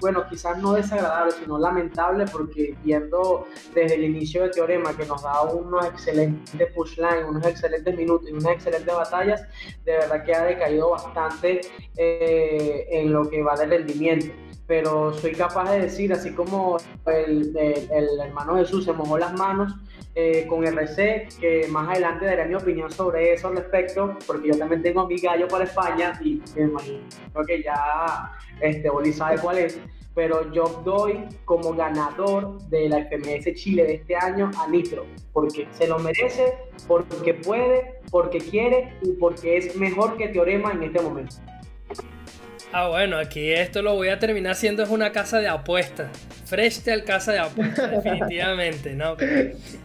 bueno, 0.00 0.24
quizás 0.28 0.58
no 0.58 0.74
desagradable, 0.74 1.32
sino 1.32 1.58
lamentable, 1.58 2.26
porque 2.30 2.76
viendo 2.84 3.46
desde 3.74 3.96
el 3.96 4.04
inicio 4.04 4.42
del 4.42 4.52
teorema 4.52 4.96
que 4.96 5.04
nos 5.04 5.22
da 5.22 5.42
unos 5.42 5.84
excelentes 5.86 6.72
pushline, 6.72 7.24
unos 7.28 7.44
excelentes 7.44 7.96
minutos 7.96 8.28
y 8.30 8.32
unas 8.32 8.52
excelentes 8.52 8.94
batallas, 8.94 9.42
de 9.84 9.92
verdad 9.92 10.24
que 10.24 10.34
ha 10.34 10.44
decaído 10.44 10.90
bastante 10.90 11.60
eh, 11.96 12.86
en 12.90 13.12
lo 13.12 13.28
que 13.28 13.42
va 13.42 13.56
de 13.56 13.66
rendimiento 13.66 14.28
pero 14.68 15.14
soy 15.14 15.32
capaz 15.32 15.72
de 15.72 15.80
decir, 15.80 16.12
así 16.12 16.30
como 16.32 16.76
el, 17.06 17.56
hermano 17.56 18.56
Jesús 18.56 18.84
se 18.84 18.92
mojó 18.92 19.16
las 19.18 19.32
manos 19.32 19.74
eh, 20.14 20.46
con 20.46 20.62
RC, 20.62 21.28
que 21.40 21.66
más 21.70 21.88
adelante 21.88 22.26
daré 22.26 22.44
mi 22.44 22.54
opinión 22.54 22.90
sobre 22.90 23.32
eso 23.32 23.48
al 23.48 23.56
respecto, 23.56 24.14
porque 24.26 24.48
yo 24.48 24.58
también 24.58 24.82
tengo 24.82 25.06
mi 25.06 25.18
gallo 25.18 25.48
para 25.48 25.64
España 25.64 26.20
y 26.22 26.42
me 26.54 26.64
imagino 26.64 27.00
que 27.46 27.62
ya 27.62 28.30
este, 28.60 28.90
Oli 28.90 29.10
sabe 29.10 29.38
cuál 29.38 29.56
es, 29.56 29.80
pero 30.14 30.52
yo 30.52 30.82
doy 30.84 31.24
como 31.46 31.72
ganador 31.72 32.60
de 32.68 32.90
la 32.90 33.06
FMS 33.06 33.54
Chile 33.54 33.84
de 33.84 33.94
este 33.94 34.16
año 34.16 34.50
a 34.58 34.68
Nitro, 34.68 35.06
porque 35.32 35.66
se 35.70 35.86
lo 35.86 35.98
merece, 35.98 36.52
porque 36.86 37.32
puede, 37.32 38.00
porque 38.10 38.38
quiere 38.38 38.98
y 39.00 39.12
porque 39.12 39.56
es 39.56 39.76
mejor 39.76 40.18
que 40.18 40.28
Teorema 40.28 40.72
en 40.72 40.82
este 40.82 41.00
momento. 41.00 41.36
Ah, 42.70 42.88
bueno, 42.88 43.16
aquí 43.16 43.50
esto 43.50 43.80
lo 43.80 43.94
voy 43.94 44.08
a 44.08 44.18
terminar 44.18 44.54
siendo 44.54 44.82
es 44.82 44.90
una 44.90 45.10
casa 45.10 45.40
de 45.40 45.48
apuestas. 45.48 46.10
Fresh 46.44 46.88
al 46.90 47.04
casa 47.04 47.32
de 47.32 47.38
apuestas, 47.38 47.90
definitivamente, 48.02 48.94
¿no? 48.94 49.16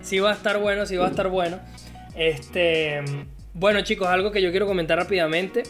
sí 0.02 0.20
va 0.20 0.32
a 0.32 0.34
estar 0.34 0.58
bueno, 0.60 0.86
sí 0.86 0.98
va 0.98 1.08
a 1.08 1.10
estar 1.10 1.30
bueno. 1.30 1.60
Este, 2.16 3.02
bueno, 3.54 3.82
chicos, 3.82 4.08
algo 4.08 4.32
que 4.32 4.42
yo 4.42 4.52
quiero 4.52 4.68
comentar 4.68 4.98
rápidamente 4.98 5.64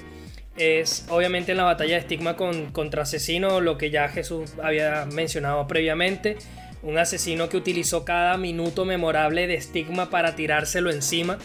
es 0.58 1.06
obviamente 1.10 1.52
en 1.52 1.58
la 1.58 1.64
batalla 1.64 1.96
de 1.96 2.02
estigma 2.02 2.36
con, 2.36 2.72
contra 2.72 3.04
asesino, 3.04 3.62
lo 3.62 3.78
que 3.78 3.90
ya 3.90 4.10
Jesús 4.10 4.54
había 4.62 5.06
mencionado 5.06 5.68
previamente. 5.68 6.38
Un 6.82 6.98
asesino 6.98 7.48
que 7.48 7.58
utilizó 7.58 8.04
cada 8.06 8.38
minuto 8.38 8.86
memorable 8.86 9.48
de 9.48 9.56
estigma 9.56 10.10
para 10.10 10.36
tirárselo 10.36 10.92
encima. 10.92 11.38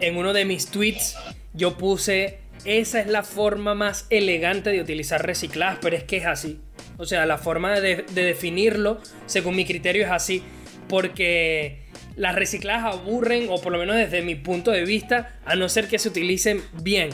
En 0.00 0.16
uno 0.16 0.32
de 0.32 0.44
mis 0.44 0.68
tweets 0.68 1.16
yo 1.52 1.76
puse 1.76 2.43
esa 2.64 3.00
es 3.00 3.06
la 3.06 3.22
forma 3.22 3.74
más 3.74 4.06
elegante 4.10 4.70
de 4.70 4.80
utilizar 4.80 5.24
reciclaje, 5.24 5.78
pero 5.80 5.96
es 5.96 6.04
que 6.04 6.16
es 6.16 6.26
así. 6.26 6.60
O 6.96 7.04
sea, 7.04 7.26
la 7.26 7.38
forma 7.38 7.80
de, 7.80 8.04
definirlo, 8.14 9.00
según 9.26 9.56
mi 9.56 9.64
criterio, 9.64 10.04
es 10.04 10.10
así. 10.10 10.42
Porque 10.88 11.80
las 12.16 12.34
recicladas 12.34 12.94
aburren, 12.94 13.46
o 13.50 13.60
por 13.60 13.72
lo 13.72 13.78
menos 13.78 13.96
desde 13.96 14.22
mi 14.22 14.34
punto 14.34 14.70
de 14.70 14.84
vista, 14.84 15.38
a 15.44 15.56
no 15.56 15.68
ser 15.68 15.88
que 15.88 15.98
se 15.98 16.08
utilicen 16.08 16.62
bien. 16.82 17.10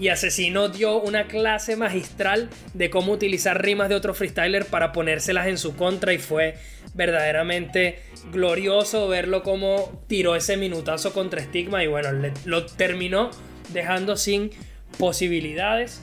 Y 0.00 0.08
Asesino 0.08 0.68
dio 0.68 1.00
una 1.00 1.26
clase 1.26 1.74
magistral 1.76 2.48
de 2.72 2.88
cómo 2.88 3.12
utilizar 3.12 3.62
rimas 3.62 3.88
de 3.88 3.96
otro 3.96 4.14
freestyler 4.14 4.64
para 4.64 4.92
ponérselas 4.92 5.48
en 5.48 5.58
su 5.58 5.74
contra 5.74 6.12
y 6.12 6.18
fue 6.18 6.54
verdaderamente 6.94 7.98
glorioso 8.32 9.08
verlo 9.08 9.42
como 9.42 10.04
tiró 10.06 10.36
ese 10.36 10.56
minutazo 10.56 11.12
contra 11.12 11.42
Stigma 11.42 11.82
y 11.82 11.88
bueno, 11.88 12.10
lo 12.44 12.66
terminó 12.66 13.30
dejando 13.72 14.16
sin 14.16 14.50
posibilidades. 14.98 16.02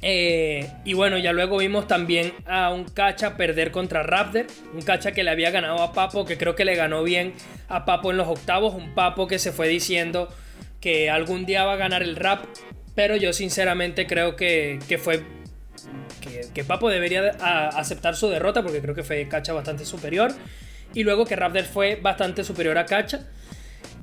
Eh, 0.00 0.70
y 0.84 0.94
bueno, 0.94 1.18
ya 1.18 1.32
luego 1.32 1.58
vimos 1.58 1.88
también 1.88 2.32
a 2.46 2.70
un 2.70 2.84
cacha 2.84 3.36
perder 3.36 3.70
contra 3.70 4.02
Raptor. 4.02 4.46
Un 4.74 4.82
cacha 4.82 5.12
que 5.12 5.24
le 5.24 5.30
había 5.30 5.50
ganado 5.50 5.82
a 5.82 5.92
Papo, 5.92 6.24
que 6.24 6.38
creo 6.38 6.54
que 6.54 6.64
le 6.64 6.74
ganó 6.74 7.02
bien 7.02 7.34
a 7.68 7.84
Papo 7.84 8.10
en 8.10 8.16
los 8.16 8.28
octavos. 8.28 8.74
Un 8.74 8.94
Papo 8.94 9.26
que 9.26 9.38
se 9.38 9.52
fue 9.52 9.68
diciendo 9.68 10.28
que 10.80 11.10
algún 11.10 11.46
día 11.46 11.64
va 11.64 11.74
a 11.74 11.76
ganar 11.76 12.02
el 12.02 12.16
rap. 12.16 12.44
Pero 12.94 13.16
yo 13.16 13.32
sinceramente 13.32 14.06
creo 14.06 14.34
que, 14.34 14.80
fue... 15.00 15.22
Que, 16.54 16.64
Papo 16.64 16.88
debería 16.88 17.30
aceptar 17.76 18.16
su 18.16 18.28
derrota 18.28 18.62
porque 18.62 18.80
creo 18.80 18.94
que 18.94 19.04
fue 19.04 19.28
cacha 19.28 19.52
bastante 19.52 19.84
superior. 19.84 20.32
Y 20.94 21.04
luego 21.04 21.24
que 21.24 21.36
Raptor 21.36 21.64
fue 21.64 21.96
bastante 21.96 22.44
superior 22.44 22.78
a 22.78 22.86
cacha. 22.86 23.26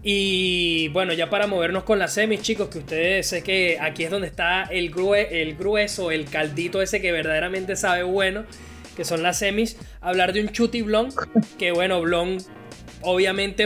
Y 0.08 0.90
bueno, 0.90 1.14
ya 1.14 1.32
para 1.32 1.48
movernos 1.48 1.84
con 1.84 1.98
las 1.98 2.14
semis, 2.14 2.44
chicos, 2.44 2.70
que 2.70 2.78
ustedes 2.78 3.28
sé 3.28 3.42
que 3.42 3.80
aquí 3.82 4.04
es 4.04 4.12
donde 4.12 4.28
está 4.28 4.66
el, 4.66 4.94
el 5.32 5.56
grueso, 5.56 6.12
el 6.12 6.26
caldito 6.26 6.84
ese 6.84 7.02
que 7.02 7.12
verdaderamente 7.12 7.76
sabe 7.76 8.04
bueno, 8.04 8.46
que 8.96 9.04
son 9.04 9.24
las 9.24 9.40
semis. 9.40 9.80
Hablar 10.02 10.32
de 10.32 10.42
un 10.42 10.50
Chuti 10.50 10.84
Blon, 10.84 11.10
que 11.58 11.72
bueno, 11.72 12.02
Blon 12.02 12.38
obviamente 13.02 13.66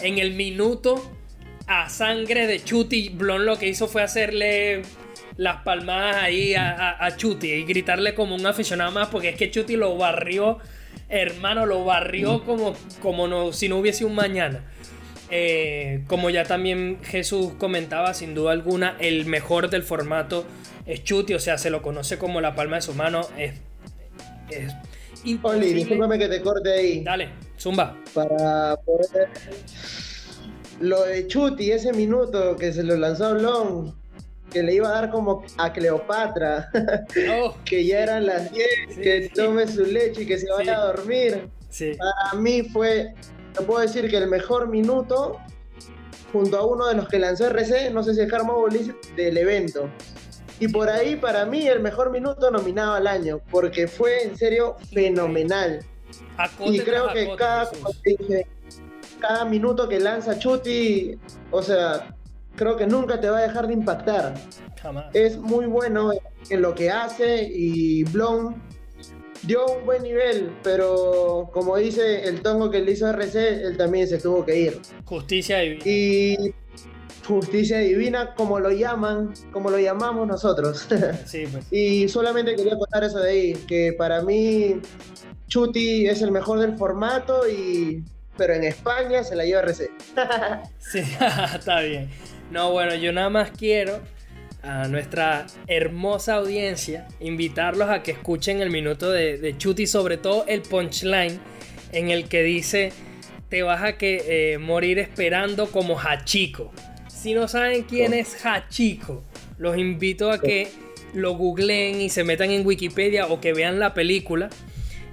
en 0.00 0.18
el 0.18 0.34
minuto 0.34 1.10
a 1.66 1.88
sangre 1.88 2.46
de 2.46 2.62
Chuti, 2.62 3.08
Blon 3.08 3.46
lo 3.46 3.58
que 3.58 3.66
hizo 3.66 3.88
fue 3.88 4.02
hacerle 4.02 4.82
las 5.38 5.62
palmadas 5.62 6.16
ahí 6.16 6.54
a, 6.54 7.02
a, 7.02 7.16
Chuti 7.16 7.50
y 7.50 7.64
gritarle 7.64 8.14
como 8.14 8.34
un 8.34 8.44
aficionado 8.44 8.90
más, 8.90 9.08
porque 9.08 9.30
es 9.30 9.36
que 9.36 9.50
Chuti 9.50 9.76
lo 9.76 9.96
barrió, 9.96 10.58
hermano, 11.08 11.64
lo 11.64 11.82
barrió 11.82 12.44
como, 12.44 12.74
como 13.00 13.26
no, 13.26 13.54
si 13.54 13.70
no 13.70 13.78
hubiese 13.78 14.04
un 14.04 14.14
mañana. 14.14 14.62
Eh, 15.34 16.04
como 16.08 16.28
ya 16.28 16.44
también 16.44 16.98
Jesús 17.02 17.52
comentaba, 17.58 18.12
sin 18.12 18.34
duda 18.34 18.52
alguna, 18.52 18.98
el 19.00 19.24
mejor 19.24 19.70
del 19.70 19.82
formato 19.82 20.44
es 20.84 21.04
Chuti, 21.04 21.32
o 21.32 21.38
sea, 21.38 21.56
se 21.56 21.70
lo 21.70 21.80
conoce 21.80 22.18
como 22.18 22.42
la 22.42 22.54
palma 22.54 22.76
de 22.76 22.82
su 22.82 22.92
mano. 22.92 23.22
Es, 23.38 23.54
es 24.50 24.74
Oli, 25.42 25.72
discúlpame 25.72 26.18
que 26.18 26.28
te 26.28 26.42
corte 26.42 26.70
ahí. 26.70 27.02
Dale, 27.02 27.30
zumba. 27.58 27.96
Para 28.12 28.76
poder. 28.76 29.30
Lo 30.80 31.02
de 31.04 31.26
Chuti, 31.26 31.72
ese 31.72 31.94
minuto 31.94 32.54
que 32.56 32.70
se 32.74 32.82
lo 32.82 32.94
lanzó 32.96 33.28
a 33.28 33.32
Blon, 33.32 33.94
que 34.50 34.62
le 34.62 34.74
iba 34.74 34.90
a 34.90 35.00
dar 35.00 35.10
como 35.10 35.44
a 35.56 35.72
Cleopatra, 35.72 36.70
oh. 37.40 37.56
que 37.64 37.86
ya 37.86 38.02
eran 38.02 38.26
las 38.26 38.52
10, 38.52 38.68
que 39.02 39.30
tome 39.34 39.66
su 39.66 39.86
leche 39.86 40.24
y 40.24 40.26
que 40.26 40.38
se 40.38 40.50
vaya 40.50 40.76
a 40.76 40.86
dormir. 40.88 41.48
Para 41.96 42.38
mí 42.38 42.64
fue 42.64 43.14
te 43.52 43.62
puedo 43.62 43.80
decir 43.80 44.08
que 44.10 44.16
el 44.16 44.28
mejor 44.28 44.68
minuto, 44.68 45.38
junto 46.32 46.58
a 46.58 46.66
uno 46.66 46.86
de 46.86 46.94
los 46.94 47.08
que 47.08 47.18
lanzó 47.18 47.46
RC, 47.46 47.90
no 47.90 48.02
sé 48.02 48.14
si 48.14 48.20
es 48.20 48.30
Carmo 48.30 48.54
Bolis, 48.54 48.90
del 49.16 49.36
evento. 49.36 49.88
Y 50.60 50.68
por 50.68 50.88
ahí, 50.88 51.16
para 51.16 51.44
mí, 51.44 51.66
el 51.66 51.80
mejor 51.80 52.10
minuto 52.10 52.50
nominado 52.50 52.94
al 52.94 53.06
año, 53.06 53.40
porque 53.50 53.88
fue 53.88 54.22
en 54.24 54.36
serio 54.36 54.76
fenomenal. 54.92 55.84
y 56.60 56.78
creo 56.80 57.12
que 57.12 57.34
cada, 57.36 57.68
cada 59.18 59.44
minuto 59.44 59.88
que 59.88 59.98
lanza 59.98 60.38
Chuti, 60.38 61.18
o 61.50 61.62
sea, 61.62 62.14
creo 62.54 62.76
que 62.76 62.86
nunca 62.86 63.20
te 63.20 63.28
va 63.28 63.38
a 63.38 63.42
dejar 63.42 63.66
de 63.66 63.74
impactar. 63.74 64.34
Es 65.12 65.36
muy 65.36 65.66
bueno 65.66 66.10
en 66.48 66.62
lo 66.62 66.74
que 66.74 66.90
hace 66.90 67.48
y 67.50 68.04
Blon 68.04 68.60
dio 69.42 69.66
un 69.66 69.84
buen 69.84 70.02
nivel, 70.02 70.52
pero 70.62 71.50
como 71.52 71.76
dice 71.76 72.28
el 72.28 72.42
tongo 72.42 72.70
que 72.70 72.80
le 72.80 72.92
hizo 72.92 73.08
RC, 73.08 73.64
él 73.64 73.76
también 73.76 74.06
se 74.08 74.18
tuvo 74.18 74.44
que 74.44 74.56
ir. 74.56 74.80
Justicia 75.04 75.58
divina. 75.58 75.82
Y 75.84 76.54
justicia 77.26 77.78
divina, 77.78 78.34
como 78.34 78.58
lo 78.60 78.70
llaman, 78.70 79.32
como 79.52 79.70
lo 79.70 79.78
llamamos 79.78 80.26
nosotros. 80.26 80.88
Sí, 81.26 81.46
pues. 81.50 81.66
y 81.70 82.08
solamente 82.08 82.54
quería 82.56 82.76
contar 82.76 83.04
eso 83.04 83.18
de 83.20 83.30
ahí, 83.30 83.52
que 83.66 83.92
para 83.96 84.22
mí 84.22 84.80
Chuti 85.48 86.06
es 86.06 86.22
el 86.22 86.32
mejor 86.32 86.58
del 86.58 86.76
formato 86.76 87.48
y 87.48 88.04
pero 88.36 88.54
en 88.54 88.64
España 88.64 89.22
se 89.22 89.36
la 89.36 89.44
lleva 89.44 89.60
RC. 89.62 89.90
sí, 90.78 90.98
está 91.54 91.80
bien. 91.80 92.10
No, 92.50 92.72
bueno, 92.72 92.94
yo 92.94 93.12
nada 93.12 93.30
más 93.30 93.50
quiero 93.50 94.00
a 94.62 94.86
nuestra 94.88 95.46
hermosa 95.66 96.34
audiencia, 96.34 97.08
invitarlos 97.20 97.88
a 97.88 98.02
que 98.02 98.12
escuchen 98.12 98.60
el 98.60 98.70
minuto 98.70 99.10
de, 99.10 99.54
Chuti, 99.58 99.86
sobre 99.86 100.16
todo 100.16 100.44
el 100.46 100.62
punchline 100.62 101.38
en 101.92 102.10
el 102.10 102.28
que 102.28 102.42
dice, 102.42 102.92
te 103.48 103.62
vas 103.62 103.82
a 103.82 103.98
que, 103.98 104.54
eh, 104.54 104.58
morir 104.58 104.98
esperando 104.98 105.70
como 105.70 105.98
Hachiko. 105.98 106.72
Si 107.08 107.34
no 107.34 107.48
saben 107.48 107.82
quién 107.84 108.14
es 108.14 108.44
Hachiko, 108.44 109.24
los 109.58 109.76
invito 109.76 110.30
a 110.30 110.40
que 110.40 110.68
lo 111.12 111.36
googleen 111.36 112.00
y 112.00 112.08
se 112.08 112.24
metan 112.24 112.50
en 112.50 112.66
Wikipedia 112.66 113.26
o 113.26 113.40
que 113.40 113.52
vean 113.52 113.78
la 113.78 113.94
película. 113.94 114.48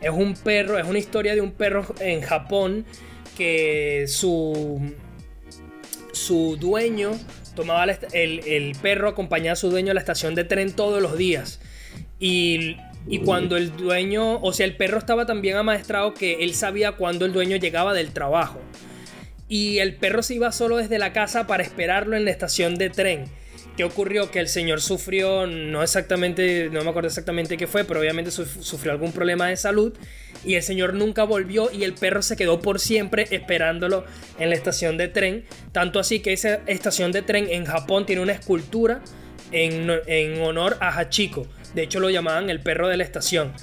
Es 0.01 0.11
un 0.11 0.33
perro, 0.35 0.77
es 0.77 0.85
una 0.85 0.99
historia 0.99 1.35
de 1.35 1.41
un 1.41 1.51
perro 1.51 1.85
en 1.99 2.21
Japón 2.21 2.85
que 3.37 4.05
su, 4.07 4.93
su 6.11 6.55
dueño 6.57 7.11
tomaba 7.59 7.85
el, 8.13 8.77
perro 8.81 9.09
acompañaba 9.09 9.51
a 9.51 9.55
su 9.57 9.69
dueño 9.69 9.91
a 9.91 9.93
la 9.93 9.99
estación 9.99 10.33
de 10.33 10.45
tren 10.45 10.71
todos 10.71 11.01
los 11.01 11.17
días. 11.17 11.59
Y, 12.17 12.77
cuando 13.25 13.57
el 13.57 13.75
dueño, 13.75 14.39
o 14.39 14.53
sea, 14.53 14.65
el 14.65 14.77
perro 14.77 14.97
estaba 14.97 15.25
tan 15.25 15.41
bien 15.41 15.57
amaestrado 15.57 16.13
que 16.13 16.43
él 16.43 16.53
sabía 16.53 16.93
cuándo 16.93 17.25
el 17.25 17.33
dueño 17.33 17.57
llegaba 17.57 17.93
del 17.93 18.11
trabajo. 18.13 18.61
Y 19.49 19.79
el 19.79 19.95
perro 19.95 20.23
se 20.23 20.35
iba 20.35 20.53
solo 20.53 20.77
desde 20.77 20.99
la 20.99 21.11
casa 21.11 21.47
para 21.47 21.63
esperarlo 21.63 22.15
en 22.15 22.23
la 22.23 22.31
estación 22.31 22.75
de 22.75 22.89
tren. 22.89 23.25
¿Qué 23.79 23.85
ocurrió? 23.85 24.29
Que 24.29 24.41
el 24.41 24.49
señor 24.49 24.81
sufrió, 24.81 25.47
no 25.47 25.81
exactamente, 25.81 26.69
no 26.69 26.83
me 26.83 26.89
acuerdo 26.89 27.07
exactamente 27.07 27.55
qué 27.55 27.65
fue, 27.65 27.85
pero 27.85 28.01
obviamente 28.01 28.29
sufrió 28.29 28.91
algún 28.91 29.13
problema 29.13 29.47
de 29.47 29.55
salud 29.55 29.93
y 30.43 30.55
el 30.55 30.63
señor 30.63 30.95
nunca 30.95 31.23
volvió 31.23 31.71
y 31.71 31.85
el 31.85 31.93
perro 31.93 32.21
se 32.21 32.35
quedó 32.35 32.59
por 32.59 32.81
siempre 32.81 33.27
esperándolo 33.31 34.03
en 34.37 34.49
la 34.49 34.55
estación 34.57 34.97
de 34.97 35.07
tren. 35.07 35.45
Tanto 35.71 36.01
así 36.01 36.19
que 36.19 36.33
esa 36.33 36.55
estación 36.65 37.13
de 37.13 37.21
tren 37.21 37.47
en 37.49 37.63
Japón 37.63 38.05
tiene 38.05 38.21
una 38.21 38.33
escultura 38.33 39.01
en, 39.53 39.89
honor 40.41 40.75
a 40.81 40.89
Hachiko. 40.99 41.47
De 41.73 41.83
hecho 41.83 42.01
lo 42.01 42.09
llamaban 42.09 42.49
el 42.49 42.59
perro 42.59 42.89
de 42.89 42.97
la 42.97 43.05
estación. 43.05 43.53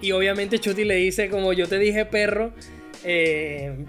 Y 0.00 0.12
obviamente 0.12 0.58
Chuti 0.58 0.84
le 0.84 0.94
dice, 0.94 1.28
como 1.28 1.52
yo 1.52 1.68
te 1.68 1.78
dije, 1.78 2.06
perro, 2.06 2.54
eh, 3.04 3.84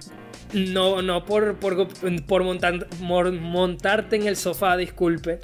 no, 0.53 1.01
no 1.01 1.25
por, 1.25 1.55
por, 1.57 1.87
por 2.25 2.43
montarte 2.43 4.15
en 4.15 4.27
el 4.27 4.35
sofá, 4.35 4.77
disculpe, 4.77 5.39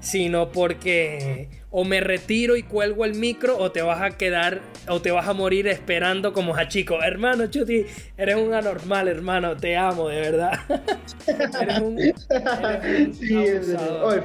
sino 0.00 0.50
porque 0.50 1.48
o 1.70 1.84
me 1.84 2.00
retiro 2.00 2.56
y 2.56 2.64
cuelgo 2.64 3.04
el 3.04 3.14
micro 3.14 3.56
o 3.56 3.70
te 3.70 3.80
vas 3.80 4.02
a 4.02 4.16
quedar 4.16 4.60
o 4.88 5.00
te 5.00 5.12
vas 5.12 5.28
a 5.28 5.34
morir 5.34 5.68
esperando 5.68 6.32
como 6.32 6.54
Hachico. 6.54 7.00
Hermano 7.00 7.46
Chuti, 7.46 7.86
eres 8.16 8.36
un 8.36 8.52
anormal, 8.52 9.06
hermano, 9.08 9.56
te 9.56 9.76
amo, 9.76 10.08
de 10.08 10.20
verdad. 10.20 10.52
eres 11.26 11.78
un, 11.80 13.14
sí, 13.14 13.46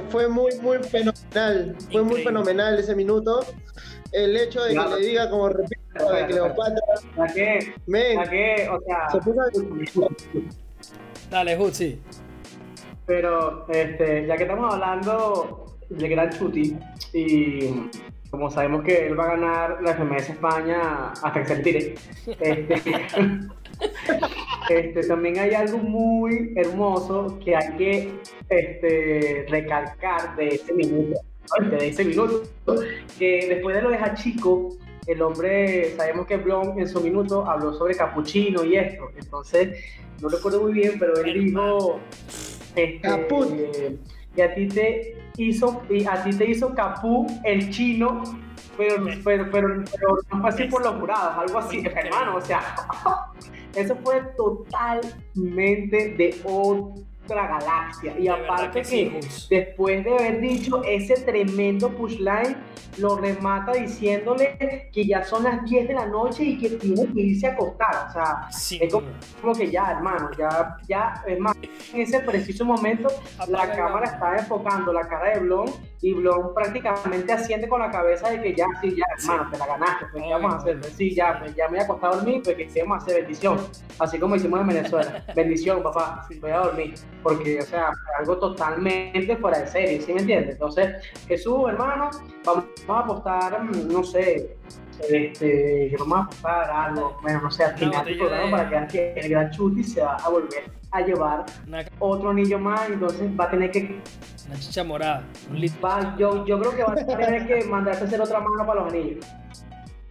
fue 0.08 0.28
muy, 0.28 0.52
muy 0.60 0.78
fenomenal, 0.78 1.76
fue 1.92 2.02
muy 2.02 2.22
fenomenal 2.22 2.78
ese 2.78 2.96
minuto. 2.96 3.46
El 4.16 4.34
hecho 4.34 4.62
de 4.62 4.74
que 4.74 4.80
le 4.80 5.06
diga 5.06 5.28
como 5.28 5.50
repito 5.50 6.10
de 6.10 6.26
Cleopatra. 6.26 6.80
¿A 7.18 7.26
qué? 7.26 7.74
¿A 8.18 8.24
qué? 8.24 8.66
O 8.70 8.80
sea. 8.80 9.10
Se 9.10 9.18
puso 9.20 10.08
Dale, 11.30 11.54
Jutsi. 11.54 12.00
Pero, 13.04 13.66
este, 13.68 14.26
ya 14.26 14.36
que 14.38 14.44
estamos 14.44 14.72
hablando 14.72 15.76
de 15.90 16.08
Gran 16.08 16.30
Chuti 16.30 16.78
y 17.12 17.90
como 18.30 18.50
sabemos 18.50 18.84
que 18.84 19.06
él 19.06 19.20
va 19.20 19.24
a 19.24 19.36
ganar 19.36 19.82
la 19.82 19.92
FMS 19.94 20.30
España 20.30 21.12
hasta 21.22 21.32
que 21.34 21.46
se 21.46 21.54
retire, 21.56 21.94
este, 22.40 22.74
este, 24.70 25.06
también 25.06 25.38
hay 25.38 25.54
algo 25.54 25.78
muy 25.78 26.54
hermoso 26.56 27.38
que 27.44 27.54
hay 27.54 27.76
que 27.76 28.20
este, 28.48 29.46
recalcar 29.48 30.34
de 30.36 30.48
ese 30.48 30.72
minuto, 30.72 31.20
de 31.70 31.88
ese 31.88 32.04
minuto, 32.04 32.42
que 33.18 33.46
después 33.48 33.76
de 33.76 33.82
lo 33.82 33.90
de 33.90 33.98
Chico, 34.14 34.76
el 35.06 35.22
hombre, 35.22 35.94
sabemos 35.96 36.26
que 36.26 36.36
Blom 36.36 36.78
en 36.78 36.88
su 36.88 37.00
minuto 37.00 37.46
habló 37.48 37.72
sobre 37.72 37.94
capuchino 37.94 38.64
y 38.64 38.76
esto, 38.76 39.10
entonces 39.16 39.78
no 40.20 40.28
recuerdo 40.28 40.62
muy 40.62 40.72
bien, 40.72 40.98
pero 40.98 41.16
él 41.16 41.44
dijo... 41.44 42.00
Este, 42.76 43.98
y 44.36 44.40
a 44.42 44.54
ti 44.54 44.68
te 44.68 45.16
hizo, 45.38 45.82
y 45.88 46.04
a 46.04 46.22
ti 46.22 46.30
te 46.30 46.50
hizo 46.50 46.74
Capú 46.74 47.26
el 47.42 47.70
chino, 47.70 48.22
pero, 48.76 49.04
pero, 49.24 49.50
pero, 49.50 49.68
no 50.30 50.40
fue 50.40 50.50
así 50.50 50.64
por 50.64 50.84
los 50.84 50.96
jurados, 50.96 51.38
algo 51.38 51.58
así, 51.58 51.82
hermano, 51.86 52.36
o 52.36 52.40
sea, 52.42 52.76
eso 53.74 53.96
fue 54.04 54.20
totalmente 54.36 56.14
de 56.16 56.38
otro 56.44 56.94
galaxia. 57.34 58.18
Y 58.18 58.28
aparte 58.28 58.82
que, 58.82 59.20
después 59.50 60.04
de 60.04 60.12
haber 60.12 60.40
dicho 60.40 60.82
ese 60.84 61.14
tremendo 61.22 61.90
pushline, 61.90 62.56
lo 62.98 63.16
remata 63.16 63.72
diciéndole 63.72 64.88
que 64.92 65.06
ya 65.06 65.22
son 65.24 65.44
las 65.44 65.64
10 65.64 65.88
de 65.88 65.94
la 65.94 66.06
noche 66.06 66.44
y 66.44 66.58
que 66.58 66.70
tiene 66.70 67.06
que 67.12 67.20
irse 67.20 67.46
a 67.46 67.52
acostar. 67.52 68.08
O 68.08 68.12
sea, 68.12 68.48
es 68.80 68.92
como, 68.92 69.54
que 69.54 69.70
ya, 69.70 69.92
hermano, 69.92 70.30
ya, 70.38 70.76
ya, 70.88 71.22
es 71.26 71.38
más, 71.38 71.56
en 71.92 72.00
ese 72.00 72.20
preciso 72.20 72.64
momento 72.64 73.08
la 73.48 73.70
cámara 73.72 74.06
está 74.06 74.36
enfocando 74.36 74.92
la 74.92 75.06
cara 75.08 75.34
de 75.34 75.40
Blon 75.40 75.70
y 76.00 76.14
Blon 76.14 76.54
prácticamente 76.54 77.32
asciende 77.32 77.68
con 77.68 77.80
la 77.80 77.90
cabeza 77.90 78.30
de 78.30 78.40
que 78.42 78.54
ya, 78.54 78.66
sí, 78.80 78.94
ya, 78.96 79.04
hermano, 79.18 79.50
te 79.50 79.58
la 79.58 79.66
ganaste, 79.66 80.06
pues, 80.12 80.24
¿qué 80.24 80.32
vamos 80.32 80.54
a 80.54 80.56
hacer? 80.56 80.84
Sí, 80.84 81.14
ya, 81.14 81.38
pues, 81.38 81.54
ya 81.54 81.68
me 81.68 81.78
he 81.78 81.80
acostado 81.82 82.14
a 82.14 82.16
dormir, 82.16 82.42
pues, 82.42 82.56
que 82.56 82.82
vamos 82.82 83.00
a 83.00 83.02
hacer? 83.02 83.22
Bendición. 83.22 83.58
Así 83.98 84.18
como 84.18 84.36
hicimos 84.36 84.60
en 84.60 84.66
Venezuela. 84.66 85.24
Bendición, 85.34 85.82
papá, 85.82 86.26
voy 86.40 86.50
a 86.50 86.58
dormir 86.58 86.94
porque, 87.26 87.58
o 87.58 87.62
sea, 87.62 87.92
algo 88.20 88.38
totalmente 88.38 89.36
fuera 89.38 89.58
de 89.58 89.66
serie, 89.66 90.00
¿sí 90.00 90.12
me 90.12 90.20
entiendes? 90.20 90.52
Entonces, 90.52 90.94
Jesús, 91.26 91.68
hermano, 91.68 92.08
vamos, 92.44 92.66
a 92.86 92.98
apostar, 93.00 93.64
mm, 93.64 93.92
no 93.92 94.04
sé, 94.04 94.56
este, 95.10 95.88
que 95.90 95.96
vamos 95.98 96.18
a 96.18 96.22
apostar 96.22 96.70
algo, 96.70 97.18
bueno, 97.22 97.40
no 97.42 97.50
sé, 97.50 97.64
al 97.64 97.76
final 97.76 98.04
del 98.04 98.18
programa 98.18 98.70
para 98.70 98.86
que 98.86 99.12
el 99.14 99.28
gran 99.28 99.50
Chuti 99.50 99.82
se 99.82 100.02
va 100.02 100.14
a 100.14 100.28
volver 100.28 100.70
a 100.92 101.00
llevar 101.00 101.46
otro 101.98 102.30
anillo 102.30 102.60
más, 102.60 102.88
entonces 102.88 103.28
va 103.38 103.46
a 103.46 103.50
tener 103.50 103.72
que... 103.72 104.00
Una 104.46 104.60
chicha 104.60 104.84
morada, 104.84 105.24
un 105.50 106.16
yo, 106.16 106.46
yo 106.46 106.60
creo 106.60 106.76
que 106.76 106.84
va 106.84 106.92
a 106.92 107.18
tener 107.18 107.48
que 107.48 107.64
mandarse 107.64 108.04
a 108.04 108.06
hacer 108.06 108.20
otra 108.20 108.38
mano 108.38 108.64
para 108.64 108.82
los 108.82 108.92
anillos. 108.92 109.26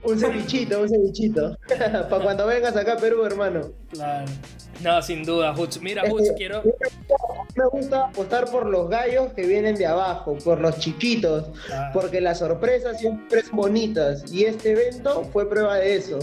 Un 0.05 0.19
cevichito, 0.19 0.81
un 0.81 0.89
cevichito. 0.89 1.57
para 2.09 2.23
cuando 2.23 2.47
vengas 2.47 2.75
acá 2.75 2.93
a 2.93 2.97
Perú, 2.97 3.25
hermano. 3.25 3.71
Claro. 3.89 4.25
No, 4.83 5.01
sin 5.01 5.23
duda, 5.23 5.53
Hutz. 5.57 5.79
Mira, 5.81 6.03
Hutz, 6.11 6.31
quiero. 6.37 6.61
Me 7.55 7.65
gusta 7.71 8.05
apostar 8.07 8.45
por 8.51 8.67
los 8.67 8.89
gallos 8.89 9.33
que 9.33 9.47
vienen 9.47 9.75
de 9.75 9.85
abajo, 9.85 10.37
por 10.43 10.59
los 10.59 10.77
chiquitos, 10.79 11.47
porque 11.93 12.19
las 12.21 12.39
sorpresas 12.39 12.99
siempre 12.99 13.41
son 13.43 13.55
bonitas. 13.57 14.31
Y 14.31 14.43
este 14.43 14.71
evento 14.71 15.23
fue 15.31 15.49
prueba 15.49 15.77
de 15.77 15.95
eso. 15.95 16.19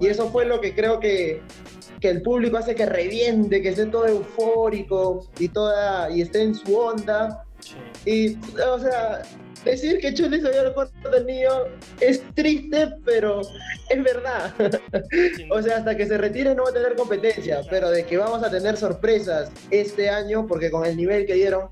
Y 0.00 0.08
eso 0.08 0.28
fue 0.30 0.44
lo 0.44 0.60
que 0.60 0.74
creo 0.74 1.00
que, 1.00 1.40
que 2.00 2.10
el 2.10 2.22
público 2.22 2.56
hace 2.56 2.74
que 2.74 2.86
reviente, 2.86 3.62
que 3.62 3.70
esté 3.70 3.86
todo 3.86 4.06
eufórico 4.06 5.26
y, 5.38 5.48
toda, 5.48 6.10
y 6.10 6.22
esté 6.22 6.42
en 6.42 6.54
su 6.54 6.76
onda. 6.76 7.44
Y, 8.04 8.36
o 8.36 8.78
sea, 8.78 9.22
decir 9.64 9.98
que 9.98 10.14
Chuli 10.14 10.40
se 10.40 10.48
el 10.48 10.72
cuarto 10.72 11.10
del 11.10 11.26
niño 11.26 11.50
es 12.00 12.22
triste, 12.34 12.94
pero 13.04 13.40
es 13.88 14.02
verdad. 14.02 14.54
o 15.50 15.62
sea, 15.62 15.78
hasta 15.78 15.96
que 15.96 16.06
se 16.06 16.18
retire 16.18 16.54
no 16.54 16.64
va 16.64 16.70
a 16.70 16.72
tener 16.72 16.94
competencia, 16.96 17.60
pero 17.68 17.90
de 17.90 18.04
que 18.04 18.16
vamos 18.16 18.42
a 18.42 18.50
tener 18.50 18.76
sorpresas 18.76 19.50
este 19.70 20.10
año, 20.10 20.46
porque 20.46 20.70
con 20.70 20.86
el 20.86 20.96
nivel 20.96 21.26
que 21.26 21.34
dieron 21.34 21.68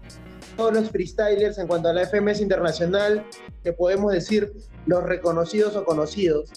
todos 0.56 0.72
los 0.72 0.90
freestylers 0.90 1.58
en 1.58 1.66
cuanto 1.66 1.88
a 1.88 1.92
la 1.92 2.06
FMS 2.06 2.40
internacional, 2.40 3.24
que 3.62 3.72
podemos 3.72 4.12
decir 4.12 4.52
los 4.86 5.02
reconocidos 5.02 5.76
o 5.76 5.84
conocidos, 5.84 6.50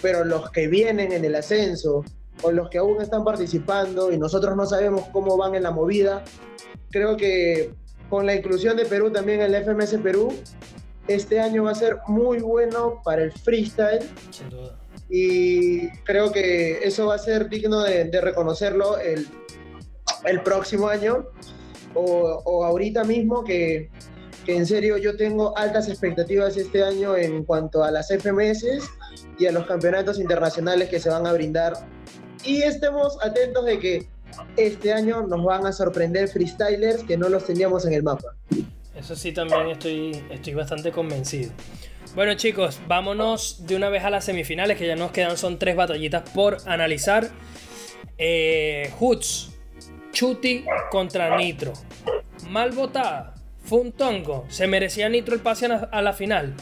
pero 0.00 0.24
los 0.24 0.50
que 0.50 0.68
vienen 0.68 1.12
en 1.12 1.24
el 1.24 1.34
ascenso 1.34 2.04
o 2.42 2.52
los 2.52 2.70
que 2.70 2.78
aún 2.78 3.02
están 3.02 3.24
participando 3.24 4.12
y 4.12 4.18
nosotros 4.18 4.56
no 4.56 4.66
sabemos 4.66 5.04
cómo 5.12 5.36
van 5.36 5.54
en 5.54 5.64
la 5.64 5.70
movida, 5.70 6.24
creo 6.90 7.16
que 7.16 7.74
con 8.10 8.26
la 8.26 8.34
inclusión 8.34 8.76
de 8.76 8.84
Perú 8.84 9.10
también 9.10 9.40
en 9.40 9.52
la 9.52 9.62
FMS 9.62 9.94
Perú, 10.02 10.34
este 11.06 11.40
año 11.40 11.64
va 11.64 11.70
a 11.70 11.74
ser 11.74 11.98
muy 12.08 12.40
bueno 12.40 13.00
para 13.04 13.22
el 13.22 13.32
freestyle. 13.32 14.02
Sin 14.30 14.50
duda. 14.50 14.76
Y 15.08 15.88
creo 16.04 16.30
que 16.30 16.80
eso 16.82 17.06
va 17.06 17.14
a 17.14 17.18
ser 17.18 17.48
digno 17.48 17.82
de, 17.82 18.20
reconocerlo 18.20 18.98
el, 18.98 19.26
el, 20.24 20.42
próximo 20.42 20.88
año 20.88 21.26
o, 21.94 22.42
o 22.44 22.64
ahorita 22.64 23.02
mismo 23.02 23.42
que, 23.42 23.90
que, 24.44 24.56
en 24.56 24.66
serio 24.66 24.98
yo 24.98 25.16
tengo 25.16 25.56
altas 25.56 25.88
expectativas 25.88 26.56
este 26.56 26.84
año 26.84 27.16
en 27.16 27.44
cuanto 27.44 27.82
a 27.82 27.90
las 27.90 28.08
FMS 28.08 28.66
y 29.38 29.46
a 29.46 29.52
los 29.52 29.66
campeonatos 29.66 30.20
internacionales 30.20 30.88
que 30.88 31.00
se 31.00 31.08
van 31.08 31.26
a 31.26 31.32
brindar. 31.32 31.72
Y 32.44 32.62
estemos 32.62 33.18
atentos 33.22 33.64
de 33.64 33.78
que 33.80 34.08
este 34.56 34.92
año 34.92 35.26
nos 35.26 35.44
van 35.44 35.66
a 35.66 35.72
sorprender 35.72 36.28
freestylers 36.28 37.02
que 37.04 37.16
no 37.16 37.28
los 37.28 37.46
teníamos 37.46 37.86
en 37.86 37.94
el 37.94 38.02
mapa. 38.02 38.34
Eso 38.94 39.16
sí, 39.16 39.32
también 39.32 39.68
estoy, 39.68 40.22
estoy 40.30 40.54
bastante 40.54 40.92
convencido. 40.92 41.52
Bueno 42.14 42.34
chicos, 42.34 42.80
vámonos 42.88 43.66
de 43.66 43.76
una 43.76 43.88
vez 43.88 44.02
a 44.02 44.10
las 44.10 44.24
semifinales, 44.24 44.76
que 44.76 44.86
ya 44.86 44.96
nos 44.96 45.12
quedan, 45.12 45.36
son 45.36 45.58
tres 45.58 45.76
batallitas 45.76 46.28
por 46.30 46.58
analizar. 46.66 47.30
Eh, 48.18 48.90
Hoots, 48.98 49.52
Chuti 50.12 50.64
contra 50.90 51.36
Nitro. 51.36 51.72
Mal 52.48 52.72
votada, 52.72 53.34
fue 53.62 53.78
un 53.78 53.92
tongo, 53.92 54.44
se 54.48 54.66
merecía 54.66 55.08
Nitro 55.08 55.34
el 55.34 55.40
pase 55.40 55.66
a 55.66 56.02
la 56.02 56.12
final. 56.12 56.54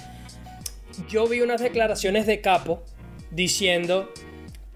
Yo 1.09 1.27
vi 1.27 1.41
unas 1.41 1.63
declaraciones 1.63 2.27
de 2.27 2.41
Capo 2.43 2.85
diciendo 3.31 4.13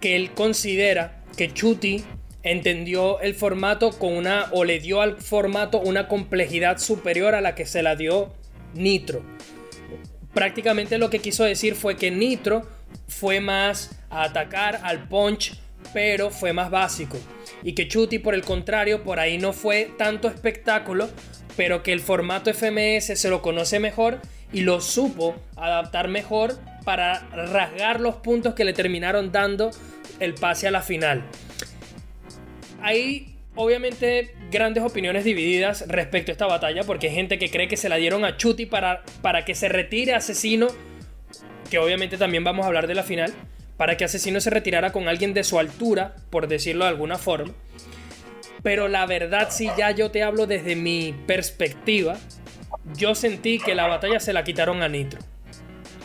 que 0.01 0.16
él 0.16 0.32
considera 0.32 1.22
que 1.36 1.53
Chuti 1.53 2.03
entendió 2.43 3.20
el 3.20 3.34
formato 3.34 3.90
con 3.90 4.14
una 4.14 4.49
o 4.53 4.64
le 4.64 4.80
dio 4.80 5.01
al 5.01 5.20
formato 5.20 5.80
una 5.80 6.09
complejidad 6.09 6.78
superior 6.78 7.34
a 7.34 7.40
la 7.40 7.55
que 7.55 7.66
se 7.66 7.82
la 7.82 7.97
dio 7.97 8.32
Nitro. 8.74 9.22
Prácticamente 10.34 10.99
lo 10.99 11.11
que 11.11 11.20
quiso 11.20 11.45
decir 11.45 11.74
fue 11.74 11.97
que 11.97 12.11
Nitro 12.11 12.66
fue 13.07 13.40
más 13.40 13.90
a 14.11 14.24
atacar 14.24 14.80
al 14.82 15.09
punch, 15.09 15.59
pero 15.93 16.30
fue 16.30 16.53
más 16.53 16.70
básico. 16.70 17.18
Y 17.62 17.74
que 17.74 17.86
Chuti, 17.86 18.18
por 18.18 18.34
el 18.34 18.43
contrario, 18.43 19.05
por 19.05 19.20
ahí 19.20 19.38
no 19.38 19.53
fue 19.53 19.90
tanto 19.99 20.28
espectáculo, 20.28 21.09
pero 21.57 21.82
que 21.82 21.93
el 21.93 22.01
formato 22.01 22.53
FMS 22.53 23.18
se 23.18 23.28
lo 23.28 23.43
conoce 23.43 23.78
mejor 23.78 24.20
y 24.53 24.62
lo 24.62 24.80
supo 24.80 25.36
adaptar 25.57 26.09
mejor 26.09 26.59
para 26.84 27.20
rasgar 27.30 28.01
los 28.01 28.16
puntos 28.16 28.55
que 28.55 28.64
le 28.64 28.72
terminaron 28.72 29.32
dando 29.32 29.70
el 30.18 30.34
pase 30.34 30.66
a 30.66 30.70
la 30.70 30.82
final 30.82 31.22
hay 32.83 33.37
obviamente 33.55 34.35
grandes 34.51 34.83
opiniones 34.83 35.24
divididas 35.24 35.85
respecto 35.89 36.30
a 36.30 36.33
esta 36.33 36.47
batalla, 36.47 36.85
porque 36.85 37.09
hay 37.09 37.14
gente 37.14 37.39
que 37.39 37.51
cree 37.51 37.68
que 37.68 37.76
se 37.76 37.89
la 37.89 37.97
dieron 37.97 38.24
a 38.24 38.37
Chuti 38.37 38.66
para, 38.66 39.03
para 39.20 39.45
que 39.45 39.55
se 39.55 39.68
retire 39.68 40.14
Asesino, 40.14 40.68
que 41.70 41.78
obviamente 41.78 42.16
también 42.16 42.45
vamos 42.45 42.64
a 42.64 42.68
hablar 42.68 42.87
de 42.87 42.95
la 42.95 43.03
final, 43.03 43.33
para 43.76 43.97
que 43.97 44.05
Asesino 44.05 44.41
se 44.41 44.51
retirara 44.51 44.93
con 44.93 45.09
alguien 45.09 45.35
de 45.35 45.45
su 45.45 45.59
altura, 45.59 46.16
por 46.30 46.47
decirlo 46.49 46.85
de 46.85 46.91
alguna 46.91 47.18
forma. 47.18 47.53
Pero 48.62 48.89
la 48.89 49.07
verdad, 49.07 49.49
si 49.51 49.68
ya 49.76 49.91
yo 49.91 50.11
te 50.11 50.22
hablo 50.22 50.47
desde 50.47 50.76
mi 50.76 51.14
perspectiva, 51.26 52.16
yo 52.97 53.14
sentí 53.14 53.59
que 53.59 53.74
la 53.74 53.89
batalla 53.89 54.20
se 54.20 54.33
la 54.33 54.45
quitaron 54.45 54.83
a 54.83 54.89
Nitro. 54.89 55.20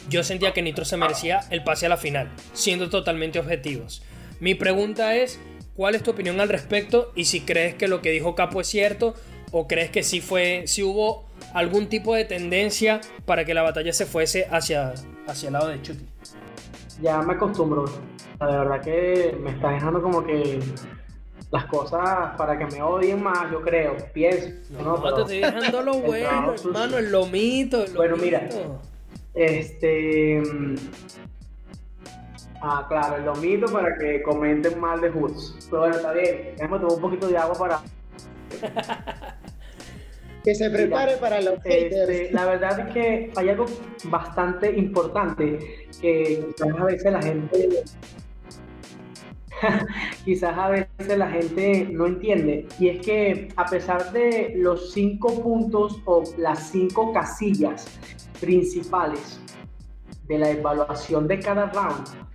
yo 0.10 0.24
sentía 0.24 0.54
que 0.54 0.62
Nitro 0.62 0.86
se 0.86 0.96
merecía 0.96 1.42
el 1.50 1.64
pase 1.64 1.86
a 1.86 1.90
la 1.90 1.98
final, 1.98 2.30
siendo 2.54 2.90
totalmente 2.90 3.40
objetivos. 3.40 4.02
Mi 4.40 4.56
pregunta 4.56 5.16
es, 5.16 5.38
¿cuál 5.78 5.96
es 5.96 6.04
tu 6.04 6.12
opinión 6.12 6.42
al 6.42 6.50
respecto? 6.50 7.14
Y 7.16 7.26
si 7.26 7.42
crees 7.42 7.76
que 7.76 7.88
lo 7.88 8.02
que 8.02 8.10
dijo 8.12 8.36
Capo 8.36 8.60
es 8.60 8.68
cierto, 8.68 9.14
o 9.52 9.68
crees 9.68 9.90
que 9.92 10.04
sí 10.04 10.20
fue, 10.20 10.64
si 10.66 10.84
hubo 10.84 11.26
algún 11.54 11.88
tipo 11.88 12.14
de 12.16 12.26
tendencia 12.26 13.00
para 13.26 13.46
que 13.46 13.54
la 13.54 13.62
batalla 13.62 13.94
se 13.94 14.06
fuese 14.06 14.48
hacia, 14.52 14.94
hacia 15.28 15.48
el 15.48 15.54
lado 15.54 15.70
de 15.70 15.82
Chuti. 15.82 16.06
Ya 17.02 17.22
me 17.22 17.34
acostumbro. 17.34 17.86
La 18.40 18.48
verdad 18.48 18.82
que 18.82 19.38
me 19.40 19.52
está 19.52 19.70
dejando 19.70 20.02
como 20.02 20.26
que 20.26 20.60
las 21.52 21.66
cosas 21.66 22.36
para 22.38 22.58
que 22.58 22.66
me 22.66 22.82
odien 22.82 23.22
más, 23.22 23.50
yo 23.52 23.62
creo, 23.62 23.96
pienso. 24.14 24.50
No, 24.84 25.02
te 25.02 25.22
estoy 25.22 25.38
dejando 25.40 25.82
lo 25.82 26.00
bueno, 26.00 26.54
hermano, 26.54 26.98
el 26.98 27.12
lomito. 27.12 27.84
El 27.84 27.94
bueno, 27.94 28.18
mira, 28.18 28.50
este. 29.34 30.42
Ah, 32.70 32.86
claro, 32.86 33.16
el 33.16 33.24
lomito 33.24 33.72
para 33.72 33.98
que 33.98 34.22
comenten 34.24 34.78
mal 34.78 35.00
de 35.00 35.10
Hoods. 35.10 35.70
Pero 35.70 35.84
bueno, 35.84 35.96
está 35.96 36.12
bien. 36.12 36.54
Déjame 36.58 36.80
tomar 36.80 36.96
un 36.96 37.02
poquito 37.02 37.28
de 37.30 37.38
agua 37.38 37.56
para. 37.58 37.82
que 40.44 40.54
se 40.54 40.70
prepare 40.70 41.16
para 41.16 41.40
los 41.40 41.54
este, 41.64 42.30
La 42.34 42.46
verdad 42.46 42.78
es 42.80 42.94
que 42.94 43.32
hay 43.38 43.50
algo 43.50 43.66
bastante 44.06 44.78
importante 44.78 45.88
que 46.02 46.46
a 46.62 46.84
veces 46.84 47.12
la 47.12 47.22
gente 47.22 47.70
quizás 50.26 50.58
a 50.58 50.70
veces 50.70 51.18
la 51.18 51.30
gente 51.30 51.88
no 51.90 52.06
entiende. 52.06 52.68
Y 52.80 52.90
es 52.90 53.06
que 53.06 53.48
a 53.56 53.66
pesar 53.66 54.12
de 54.12 54.56
los 54.58 54.92
cinco 54.92 55.42
puntos 55.42 56.02
o 56.04 56.22
las 56.38 56.70
cinco 56.70 57.14
casillas 57.14 57.88
principales 58.42 59.40
de 60.28 60.38
la 60.38 60.50
evaluación 60.50 61.30
de 61.30 61.40
cada 61.40 61.68
round, 61.68 62.27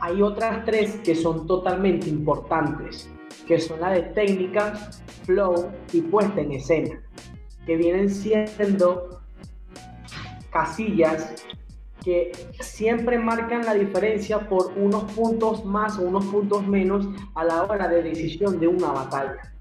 hay 0.00 0.22
otras 0.22 0.64
tres 0.64 0.96
que 1.04 1.14
son 1.14 1.46
totalmente 1.46 2.08
importantes, 2.08 3.10
que 3.46 3.58
son 3.58 3.80
la 3.80 3.90
de 3.90 4.02
técnica, 4.02 4.90
flow 5.24 5.70
y 5.92 6.00
puesta 6.02 6.40
en 6.40 6.52
escena, 6.52 7.00
que 7.66 7.76
vienen 7.76 8.08
siendo 8.10 9.20
casillas 10.50 11.34
que 12.02 12.32
siempre 12.60 13.18
marcan 13.18 13.64
la 13.64 13.74
diferencia 13.74 14.48
por 14.48 14.72
unos 14.76 15.04
puntos 15.12 15.64
más 15.64 15.98
o 15.98 16.02
unos 16.02 16.24
puntos 16.26 16.66
menos 16.66 17.06
a 17.34 17.44
la 17.44 17.64
hora 17.64 17.88
de 17.88 18.02
decisión 18.02 18.58
de 18.60 18.68
una 18.68 18.92
batalla. 18.92 19.52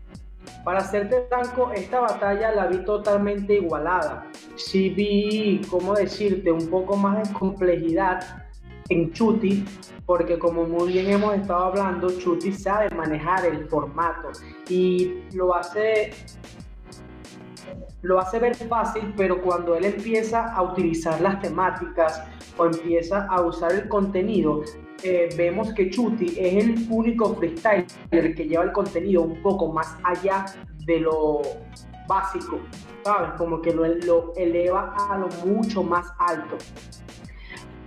Para 0.64 0.82
serte 0.82 1.26
franco, 1.30 1.72
esta 1.74 2.00
batalla 2.00 2.52
la 2.52 2.68
vi 2.68 2.84
totalmente 2.86 3.56
igualada. 3.56 4.28
Sí 4.56 4.90
vi, 4.90 5.62
¿cómo 5.70 5.94
decirte?, 5.94 6.52
un 6.52 6.68
poco 6.70 6.96
más 6.96 7.28
de 7.28 7.34
complejidad 7.34 8.47
en 8.90 9.12
Chuti, 9.12 9.66
porque 10.06 10.40
como 10.40 10.66
muy 10.66 10.94
bien 10.94 11.10
hemos 11.10 11.36
estado 11.36 11.66
hablando, 11.66 12.10
Chuti 12.10 12.54
sabe 12.54 12.90
manejar 12.96 13.46
el 13.46 13.68
formato 13.68 14.30
y 14.70 15.24
lo 15.34 15.56
hace 15.56 16.12
lo 18.02 18.20
hace 18.20 18.40
ver 18.40 18.56
fácil, 18.56 19.14
pero 19.18 19.42
cuando 19.42 19.76
él 19.76 19.86
empieza 19.86 20.54
a 20.54 20.62
utilizar 20.62 21.20
las 21.20 21.42
temáticas 21.42 22.24
o 22.58 22.66
empieza 22.66 23.26
a 23.26 23.42
usar 23.42 23.74
el 23.74 23.90
contenido, 23.90 24.62
eh, 25.04 25.30
vemos 25.38 25.74
que 25.74 25.90
Chuti 25.90 26.34
es 26.38 26.64
el 26.64 26.88
único 26.90 27.36
freestyler 27.36 28.36
que 28.36 28.48
lleva 28.48 28.64
el 28.64 28.72
contenido 28.72 29.24
un 29.24 29.42
poco 29.42 29.72
más 29.72 29.96
allá 30.04 30.46
de 30.86 31.00
lo 31.02 31.42
básico, 32.08 32.60
¿sabes? 33.04 33.32
Como 33.38 33.62
que 33.62 33.74
lo, 33.74 33.86
lo 33.86 34.34
eleva 34.36 34.96
a 35.10 35.18
lo 35.18 35.28
mucho 35.46 35.84
más 35.84 36.12
alto. 36.18 36.58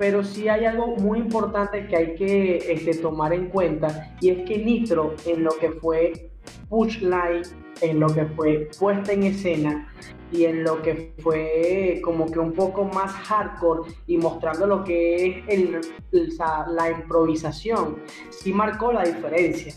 Pero 0.01 0.25
sí 0.25 0.49
hay 0.49 0.65
algo 0.65 0.97
muy 0.97 1.19
importante 1.19 1.87
que 1.87 1.95
hay 1.95 2.15
que 2.15 2.57
este, 2.57 2.95
tomar 2.95 3.35
en 3.35 3.51
cuenta 3.51 4.17
y 4.21 4.31
es 4.31 4.49
que 4.49 4.57
Nitro 4.57 5.15
en 5.27 5.45
lo 5.45 5.51
que 5.51 5.73
fue 5.73 6.31
Push 6.71 7.03
Line 7.03 7.43
en 7.83 8.01
lo 8.01 8.09
que 8.09 8.25
fue 8.25 8.71
puesta 8.79 9.13
en 9.13 9.25
escena 9.25 9.93
y 10.33 10.47
en 10.47 10.65
lo 10.65 10.81
que 10.81 11.13
fue 11.19 12.01
como 12.03 12.31
que 12.31 12.39
un 12.39 12.53
poco 12.53 12.85
más 12.85 13.13
hardcore 13.13 13.91
y 14.07 14.17
mostrando 14.17 14.67
lo 14.67 14.85
que 14.85 15.45
es 15.47 16.39
la 16.41 16.91
improvisación, 16.91 17.99
sí 18.31 18.55
marcó 18.55 18.93
la 18.93 19.03
diferencia. 19.03 19.75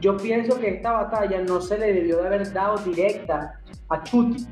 Yo 0.00 0.16
pienso 0.16 0.58
que 0.58 0.68
esta 0.68 0.92
batalla 0.92 1.42
no 1.42 1.60
se 1.60 1.76
le 1.78 1.92
debió 1.92 2.22
de 2.22 2.26
haber 2.26 2.52
dado 2.54 2.78
directa 2.78 3.60
a 3.88 4.02
Chuti, 4.02 4.46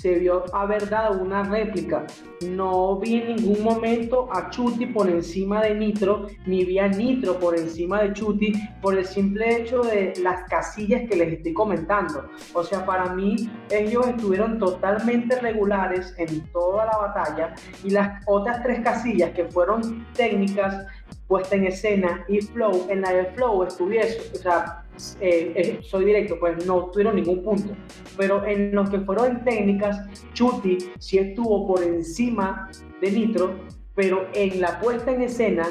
se 0.00 0.14
vio 0.14 0.44
haber 0.54 0.88
dado 0.88 1.20
una 1.20 1.42
réplica. 1.42 2.06
No 2.48 2.98
vi 2.98 3.16
en 3.16 3.36
ningún 3.36 3.64
momento 3.64 4.28
a 4.32 4.48
Chuti 4.50 4.86
por 4.86 5.08
encima 5.08 5.62
de 5.62 5.74
Nitro, 5.74 6.28
ni 6.46 6.64
vi 6.64 6.78
a 6.78 6.88
Nitro 6.88 7.38
por 7.38 7.58
encima 7.58 8.02
de 8.02 8.12
Chuti, 8.12 8.52
por 8.80 8.96
el 8.96 9.04
simple 9.04 9.56
hecho 9.56 9.82
de 9.82 10.14
las 10.22 10.48
casillas 10.48 11.08
que 11.08 11.16
les 11.16 11.32
estoy 11.34 11.52
comentando. 11.52 12.28
O 12.54 12.62
sea, 12.62 12.86
para 12.86 13.12
mí 13.14 13.50
ellos 13.70 14.06
estuvieron 14.06 14.58
totalmente 14.58 15.40
regulares 15.40 16.14
en 16.18 16.46
toda 16.52 16.86
la 16.86 16.96
batalla 16.96 17.54
y 17.82 17.90
las 17.90 18.22
otras 18.26 18.62
tres 18.62 18.80
casillas 18.80 19.32
que 19.32 19.46
fueron 19.46 20.06
técnicas, 20.14 20.86
puesta 21.26 21.56
en 21.56 21.66
escena 21.66 22.24
y 22.28 22.40
flow, 22.40 22.86
en 22.88 23.02
la 23.02 23.12
de 23.12 23.26
flow 23.26 23.64
estuviese, 23.64 24.30
o 24.34 24.38
sea, 24.38 24.84
eh, 25.20 25.80
soy 25.82 26.04
directo, 26.04 26.38
pues 26.38 26.66
no 26.66 26.86
tuvieron 26.90 27.16
ningún 27.16 27.42
punto. 27.42 27.74
Pero 28.16 28.44
en 28.44 28.74
los 28.74 28.90
que 28.90 29.00
fueron 29.00 29.44
técnicas, 29.44 30.00
Chuti 30.32 30.78
sí 30.98 31.18
estuvo 31.18 31.66
por 31.66 31.82
encima 31.82 32.68
de 33.00 33.10
Nitro, 33.10 33.54
pero 33.94 34.26
en 34.34 34.60
la 34.60 34.80
puesta 34.80 35.12
en 35.12 35.22
escena, 35.22 35.64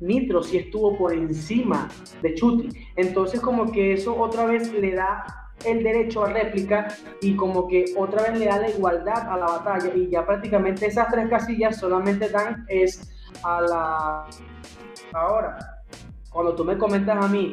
Nitro 0.00 0.42
sí 0.42 0.58
estuvo 0.58 0.96
por 0.96 1.12
encima 1.12 1.88
de 2.22 2.34
Chuti. 2.34 2.68
Entonces 2.96 3.40
como 3.40 3.70
que 3.70 3.92
eso 3.92 4.18
otra 4.18 4.46
vez 4.46 4.72
le 4.72 4.94
da 4.94 5.24
el 5.64 5.82
derecho 5.82 6.24
a 6.24 6.32
réplica 6.32 6.88
y 7.20 7.36
como 7.36 7.68
que 7.68 7.84
otra 7.96 8.22
vez 8.22 8.38
le 8.38 8.46
da 8.46 8.58
la 8.58 8.70
igualdad 8.70 9.28
a 9.28 9.36
la 9.36 9.46
batalla 9.46 9.94
y 9.94 10.08
ya 10.08 10.24
prácticamente 10.24 10.86
esas 10.86 11.08
tres 11.10 11.28
casillas 11.28 11.78
solamente 11.78 12.28
dan 12.30 12.64
es 12.68 13.12
a 13.42 13.60
la 13.60 14.26
ahora 15.12 15.58
cuando 16.30 16.54
tú 16.54 16.64
me 16.64 16.78
comentas 16.78 17.22
a 17.22 17.28
mí 17.28 17.52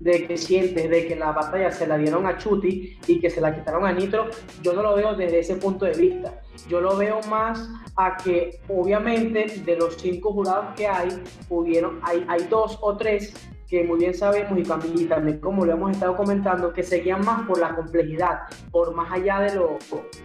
de 0.00 0.26
que 0.26 0.36
sientes 0.36 0.90
de 0.90 1.06
que 1.06 1.16
la 1.16 1.32
batalla 1.32 1.70
se 1.70 1.86
la 1.86 1.96
dieron 1.96 2.26
a 2.26 2.36
Chuti 2.36 2.98
y 3.06 3.20
que 3.20 3.30
se 3.30 3.40
la 3.40 3.54
quitaron 3.54 3.86
a 3.86 3.92
Nitro, 3.92 4.28
yo 4.62 4.72
no 4.72 4.82
lo 4.82 4.94
veo 4.94 5.14
desde 5.14 5.38
ese 5.38 5.56
punto 5.56 5.84
de 5.84 5.92
vista. 5.92 6.40
Yo 6.68 6.80
lo 6.80 6.96
veo 6.96 7.20
más 7.28 7.68
a 7.96 8.16
que 8.16 8.60
obviamente 8.68 9.46
de 9.64 9.76
los 9.76 9.96
cinco 9.96 10.32
jurados 10.32 10.74
que 10.76 10.86
hay, 10.86 11.08
hubieron, 11.48 12.00
hay, 12.02 12.24
hay 12.28 12.44
dos 12.44 12.78
o 12.80 12.96
tres 12.96 13.34
que 13.74 13.82
muy 13.82 13.98
bien 13.98 14.14
sabemos 14.14 14.56
y 14.56 15.04
también 15.06 15.40
como 15.40 15.64
lo 15.64 15.72
hemos 15.72 15.90
estado 15.90 16.16
comentando, 16.16 16.72
que 16.72 16.84
seguían 16.84 17.24
más 17.24 17.44
por 17.44 17.58
la 17.58 17.74
complejidad, 17.74 18.42
por 18.70 18.94
más 18.94 19.10
allá 19.10 19.40
de, 19.40 19.56
lo, 19.56 19.78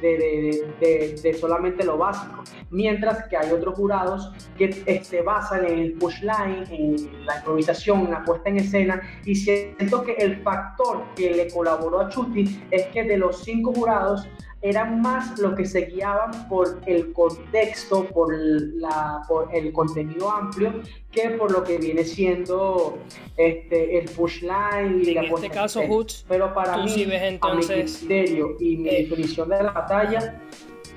de, 0.04 1.18
de, 1.24 1.34
solamente 1.34 1.84
lo 1.84 1.98
básico. 1.98 2.44
Mientras 2.70 3.28
que 3.28 3.38
hay 3.38 3.52
otros 3.52 3.74
jurados 3.74 4.32
que 4.56 4.72
se 4.72 4.84
este, 4.86 5.22
basan 5.24 5.66
en 5.66 5.80
el 5.80 5.94
push 5.94 6.22
line, 6.22 6.64
en 6.70 7.26
la 7.26 7.38
improvisación, 7.38 8.02
en 8.02 8.12
la 8.12 8.24
puesta 8.24 8.50
en 8.50 8.58
escena, 8.58 9.02
y 9.26 9.34
siento 9.34 10.04
que 10.04 10.12
el 10.14 10.44
factor 10.44 11.02
que 11.16 11.32
le 11.32 11.52
colaboró 11.52 12.02
a 12.02 12.10
Chuti 12.10 12.64
es 12.70 12.86
que 12.88 13.04
de 13.04 13.18
los 13.18 13.44
cinco 13.44 13.74
jurados, 13.74 14.30
eran 14.62 15.02
más 15.02 15.40
lo 15.40 15.56
que 15.56 15.66
se 15.66 15.86
guiaban 15.86 16.48
por 16.50 16.82
el 16.86 17.14
contexto, 17.14 18.06
por, 18.06 18.34
la, 18.38 19.22
por 19.28 19.54
el 19.56 19.72
contenido 19.72 20.30
amplio, 20.30 20.82
que 21.12 21.30
por 21.32 21.52
lo 21.52 21.64
que 21.64 21.78
viene 21.78 22.04
siendo 22.04 22.98
este, 23.38 24.00
el 24.00 24.10
push 24.10 24.42
line 24.42 25.04
y 25.04 25.18
en 25.18 25.26
este 25.26 25.50
caso, 25.50 25.82
Hutch, 25.82 26.26
Pero 26.28 26.54
para 26.54 26.78
mí, 26.78 27.08
entonces, 27.10 27.72
a 27.72 28.04
mi 28.04 28.08
criterio 28.08 28.58
y 28.60 28.78
mi 28.78 28.90
eh, 28.90 29.04
definición 29.04 29.50
de 29.50 29.64
la 29.64 29.72
batalla, 29.72 30.42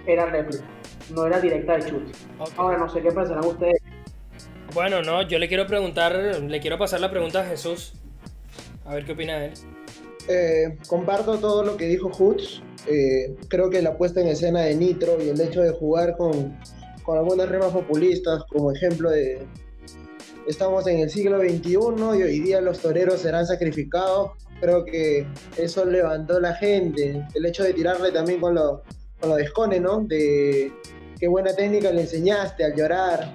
era 0.06 0.26
réplica, 0.26 0.64
no 1.14 1.26
era 1.26 1.40
directa 1.40 1.76
de 1.76 1.90
chute. 1.90 2.12
Ahora 2.56 2.78
no 2.78 2.88
sé 2.88 3.00
qué 3.00 3.12
pensarán 3.12 3.44
ustedes. 3.44 3.80
Bueno, 4.74 5.02
no, 5.02 5.22
yo 5.22 5.38
le 5.38 5.48
quiero 5.48 5.66
preguntar, 5.66 6.14
le 6.14 6.60
quiero 6.60 6.78
pasar 6.78 7.00
la 7.00 7.10
pregunta 7.10 7.42
a 7.42 7.44
Jesús. 7.44 7.92
A 8.84 8.94
ver 8.94 9.04
qué 9.04 9.12
opina 9.12 9.44
él. 9.44 9.52
Eh, 10.28 10.78
comparto 10.86 11.38
todo 11.38 11.64
lo 11.64 11.76
que 11.76 11.86
dijo 11.86 12.10
Hutch. 12.16 12.62
Eh, 12.86 13.36
creo 13.48 13.70
que 13.70 13.82
la 13.82 13.96
puesta 13.96 14.20
en 14.20 14.28
escena 14.28 14.60
de 14.60 14.74
Nitro 14.74 15.22
y 15.22 15.28
el 15.28 15.40
hecho 15.40 15.62
de 15.62 15.70
jugar 15.70 16.16
con, 16.16 16.58
con 17.04 17.18
algunas 17.18 17.48
remas 17.48 17.72
populistas, 17.72 18.42
como 18.50 18.72
ejemplo 18.72 19.10
de 19.10 19.46
estamos 20.46 20.86
en 20.86 21.00
el 21.00 21.10
siglo 21.10 21.40
XXI 21.40 21.70
y 21.70 22.22
hoy 22.22 22.40
día 22.40 22.60
los 22.60 22.80
toreros 22.80 23.20
serán 23.20 23.46
sacrificados, 23.46 24.32
creo 24.60 24.84
que 24.84 25.26
eso 25.56 25.84
levantó 25.84 26.40
la 26.40 26.54
gente. 26.54 27.26
El 27.34 27.46
hecho 27.46 27.64
de 27.64 27.72
tirarle 27.72 28.10
también 28.12 28.40
con 28.40 28.54
lo, 28.54 28.82
con 29.20 29.30
lo 29.30 29.36
descone, 29.36 29.80
¿no? 29.80 30.00
De 30.00 30.72
qué 31.18 31.28
buena 31.28 31.54
técnica 31.54 31.90
le 31.92 32.02
enseñaste 32.02 32.64
al 32.64 32.74
llorar. 32.74 33.34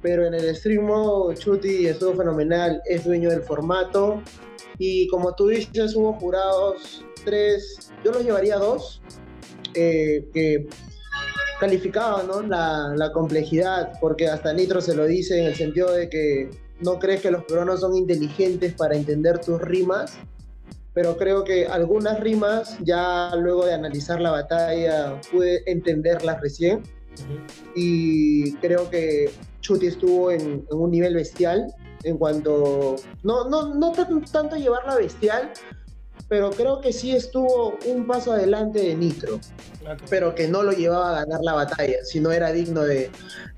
Pero 0.00 0.26
en 0.26 0.34
el 0.34 0.54
stream 0.56 0.88
Chuti 1.34 1.86
estuvo 1.86 2.14
fenomenal, 2.16 2.82
es 2.86 3.04
dueño 3.04 3.30
del 3.30 3.42
formato. 3.42 4.20
Y 4.84 5.06
como 5.06 5.32
tú 5.36 5.46
dices, 5.46 5.94
hubo 5.94 6.14
jurados 6.14 7.04
tres, 7.24 7.92
yo 8.04 8.10
los 8.10 8.24
llevaría 8.24 8.56
dos, 8.56 9.00
eh, 9.74 10.28
que 10.34 10.66
calificaba 11.60 12.24
¿no? 12.24 12.42
la, 12.42 12.92
la, 12.96 13.12
complejidad, 13.12 13.92
porque 14.00 14.26
hasta 14.26 14.52
Nitro 14.52 14.80
se 14.80 14.96
lo 14.96 15.06
dice 15.06 15.38
en 15.38 15.46
el 15.46 15.54
sentido 15.54 15.92
de 15.92 16.08
que 16.08 16.50
no 16.80 16.98
crees 16.98 17.20
que 17.20 17.30
los 17.30 17.44
peruanos 17.44 17.78
son 17.78 17.94
inteligentes 17.94 18.74
para 18.74 18.96
entender 18.96 19.38
tus 19.38 19.60
rimas, 19.60 20.18
pero 20.94 21.16
creo 21.16 21.44
que 21.44 21.68
algunas 21.68 22.18
rimas, 22.18 22.76
ya 22.80 23.36
luego 23.36 23.64
de 23.64 23.74
analizar 23.74 24.20
la 24.20 24.32
batalla, 24.32 25.20
pude 25.30 25.62
entenderlas 25.70 26.40
recién. 26.40 26.82
Y 27.76 28.54
creo 28.54 28.90
que 28.90 29.30
Chuti 29.60 29.86
estuvo 29.86 30.32
en, 30.32 30.66
un 30.72 30.90
nivel 30.90 31.14
bestial 31.14 31.72
en 32.04 32.18
cuanto, 32.18 32.96
no, 33.22 33.48
no, 33.48 33.74
no 33.74 33.92
tanto 34.30 34.56
llevarla 34.56 34.96
bestial, 34.96 35.52
pero 36.28 36.50
creo 36.50 36.80
que 36.80 36.92
sí 36.92 37.14
estuvo 37.14 37.78
un 37.86 38.06
paso 38.06 38.32
adelante 38.32 38.80
de 38.80 38.94
Nitro, 38.94 39.38
pero 40.08 40.34
que 40.34 40.48
no 40.48 40.62
lo 40.62 40.72
llevaba 40.72 41.10
a 41.10 41.24
ganar 41.24 41.40
la 41.42 41.52
batalla, 41.52 42.04
si 42.04 42.20
no 42.20 42.32
era 42.32 42.52
digno 42.52 42.82
de, 42.82 43.10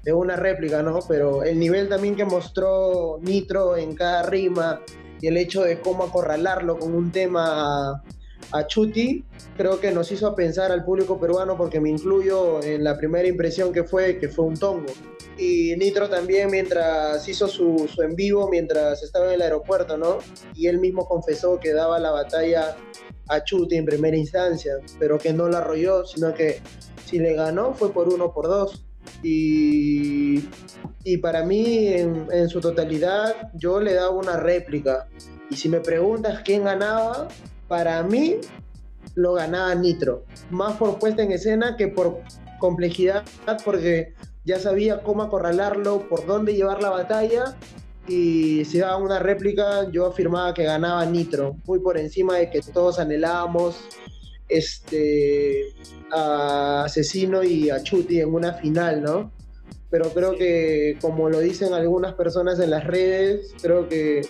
de, 0.02 0.12
una 0.12 0.34
réplica, 0.36 0.82
¿no? 0.82 0.98
Pero 1.06 1.44
el 1.44 1.58
nivel 1.58 1.88
también 1.88 2.16
que 2.16 2.24
mostró 2.24 3.20
Nitro 3.22 3.76
en 3.76 3.94
cada 3.94 4.24
rima 4.24 4.80
y 5.20 5.28
el 5.28 5.36
hecho 5.36 5.62
de 5.62 5.80
cómo 5.80 6.04
acorralarlo 6.04 6.78
con 6.78 6.94
un 6.94 7.12
tema 7.12 8.02
a 8.52 8.66
Chuti, 8.66 9.24
creo 9.56 9.80
que 9.80 9.90
nos 9.90 10.10
hizo 10.12 10.34
pensar 10.34 10.72
al 10.72 10.84
público 10.84 11.18
peruano, 11.18 11.56
porque 11.56 11.80
me 11.80 11.90
incluyo 11.90 12.62
en 12.62 12.84
la 12.84 12.96
primera 12.96 13.26
impresión 13.28 13.72
que 13.72 13.84
fue 13.84 14.18
que 14.18 14.28
fue 14.28 14.44
un 14.44 14.56
tongo. 14.56 14.92
Y 15.36 15.74
Nitro 15.76 16.08
también 16.08 16.50
mientras 16.50 17.28
hizo 17.28 17.48
su, 17.48 17.90
su 17.92 18.02
en 18.02 18.14
vivo, 18.14 18.48
mientras 18.48 19.02
estaba 19.02 19.26
en 19.26 19.32
el 19.34 19.42
aeropuerto, 19.42 19.96
¿no? 19.96 20.18
Y 20.54 20.68
él 20.68 20.78
mismo 20.78 21.06
confesó 21.06 21.58
que 21.58 21.72
daba 21.72 21.98
la 21.98 22.12
batalla 22.12 22.76
a 23.28 23.42
Chuti 23.42 23.76
en 23.76 23.84
primera 23.84 24.16
instancia, 24.16 24.74
pero 24.98 25.18
que 25.18 25.32
no 25.32 25.48
la 25.48 25.58
arrolló, 25.58 26.04
sino 26.04 26.32
que 26.34 26.60
si 27.04 27.18
le 27.18 27.34
ganó 27.34 27.74
fue 27.74 27.92
por 27.92 28.08
uno 28.08 28.32
por 28.32 28.46
dos. 28.46 28.84
Y, 29.22 30.48
y 31.02 31.18
para 31.18 31.44
mí, 31.44 31.88
en, 31.88 32.26
en, 32.30 32.48
su 32.48 32.60
totalidad, 32.60 33.50
yo 33.54 33.80
le 33.80 33.94
daba 33.94 34.10
una 34.10 34.36
réplica. 34.36 35.08
Y 35.50 35.56
si 35.56 35.68
me 35.68 35.80
preguntas 35.80 36.42
quién 36.44 36.64
ganaba, 36.64 37.28
para 37.68 38.02
mí 38.02 38.36
lo 39.14 39.34
ganaba 39.34 39.74
Nitro. 39.74 40.24
Más 40.50 40.76
por 40.76 40.98
puesta 40.98 41.22
en 41.22 41.32
escena 41.32 41.76
que 41.76 41.88
por 41.88 42.20
complejidad, 42.58 43.24
porque 43.64 44.14
ya 44.44 44.58
sabía 44.58 45.02
cómo 45.02 45.22
acorralarlo, 45.22 46.08
por 46.08 46.26
dónde 46.26 46.54
llevar 46.54 46.82
la 46.82 46.90
batalla. 46.90 47.56
Y 48.06 48.64
si 48.66 48.78
daba 48.78 48.98
una 48.98 49.18
réplica, 49.18 49.90
yo 49.90 50.06
afirmaba 50.06 50.52
que 50.52 50.64
ganaba 50.64 51.04
Nitro, 51.06 51.56
muy 51.64 51.78
por 51.78 51.96
encima 51.96 52.36
de 52.36 52.50
que 52.50 52.60
todos 52.60 52.98
anhelábamos 52.98 53.76
este, 54.48 55.64
a 56.12 56.84
Asesino 56.84 57.42
y 57.42 57.70
a 57.70 57.82
Chuti 57.82 58.20
en 58.20 58.34
una 58.34 58.52
final, 58.54 59.02
¿no? 59.02 59.32
Pero 59.90 60.10
creo 60.10 60.36
que, 60.36 60.98
como 61.00 61.30
lo 61.30 61.40
dicen 61.40 61.72
algunas 61.72 62.14
personas 62.14 62.58
en 62.60 62.70
las 62.70 62.84
redes, 62.84 63.54
creo 63.62 63.88
que 63.88 64.22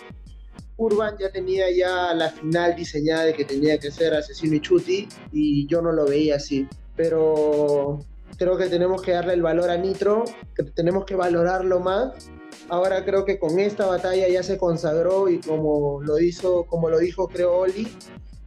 Urban 0.77 1.15
ya 1.17 1.29
tenía 1.31 1.71
ya 1.71 2.13
la 2.13 2.29
final 2.29 2.75
diseñada 2.75 3.25
de 3.25 3.33
que 3.33 3.45
tenía 3.45 3.77
que 3.77 3.91
ser 3.91 4.13
Asesino 4.13 4.55
y 4.55 4.61
Chuti 4.61 5.07
y 5.31 5.67
yo 5.67 5.81
no 5.81 5.91
lo 5.91 6.05
veía 6.05 6.35
así. 6.35 6.67
Pero 6.95 7.99
creo 8.37 8.57
que 8.57 8.67
tenemos 8.67 9.01
que 9.01 9.11
darle 9.11 9.33
el 9.33 9.41
valor 9.41 9.69
a 9.69 9.77
Nitro, 9.77 10.25
que 10.55 10.63
tenemos 10.63 11.05
que 11.05 11.15
valorarlo 11.15 11.79
más. 11.79 12.29
Ahora 12.69 13.05
creo 13.05 13.25
que 13.25 13.39
con 13.39 13.59
esta 13.59 13.85
batalla 13.85 14.27
ya 14.27 14.43
se 14.43 14.57
consagró 14.57 15.29
y 15.29 15.39
como 15.39 16.01
lo 16.01 16.19
hizo, 16.19 16.63
como 16.63 16.89
lo 16.89 16.99
dijo 16.99 17.27
creo 17.27 17.57
Oli, 17.57 17.87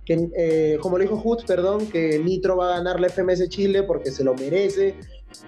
que, 0.04 0.28
eh, 0.36 0.78
como 0.80 0.98
lo 0.98 1.02
dijo 1.02 1.20
Hutz, 1.22 1.44
perdón, 1.44 1.86
que 1.86 2.18
Nitro 2.18 2.56
va 2.56 2.74
a 2.74 2.78
ganar 2.78 3.00
la 3.00 3.08
FMS 3.08 3.48
Chile 3.48 3.82
porque 3.82 4.10
se 4.10 4.24
lo 4.24 4.34
merece, 4.34 4.94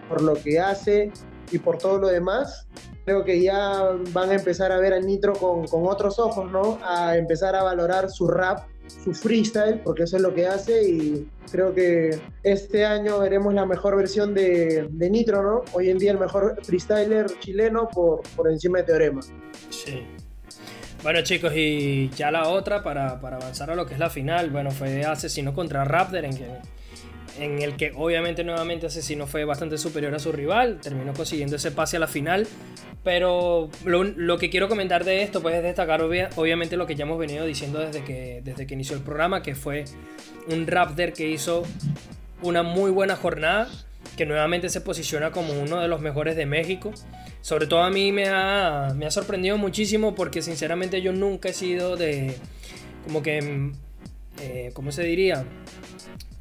por 0.09 0.23
lo 0.23 0.35
que 0.35 0.61
hace 0.61 1.11
y 1.51 1.59
por 1.59 1.79
todo 1.79 1.99
lo 1.99 2.09
demás 2.09 2.67
creo 3.05 3.25
que 3.25 3.43
ya 3.43 3.91
van 4.13 4.31
a 4.31 4.35
empezar 4.35 4.73
a 4.73 4.79
ver 4.79 4.93
a 4.93 5.01
Nitro 5.01 5.33
con, 5.33 5.67
con, 5.67 5.87
otros 5.87 6.19
ojos, 6.19 6.51
¿no? 6.51 6.79
A 6.85 7.17
empezar 7.17 7.57
a 7.57 7.63
valorar 7.63 8.11
su 8.11 8.29
rap, 8.29 8.69
su 8.87 9.13
freestyle, 9.15 9.81
porque 9.83 10.05
eso 10.05 10.17
es 10.17 10.23
lo 10.23 10.35
que 10.35 10.47
hace 10.47 10.89
y 10.89 11.29
creo 11.51 11.75
que 11.75 12.21
este 12.43 12.85
año 12.85 13.19
veremos 13.19 13.55
la 13.55 13.67
mejor 13.67 13.97
versión 13.97 14.35
de, 14.35 14.87
de 14.91 15.11
Nitro, 15.11 15.43
¿no? 15.43 15.65
Hoy 15.73 15.91
en 15.91 15.99
día 15.99 16.13
el 16.13 16.19
mejor 16.19 16.59
freestyler 16.63 17.27
chileno 17.41 17.89
por, 17.89 18.23
por 18.37 18.49
encima 18.49 18.79
de 18.79 18.85
Teorema. 18.85 19.23
Sí. 19.71 20.05
Bueno 21.03 21.23
chicos, 21.23 21.53
y 21.57 22.11
ya 22.11 22.31
la 22.31 22.49
otra 22.49 22.83
para, 22.83 23.21
para 23.21 23.37
avanzar 23.37 23.71
a 23.71 23.75
lo 23.75 23.87
que 23.87 23.95
es 23.95 24.01
la 24.01 24.11
final, 24.11 24.51
bueno, 24.51 24.71
fue 24.71 25.05
Asesino 25.05 25.55
contra 25.55 25.83
Raptor 25.83 26.27
en 26.27 26.37
que 26.37 26.47
en 27.41 27.63
el 27.63 27.77
que 27.77 27.93
obviamente 27.97 28.45
nuevamente 28.45 28.87
Asesino 28.87 29.27
fue 29.27 29.45
bastante 29.45 29.79
superior 29.79 30.15
a 30.15 30.19
su 30.19 30.33
rival, 30.33 30.81
terminó 30.81 31.13
consiguiendo 31.13 31.57
ese 31.57 31.71
pase 31.71 31.97
a 31.97 32.01
la 32.01 32.07
final, 32.07 32.47
pero 33.03 33.71
lo, 33.85 34.39
que 34.39 34.51
quiero 34.51 34.69
comentar 34.69 35.05
de 35.05 35.23
esto 35.23 35.41
pues 35.41 35.55
es 35.55 35.63
destacar 35.63 36.03
obviamente 36.03 36.77
lo 36.77 36.87
que 36.87 36.95
ya 36.95 37.05
hemos 37.05 37.19
venido 37.19 37.47
diciendo 37.47 37.79
desde 37.79 38.05
que, 38.05 38.43
desde 38.45 38.67
que 38.67 38.75
inició 38.75 38.97
el 38.97 39.03
programa, 39.03 39.43
que 39.43 39.55
fue 39.55 39.85
un 40.49 40.67
Raptor 40.67 41.13
que 41.13 41.29
hizo 41.29 41.63
una 42.43 42.63
muy 42.63 42.91
buena 42.91 43.17
jornada, 43.17 43.69
que 44.17 44.27
nuevamente 44.27 44.69
se 44.69 44.81
posiciona 44.81 45.31
como 45.31 45.53
uno 45.55 45.81
de 45.81 45.89
los 45.89 46.01
mejores 46.01 46.37
de 46.37 46.47
México. 46.47 46.93
Sobre 47.41 47.67
todo 47.67 47.83
a 47.83 47.91
mí 47.91 48.13
me 48.13 48.29
ha, 48.29 48.93
me 48.95 49.07
ha 49.07 49.11
sorprendido 49.11 49.57
muchísimo 49.57 50.15
porque 50.15 50.43
sinceramente 50.43 51.01
yo 51.01 51.13
nunca 51.13 51.49
he 51.49 51.53
sido 51.55 51.97
de, 51.97 52.37
como 53.07 53.23
que, 53.23 53.73
eh, 54.43 54.71
¿cómo 54.75 54.93
se 54.93 55.05
diría? 55.05 55.45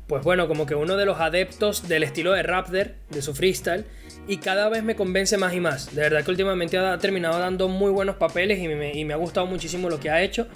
Pues 0.10 0.24
bueno, 0.24 0.47
como 0.47 0.66
que 0.66 0.74
uno 0.74 0.97
de 0.97 1.05
los 1.05 1.20
adeptos 1.20 1.88
del 1.88 2.01
estilo 2.01 2.34
de 2.34 2.41
Raptor, 2.41 2.93
de 3.12 3.22
su 3.22 3.36
freestyle, 3.36 3.86
y 4.28 4.38
cada 4.38 4.68
vez 4.68 4.84
me 4.84 4.95
convence 4.95 5.38
más 5.38 5.53
y 5.53 5.60
más. 5.60 5.93
De 5.93 6.01
verdad 6.01 6.24
que 6.24 6.32
últimamente 6.32 6.80
ha 6.80 6.97
terminado 6.97 7.38
dando 7.38 7.68
muy 7.68 7.91
buenos 7.91 8.16
papeles 8.16 8.57
y 8.60 8.68
me, 9.05 9.14
ha 9.14 9.18
gustado 9.18 9.45
muchísimo 9.45 9.88
lo 9.88 9.99
que 9.99 10.10
ha 10.10 10.24
hecho. 10.24 10.47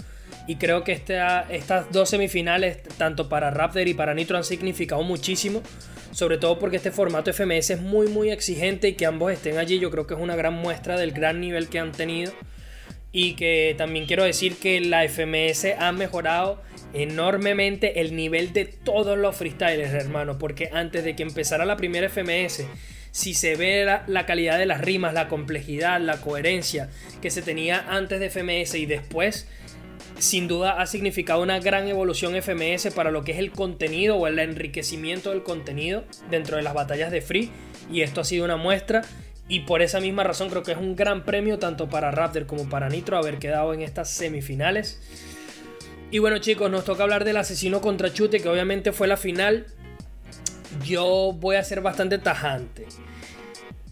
Y 0.48 0.56
creo 0.56 0.82
que 0.82 0.92
estas 0.92 1.92
dos 1.92 2.10
semifinales, 2.10 2.82
tanto 2.98 3.28
para 3.28 3.52
Raptor 3.52 3.86
y 3.86 3.94
para 3.94 4.12
Nitro, 4.12 4.36
han 4.36 4.44
significado 4.44 5.04
muchísimo. 5.04 5.62
Sobre 6.10 6.36
todo 6.36 6.58
porque 6.58 6.76
este 6.76 6.90
formato 6.90 7.32
FMS 7.32 7.70
es 7.70 7.80
muy 7.80 8.08
muy 8.08 8.30
exigente 8.30 8.88
y 8.88 8.92
que 8.94 9.06
ambos 9.06 9.32
estén 9.32 9.58
allí 9.58 9.78
yo 9.78 9.90
creo 9.90 10.06
que 10.06 10.14
es 10.14 10.20
una 10.20 10.36
gran 10.36 10.54
muestra 10.54 10.96
del 10.96 11.12
gran 11.12 11.40
nivel 11.40 11.68
que 11.68 11.78
han 11.78 11.92
tenido. 11.92 12.32
Y 13.16 13.34
que 13.34 13.76
también 13.78 14.06
quiero 14.06 14.24
decir 14.24 14.56
que 14.56 14.80
la 14.80 15.08
FMS 15.08 15.66
ha 15.78 15.92
mejorado 15.92 16.60
enormemente 16.92 18.00
el 18.00 18.16
nivel 18.16 18.52
de 18.52 18.64
todos 18.64 19.16
los 19.16 19.36
freestylers, 19.36 19.94
hermano. 19.94 20.36
Porque 20.36 20.68
antes 20.72 21.04
de 21.04 21.14
que 21.14 21.22
empezara 21.22 21.64
la 21.64 21.76
primera 21.76 22.08
FMS, 22.08 22.64
si 23.12 23.34
se 23.34 23.54
ve 23.54 23.86
la, 24.08 24.26
calidad 24.26 24.58
de 24.58 24.66
las 24.66 24.80
rimas, 24.80 25.14
la 25.14 25.28
complejidad, 25.28 26.00
la 26.00 26.20
coherencia 26.20 26.90
que 27.22 27.30
se 27.30 27.40
tenía 27.40 27.86
antes 27.88 28.18
de 28.18 28.30
FMS 28.30 28.74
y 28.74 28.86
después, 28.86 29.46
sin 30.18 30.48
duda 30.48 30.80
ha 30.80 30.86
significado 30.86 31.40
una 31.40 31.60
gran 31.60 31.86
evolución 31.86 32.34
FMS 32.34 32.92
para 32.92 33.12
lo 33.12 33.22
que 33.22 33.30
es 33.30 33.38
el 33.38 33.52
contenido 33.52 34.16
o 34.16 34.26
el 34.26 34.40
enriquecimiento 34.40 35.30
del 35.30 35.44
contenido 35.44 36.02
dentro 36.28 36.56
de 36.56 36.64
las 36.64 36.74
batallas 36.74 37.12
de 37.12 37.22
Free. 37.22 37.52
Y 37.92 38.00
esto 38.00 38.22
ha 38.22 38.24
sido 38.24 38.44
una 38.44 38.56
muestra. 38.56 39.02
Y 39.48 39.60
por 39.60 39.82
esa 39.82 40.00
misma 40.00 40.24
razón 40.24 40.48
creo 40.48 40.62
que 40.62 40.72
es 40.72 40.78
un 40.78 40.96
gran 40.96 41.24
premio 41.24 41.58
tanto 41.58 41.88
para 41.88 42.10
Raptor 42.10 42.46
como 42.46 42.68
para 42.68 42.88
Nitro 42.88 43.18
haber 43.18 43.38
quedado 43.38 43.74
en 43.74 43.82
estas 43.82 44.10
semifinales. 44.10 45.00
Y 46.10 46.18
bueno 46.18 46.38
chicos, 46.38 46.70
nos 46.70 46.84
toca 46.84 47.02
hablar 47.02 47.24
del 47.24 47.36
asesino 47.36 47.80
contra 47.80 48.12
Chute, 48.12 48.40
que 48.40 48.48
obviamente 48.48 48.92
fue 48.92 49.06
la 49.06 49.16
final. 49.16 49.66
Yo 50.84 51.36
voy 51.38 51.56
a 51.56 51.64
ser 51.64 51.80
bastante 51.80 52.18
tajante. 52.18 52.86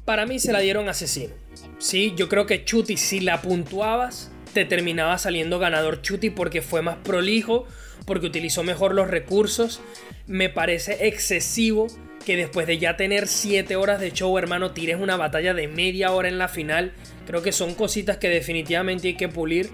Para 0.05 0.27
mí 0.27 0.39
se 0.39 0.53
la 0.53 0.61
dieron 0.61 0.89
asesino. 0.89 1.35
Sí, 1.79 2.15
yo 2.17 2.29
creo 2.29 2.47
que 2.47 2.65
Chuti, 2.65 2.97
si 2.97 3.21
la 3.21 3.43
puntuabas, 3.43 4.31
te 4.55 4.65
terminaba 4.65 5.19
saliendo 5.19 5.59
ganador 5.59 6.01
Chuti 6.01 6.31
porque 6.31 6.63
fue 6.63 6.81
más 6.81 6.97
prolijo, 6.97 7.67
porque 8.07 8.27
utilizó 8.27 8.63
mejor 8.63 8.95
los 8.95 9.09
recursos. 9.09 9.81
Me 10.27 10.49
parece 10.49 11.09
excesivo 11.09 11.89
que 12.25 12.37
después 12.37 12.67
de 12.67 12.79
ya 12.79 12.97
tener 12.97 13.27
7 13.27 13.77
horas 13.77 14.01
de 14.01 14.13
show, 14.13 14.37
hermano, 14.39 14.73
tires 14.73 14.97
una 14.99 15.17
batalla 15.17 15.55
de 15.55 15.69
media 15.69 16.13
hora 16.13 16.29
en 16.29 16.39
la 16.39 16.49
final. 16.49 16.93
Creo 17.27 17.43
que 17.43 17.53
son 17.53 17.75
cositas 17.75 18.17
que 18.19 18.29
definitivamente 18.29 19.09
hay 19.09 19.15
que 19.15 19.29
pulir. 19.29 19.71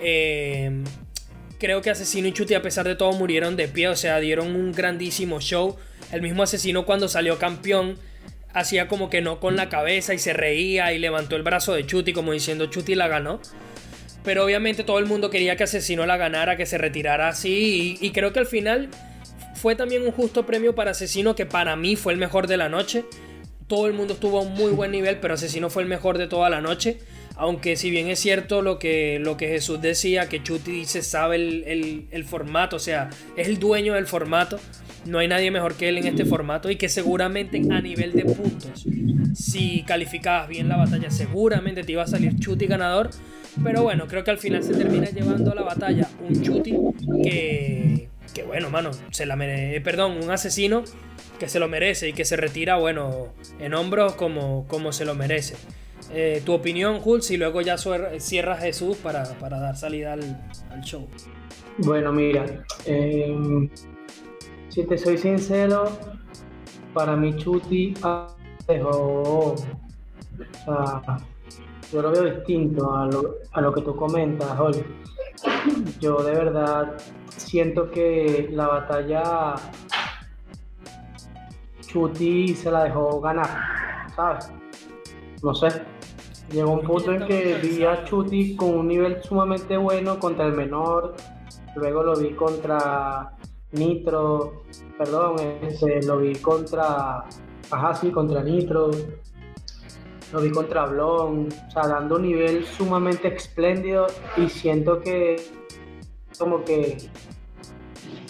Eh, 0.00 0.82
creo 1.58 1.82
que 1.82 1.90
Asesino 1.90 2.28
y 2.28 2.32
Chuti 2.32 2.54
a 2.54 2.62
pesar 2.62 2.86
de 2.86 2.96
todo 2.96 3.12
murieron 3.12 3.56
de 3.56 3.68
pie, 3.68 3.88
o 3.88 3.96
sea, 3.96 4.18
dieron 4.20 4.54
un 4.54 4.72
grandísimo 4.72 5.40
show. 5.40 5.76
El 6.12 6.22
mismo 6.22 6.42
Asesino 6.42 6.84
cuando 6.84 7.08
salió 7.08 7.38
campeón 7.38 7.98
hacía 8.52 8.86
como 8.86 9.10
que 9.10 9.20
no 9.20 9.40
con 9.40 9.56
la 9.56 9.68
cabeza 9.68 10.14
y 10.14 10.18
se 10.18 10.32
reía 10.32 10.92
y 10.92 10.98
levantó 10.98 11.36
el 11.36 11.42
brazo 11.42 11.74
de 11.74 11.86
Chuti 11.86 12.12
como 12.12 12.32
diciendo 12.32 12.66
Chuti 12.66 12.94
la 12.94 13.08
ganó. 13.08 13.40
Pero 14.22 14.44
obviamente 14.44 14.84
todo 14.84 14.98
el 14.98 15.06
mundo 15.06 15.28
quería 15.28 15.56
que 15.56 15.64
Asesino 15.64 16.06
la 16.06 16.16
ganara, 16.16 16.56
que 16.56 16.64
se 16.64 16.78
retirara 16.78 17.28
así 17.28 17.98
y, 18.00 18.06
y 18.06 18.10
creo 18.12 18.32
que 18.32 18.38
al 18.38 18.46
final 18.46 18.88
fue 19.64 19.76
también 19.76 20.04
un 20.04 20.12
justo 20.12 20.44
premio 20.44 20.74
para 20.74 20.90
Asesino 20.90 21.34
que 21.34 21.46
para 21.46 21.74
mí 21.74 21.96
fue 21.96 22.12
el 22.12 22.18
mejor 22.18 22.48
de 22.48 22.58
la 22.58 22.68
noche. 22.68 23.06
Todo 23.66 23.86
el 23.86 23.94
mundo 23.94 24.12
estuvo 24.12 24.38
a 24.38 24.42
un 24.42 24.52
muy 24.52 24.72
buen 24.72 24.90
nivel, 24.90 25.20
pero 25.20 25.32
Asesino 25.32 25.70
fue 25.70 25.82
el 25.82 25.88
mejor 25.88 26.18
de 26.18 26.26
toda 26.26 26.50
la 26.50 26.60
noche. 26.60 26.98
Aunque 27.34 27.76
si 27.76 27.88
bien 27.88 28.08
es 28.08 28.18
cierto 28.18 28.60
lo 28.60 28.78
que, 28.78 29.18
lo 29.20 29.38
que 29.38 29.48
Jesús 29.48 29.80
decía, 29.80 30.28
que 30.28 30.42
Chuti 30.42 30.84
se 30.84 31.00
sabe 31.00 31.36
el, 31.36 32.08
el 32.10 32.24
formato, 32.24 32.76
o 32.76 32.78
sea, 32.78 33.08
es 33.38 33.48
el 33.48 33.58
dueño 33.58 33.94
del 33.94 34.06
formato, 34.06 34.60
no 35.06 35.18
hay 35.18 35.28
nadie 35.28 35.50
mejor 35.50 35.76
que 35.76 35.88
él 35.88 35.96
en 35.96 36.08
este 36.08 36.26
formato 36.26 36.70
y 36.70 36.76
que 36.76 36.90
seguramente 36.90 37.62
a 37.70 37.80
nivel 37.80 38.12
de 38.12 38.26
puntos, 38.26 38.86
si 39.34 39.82
calificabas 39.84 40.46
bien 40.46 40.68
la 40.68 40.76
batalla, 40.76 41.10
seguramente 41.10 41.84
te 41.84 41.92
iba 41.92 42.02
a 42.02 42.06
salir 42.06 42.38
Chuti 42.38 42.66
ganador. 42.66 43.08
Pero 43.62 43.82
bueno, 43.82 44.08
creo 44.08 44.24
que 44.24 44.30
al 44.30 44.38
final 44.38 44.62
se 44.62 44.74
termina 44.74 45.08
llevando 45.08 45.54
la 45.54 45.62
batalla 45.62 46.06
un 46.28 46.42
Chuti 46.42 46.76
que, 47.22 48.08
que 48.34 48.42
bueno, 48.42 48.68
mano, 48.68 48.90
se 49.10 49.24
la 49.24 49.36
merece, 49.36 49.80
perdón, 49.80 50.22
un 50.22 50.30
asesino 50.30 50.82
que 51.38 51.48
se 51.48 51.58
lo 51.58 51.68
merece 51.68 52.08
y 52.08 52.12
que 52.12 52.24
se 52.24 52.36
retira, 52.36 52.76
bueno, 52.76 53.28
en 53.58 53.74
hombros 53.74 54.14
como, 54.14 54.66
como 54.68 54.92
se 54.92 55.04
lo 55.04 55.14
merece. 55.14 55.56
Eh, 56.12 56.42
tu 56.44 56.52
opinión, 56.52 57.00
Jules, 57.00 57.30
y 57.30 57.36
luego 57.36 57.60
ya 57.60 57.76
cierra 57.78 58.56
Jesús 58.56 58.96
para, 58.98 59.24
dar 59.24 59.76
salida 59.76 60.12
al, 60.12 60.82
show. 60.82 61.06
Bueno, 61.78 62.12
mira, 62.12 62.44
em, 62.84 63.70
si 64.68 64.84
te 64.84 64.98
soy 64.98 65.16
sincero, 65.16 65.90
para 66.92 67.16
mí 67.16 67.34
Chuti 67.36 67.94
dejó, 68.68 69.54
o 69.54 69.56
sea, 70.64 71.18
yo 71.92 72.02
lo 72.02 72.10
veo 72.10 72.24
distinto 72.24 72.94
a 72.94 73.06
lo, 73.06 73.36
a 73.52 73.60
lo 73.60 73.72
que 73.72 73.82
tú 73.82 73.96
comentas, 73.96 74.58
Oli. 74.58 74.84
Yo 76.00 76.22
de 76.22 76.32
verdad 76.32 76.96
siento 77.28 77.90
que 77.90 78.48
la 78.52 78.68
batalla 78.68 79.54
Chuti 81.86 82.54
se 82.54 82.70
la 82.70 82.84
dejó 82.84 83.20
ganar, 83.20 83.48
¿sabes? 84.14 84.52
No 85.42 85.54
sé. 85.54 85.68
Llegó 86.50 86.72
un 86.72 86.82
punto 86.82 87.12
en 87.12 87.26
que 87.26 87.54
vi 87.54 87.84
a 87.84 88.04
Chuti 88.04 88.56
con 88.56 88.74
un 88.74 88.88
nivel 88.88 89.22
sumamente 89.22 89.76
bueno 89.76 90.18
contra 90.18 90.46
el 90.46 90.52
menor. 90.52 91.14
Luego 91.76 92.02
lo 92.02 92.16
vi 92.16 92.34
contra 92.34 93.36
Nitro, 93.72 94.64
perdón, 94.96 95.36
ese, 95.62 96.02
lo 96.02 96.18
vi 96.18 96.34
contra, 96.36 97.24
ajá, 97.70 97.94
sí, 97.94 98.10
contra 98.10 98.42
Nitro. 98.42 98.90
Lo 100.34 100.40
vi 100.40 100.50
contra 100.50 100.86
Blon, 100.86 101.48
o 101.68 101.70
sea, 101.70 101.86
dando 101.86 102.16
un 102.16 102.22
nivel 102.22 102.66
sumamente 102.66 103.28
espléndido 103.32 104.08
y 104.36 104.48
siento 104.48 105.00
que 105.00 105.36
como 106.36 106.64
que 106.64 106.98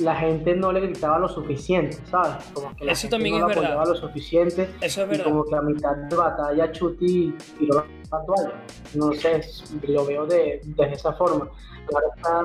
la 0.00 0.14
gente 0.16 0.54
no 0.54 0.70
le 0.70 0.80
gritaba 0.80 1.18
lo 1.18 1.28
suficiente, 1.28 1.96
¿sabes? 2.10 2.44
Como 2.52 2.76
que 2.76 2.84
la 2.84 2.92
Eso 2.92 3.02
gente 3.02 3.16
también 3.16 3.38
no 3.40 3.48
es 3.48 3.56
lo 3.56 3.62
verdad. 3.62 3.64
apoyaba 3.78 3.86
lo 3.86 3.94
suficiente. 3.94 4.68
Eso 4.82 5.00
es 5.00 5.06
y 5.06 5.10
verdad. 5.12 5.24
como 5.24 5.44
que 5.46 5.54
a 5.56 5.62
mitad 5.62 5.96
de 5.96 6.14
batalla 6.16 6.72
Chuti 6.72 7.34
tiró 7.58 7.86
la 8.12 8.24
toalla. 8.26 8.52
No 8.94 9.12
sé, 9.14 9.40
lo 9.88 10.04
veo 10.04 10.26
de, 10.26 10.60
de 10.62 10.84
esa 10.92 11.12
forma. 11.14 11.48
Claro 11.86 12.06
está, 12.16 12.42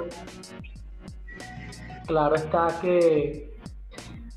claro 2.07 2.35
está 2.35 2.79
que, 2.81 3.58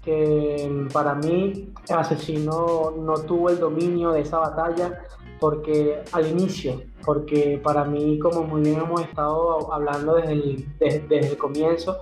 que 0.03 0.88
para 0.92 1.14
mí 1.14 1.72
Asesino 1.88 2.92
no 2.98 3.14
tuvo 3.14 3.50
el 3.50 3.59
dominio 3.59 4.11
de 4.12 4.22
esa 4.22 4.38
batalla 4.38 5.00
porque 5.42 6.00
al 6.12 6.28
inicio, 6.28 6.82
porque 7.05 7.61
para 7.62 7.84
mí, 7.84 8.18
como 8.20 8.44
muy 8.44 8.62
bien 8.62 8.80
hemos 8.80 9.00
estado 9.00 9.72
hablando 9.72 10.14
desde 10.14 10.32
el, 10.34 10.78
desde, 10.78 11.18
el 11.18 11.36
comienzo, 11.36 11.98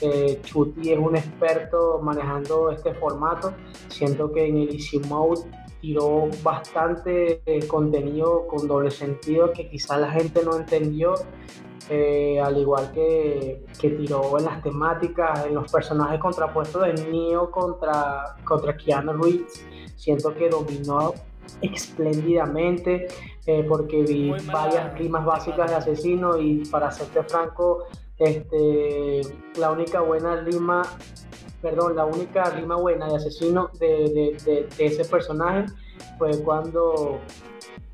eh, 0.00 0.40
Chuti 0.44 0.92
es 0.92 0.98
un 0.98 1.16
experto 1.16 2.00
manejando 2.00 2.70
este 2.70 2.94
formato. 2.94 3.52
Siento 3.88 4.30
que 4.30 4.46
en 4.46 4.58
el 4.58 4.68
Easy 4.68 5.00
Mode 5.00 5.42
tiró 5.80 6.28
bastante 6.44 7.42
eh, 7.44 7.66
contenido 7.66 8.46
con 8.46 8.68
doble 8.68 8.92
sentido 8.92 9.52
que 9.52 9.68
quizás 9.68 10.00
la 10.00 10.12
gente 10.12 10.44
no 10.44 10.56
entendió. 10.56 11.14
Eh, 11.88 12.40
al 12.40 12.58
igual 12.58 12.90
que, 12.90 13.64
que, 13.80 13.90
tiró 13.90 14.36
en 14.38 14.44
las 14.44 14.60
temáticas, 14.60 15.46
en 15.46 15.54
los 15.54 15.70
personajes 15.70 16.18
contrapuestos 16.18 16.82
de 16.82 16.94
Neo 17.10 17.48
contra, 17.52 18.34
contra 18.44 18.76
Keanu 18.76 19.12
Reeves, 19.12 19.64
siento 19.94 20.34
que 20.34 20.48
dominó 20.48 21.14
espléndidamente 21.62 23.06
eh, 23.46 23.64
porque 23.68 24.02
vi 24.02 24.32
varias 24.52 24.98
rimas 24.98 25.24
básicas 25.24 25.70
de 25.70 25.76
asesino 25.76 26.36
y 26.36 26.64
para 26.66 26.90
serte 26.90 27.22
franco 27.22 27.84
este, 28.18 29.20
la 29.58 29.70
única 29.70 30.00
buena 30.00 30.40
rima, 30.40 30.82
perdón, 31.62 31.96
la 31.96 32.04
única 32.04 32.50
rima 32.50 32.76
buena 32.76 33.08
de 33.08 33.16
asesino 33.16 33.70
de, 33.78 33.86
de, 33.86 34.36
de, 34.44 34.68
de 34.76 34.86
ese 34.86 35.04
personaje 35.04 35.66
fue 36.18 36.42
cuando, 36.42 37.20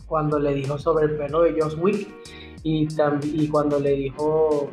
cuando 0.07 0.39
le 0.39 0.55
dijo 0.55 0.79
sobre 0.79 1.07
el 1.07 1.17
perro 1.17 1.43
de 1.43 1.61
Josh 1.61 1.77
Wick 1.79 2.09
y, 2.63 3.49
cuando 3.49 3.79
le 3.79 3.93
dijo 3.93 4.71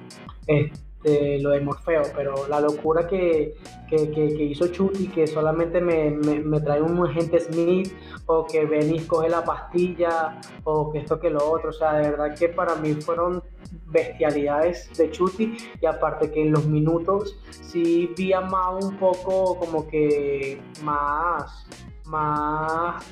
este, 0.47 1.39
lo 1.39 1.51
de 1.51 1.61
Morfeo, 1.61 2.03
pero 2.15 2.47
la 2.47 2.59
locura 2.59 3.07
que, 3.07 3.55
hizo 3.91 4.67
Chuti, 4.67 5.07
que 5.07 5.27
solamente 5.27 5.81
me, 5.81 6.59
trae 6.61 6.81
un 6.81 7.05
agente 7.07 7.39
Smith, 7.39 7.93
o 8.25 8.45
que 8.45 8.65
Benny 8.65 8.99
coge 9.01 9.29
la 9.29 9.43
pastilla, 9.43 10.39
o 10.63 10.91
que 10.91 10.99
esto 10.99 11.19
que 11.19 11.29
lo 11.29 11.51
otro, 11.51 11.69
o 11.69 11.73
sea, 11.73 11.93
de 11.93 12.11
verdad 12.11 12.35
que 12.37 12.49
para 12.49 12.75
mí 12.75 12.93
fueron 12.95 13.41
bestialidades 13.87 14.91
de 14.97 15.09
Chuti, 15.09 15.57
y 15.81 15.85
aparte 15.85 16.31
que 16.31 16.41
en 16.41 16.51
los 16.51 16.65
minutos 16.65 17.37
sí 17.49 18.13
vi 18.17 18.33
a 18.33 18.41
un 18.41 18.97
poco 18.97 19.57
como 19.57 19.87
que 19.87 20.61
más 20.83 21.67
más 22.09 23.05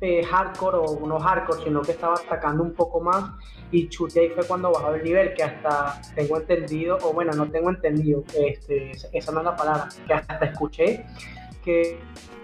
eh, 0.00 0.22
hardcore 0.24 0.78
o 0.78 1.06
no 1.06 1.18
hardcore, 1.18 1.62
sino 1.62 1.82
que 1.82 1.92
estaba 1.92 2.14
atacando 2.14 2.62
un 2.62 2.74
poco 2.74 3.00
más 3.00 3.30
y 3.70 3.88
Chuti 3.88 4.18
ahí 4.20 4.30
fue 4.30 4.46
cuando 4.46 4.72
bajó 4.72 4.94
el 4.94 5.02
nivel, 5.02 5.34
que 5.34 5.42
hasta 5.42 6.00
tengo 6.14 6.38
entendido, 6.38 6.98
o 7.02 7.12
bueno, 7.12 7.32
no 7.32 7.50
tengo 7.50 7.70
entendido, 7.70 8.24
este, 8.38 8.92
esa 9.12 9.32
no 9.32 9.40
es 9.40 9.44
la 9.44 9.56
palabra, 9.56 9.88
que 10.06 10.14
hasta 10.14 10.44
escuché 10.44 11.04
que 11.64 11.98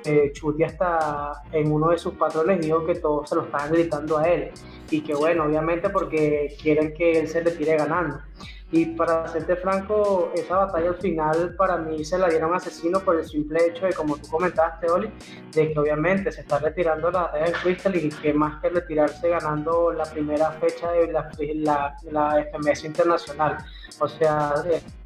eh, 0.05 0.33
Chuti 0.33 0.65
hasta 0.65 1.43
en 1.53 1.71
uno 1.71 1.91
de 1.91 1.99
sus 1.99 2.15
patrones 2.15 2.61
dijo 2.61 2.87
que 2.87 2.95
todos 2.95 3.29
se 3.29 3.37
lo 3.37 3.45
estaban 3.45 3.71
gritando 3.71 4.17
a 4.17 4.29
él 4.29 4.51
y 4.91 5.03
que 5.03 5.15
bueno, 5.15 5.45
obviamente 5.45 5.91
porque 5.91 6.57
quieren 6.61 6.95
que 6.95 7.21
él 7.21 7.29
se 7.29 7.41
retire 7.43 7.77
ganando. 7.77 8.19
Y 8.73 8.87
para 8.87 9.27
serte 9.27 9.57
franco, 9.57 10.31
esa 10.35 10.59
batalla 10.59 10.91
al 10.91 10.97
final 10.97 11.55
para 11.57 11.77
mí 11.77 12.05
se 12.05 12.19
la 12.19 12.29
dieron 12.29 12.55
asesino 12.55 13.01
por 13.01 13.17
el 13.17 13.27
simple 13.27 13.67
hecho 13.67 13.87
de, 13.87 13.93
como 13.93 14.17
tú 14.17 14.29
comentaste, 14.29 14.89
Oli, 14.89 15.11
de 15.53 15.73
que 15.73 15.79
obviamente 15.79 16.31
se 16.31 16.43
está 16.43 16.61
retirando 16.61 17.11
la 17.11 17.23
batalla 17.23 17.47
de 17.47 17.53
Crystal 17.53 17.97
y 17.97 18.09
que 18.09 18.33
más 18.33 18.61
que 18.61 18.69
retirarse 18.69 19.29
ganando 19.29 19.93
la 19.93 20.05
primera 20.05 20.53
fecha 20.53 20.93
de 20.93 21.11
la, 21.11 21.29
la, 21.55 21.97
la 22.13 22.47
FMS 22.53 22.85
internacional. 22.85 23.59
O 23.99 24.07
sea, 24.07 24.55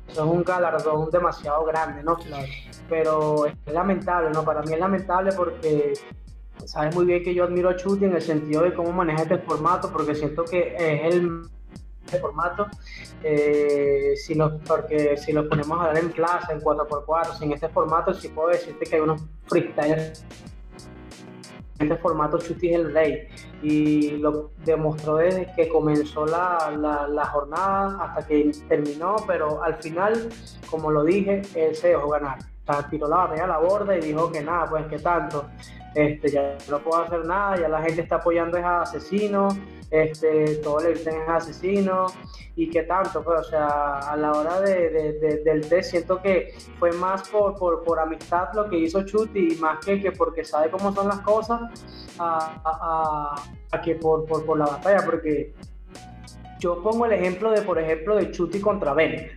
eso 0.08 0.24
es 0.24 0.30
un 0.30 0.44
galardón 0.44 1.10
demasiado 1.10 1.64
grande, 1.64 2.02
¿no? 2.02 2.16
Claro. 2.16 2.46
Pero 2.90 3.46
es 3.46 3.54
lamentable, 3.72 4.30
¿no? 4.30 4.44
Para 4.44 4.60
mí 4.60 4.74
es 4.74 4.78
lamentable 4.78 5.32
porque 5.32 5.94
sabes 6.66 6.94
muy 6.94 7.06
bien 7.06 7.22
que 7.22 7.34
yo 7.34 7.44
admiro 7.44 7.70
a 7.70 7.76
Chuti 7.76 8.04
en 8.04 8.14
el 8.14 8.22
sentido 8.22 8.62
de 8.62 8.74
cómo 8.74 8.92
maneja 8.92 9.22
este 9.22 9.38
formato, 9.38 9.90
porque 9.90 10.14
siento 10.14 10.44
que 10.44 10.76
es 10.78 11.14
el 11.14 11.48
formato, 12.16 12.66
eh, 13.22 14.14
porque 14.66 15.16
si 15.16 15.32
lo 15.32 15.48
ponemos 15.48 15.80
a 15.80 15.88
ver 15.88 16.04
en 16.04 16.10
clase, 16.10 16.52
en 16.52 16.60
4x4, 16.60 17.42
en 17.42 17.52
este 17.52 17.68
formato, 17.68 18.14
sí 18.14 18.28
puedo 18.28 18.48
decirte 18.48 18.84
que 18.86 18.96
hay 18.96 19.00
unos 19.00 19.22
freestylers. 19.46 20.24
En 21.80 21.90
este 21.90 22.00
formato 22.00 22.38
Chuti 22.38 22.72
el 22.72 22.92
rey 22.94 23.28
y 23.60 24.10
lo 24.18 24.52
demostró 24.64 25.16
desde 25.16 25.52
que 25.56 25.68
comenzó 25.68 26.24
la, 26.24 26.72
la, 26.78 27.08
la, 27.08 27.24
jornada 27.26 27.98
hasta 28.00 28.26
que 28.26 28.52
terminó, 28.68 29.16
pero 29.26 29.62
al 29.62 29.74
final, 29.76 30.28
como 30.70 30.92
lo 30.92 31.02
dije, 31.02 31.42
él 31.56 31.74
se 31.74 31.88
dejó 31.88 32.10
ganar. 32.10 32.38
O 32.66 32.72
sea, 32.72 32.88
tiró 32.88 33.08
la 33.08 33.16
batalla 33.16 33.44
a 33.44 33.48
la 33.48 33.58
borda 33.58 33.96
y 33.96 34.00
dijo 34.00 34.32
que 34.32 34.42
nada, 34.42 34.66
pues 34.70 34.86
que 34.86 34.98
tanto, 34.98 35.46
este, 35.94 36.30
ya 36.30 36.56
no 36.70 36.78
puedo 36.78 37.02
hacer 37.02 37.24
nada, 37.26 37.56
ya 37.60 37.68
la 37.68 37.82
gente 37.82 38.00
está 38.00 38.16
apoyando 38.16 38.56
a 38.58 38.82
asesino, 38.82 39.48
este, 39.90 40.56
todo 40.56 40.80
le 40.80 40.94
dicen 40.94 41.14
es 41.22 41.28
asesino 41.28 42.06
y 42.56 42.70
que 42.70 42.84
tanto, 42.84 43.22
pues, 43.22 43.40
o 43.40 43.44
sea, 43.44 43.98
a 43.98 44.16
la 44.16 44.32
hora 44.32 44.60
de, 44.60 44.90
de, 44.90 45.42
del 45.44 45.68
test 45.68 45.90
siento 45.90 46.22
que 46.22 46.54
fue 46.78 46.90
más 46.92 47.28
por, 47.28 47.54
por, 47.56 47.82
por, 47.82 47.98
amistad 47.98 48.48
lo 48.54 48.68
que 48.68 48.78
hizo 48.78 49.04
Chuti 49.04 49.52
y 49.52 49.56
más 49.56 49.84
que, 49.84 50.00
que 50.00 50.12
porque 50.12 50.44
sabe 50.44 50.70
cómo 50.70 50.92
son 50.92 51.08
las 51.08 51.20
cosas 51.20 51.60
a, 52.18 52.60
a, 52.64 53.34
a 53.72 53.80
que 53.82 53.96
por, 53.96 54.24
por, 54.24 54.44
por 54.46 54.58
la 54.58 54.66
batalla, 54.66 55.04
porque 55.04 55.52
yo 56.58 56.82
pongo 56.82 57.04
el 57.06 57.12
ejemplo 57.12 57.50
de, 57.50 57.62
por 57.62 57.78
ejemplo, 57.78 58.16
de 58.16 58.30
Chuti 58.30 58.60
contra 58.60 58.94
Bennett 58.94 59.32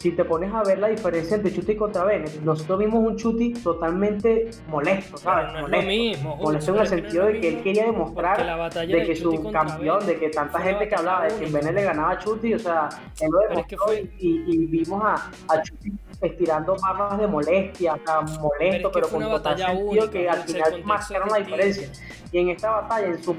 si 0.00 0.12
te 0.12 0.24
pones 0.24 0.52
a 0.54 0.62
ver 0.62 0.78
la 0.78 0.88
diferencia 0.88 1.36
entre 1.36 1.52
Chuti 1.52 1.76
contra 1.76 2.04
Bennett, 2.04 2.40
nosotros 2.40 2.78
vimos 2.78 3.04
un 3.06 3.16
Chuti 3.16 3.52
totalmente 3.52 4.50
molesto, 4.66 5.18
¿sabes? 5.18 5.52
No 5.52 5.60
molesto. 5.60 5.76
es 5.76 5.84
lo 5.84 5.88
mismo. 5.88 6.36
Molesto 6.36 6.74
en 6.74 6.80
el 6.80 6.86
sentido 6.86 7.26
de 7.26 7.40
que 7.40 7.48
él 7.48 7.62
quería 7.62 7.84
demostrar 7.84 8.72
de 8.72 9.04
que 9.04 9.14
su 9.14 9.50
campeón, 9.52 10.06
de 10.06 10.18
que 10.18 10.30
tanta 10.30 10.58
gente 10.60 10.88
que 10.88 10.94
hablaba 10.94 11.26
de 11.26 11.34
que 11.34 11.52
Bennett 11.52 11.74
le 11.74 11.82
ganaba 11.84 12.12
a 12.12 12.18
Chuti, 12.18 12.54
o 12.54 12.58
sea, 12.58 12.88
él 13.20 13.28
lo 13.30 13.40
demostró 13.40 13.60
es 13.60 13.66
que 13.66 13.76
fue... 13.76 14.10
y, 14.18 14.44
y, 14.46 14.66
vimos 14.68 15.02
a, 15.04 15.30
a 15.48 15.62
Chuti 15.62 15.92
estirando 16.22 16.76
barras 16.80 17.18
de 17.18 17.26
molestia, 17.26 17.92
o 17.92 17.98
sea, 18.02 18.20
molesto, 18.40 18.90
pero, 18.90 19.06
pero 19.06 19.08
con 19.08 19.22
total 19.22 19.58
sentido 19.58 19.86
única, 19.86 20.10
que 20.10 20.30
al 20.30 20.42
final 20.44 20.84
marcaron 20.84 21.28
la 21.28 21.38
diferencia. 21.38 21.90
Y 22.32 22.38
en 22.38 22.48
esta 22.48 22.70
batalla, 22.70 23.06
en 23.06 23.22
sus 23.22 23.36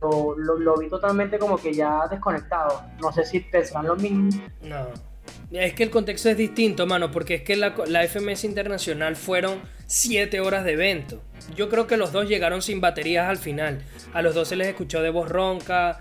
lo, 0.00 0.76
vi 0.78 0.88
totalmente 0.88 1.38
como 1.38 1.58
que 1.58 1.74
ya 1.74 2.08
desconectado. 2.08 2.80
No 3.00 3.12
sé 3.12 3.26
si 3.26 3.40
pensaban 3.40 3.88
lo 3.88 3.96
mismo. 3.96 4.30
No. 4.62 5.11
Es 5.52 5.74
que 5.74 5.82
el 5.82 5.90
contexto 5.90 6.30
es 6.30 6.36
distinto, 6.36 6.86
mano, 6.86 7.10
porque 7.10 7.34
es 7.36 7.42
que 7.42 7.56
la, 7.56 7.74
la 7.86 8.06
FMS 8.06 8.44
Internacional 8.44 9.16
fueron 9.16 9.60
7 9.86 10.40
horas 10.40 10.64
de 10.64 10.72
evento. 10.72 11.22
Yo 11.54 11.68
creo 11.68 11.86
que 11.86 11.96
los 11.96 12.12
dos 12.12 12.28
llegaron 12.28 12.62
sin 12.62 12.80
baterías 12.80 13.28
al 13.28 13.36
final. 13.36 13.82
A 14.14 14.22
los 14.22 14.34
dos 14.34 14.48
se 14.48 14.56
les 14.56 14.68
escuchó 14.68 15.02
de 15.02 15.10
voz 15.10 15.28
ronca. 15.28 16.00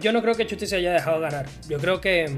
Yo 0.00 0.12
no 0.12 0.22
creo 0.22 0.34
que 0.34 0.46
Chuti 0.46 0.66
se 0.66 0.76
haya 0.76 0.92
dejado 0.92 1.20
ganar. 1.20 1.46
Yo 1.68 1.78
creo 1.78 2.00
que 2.00 2.34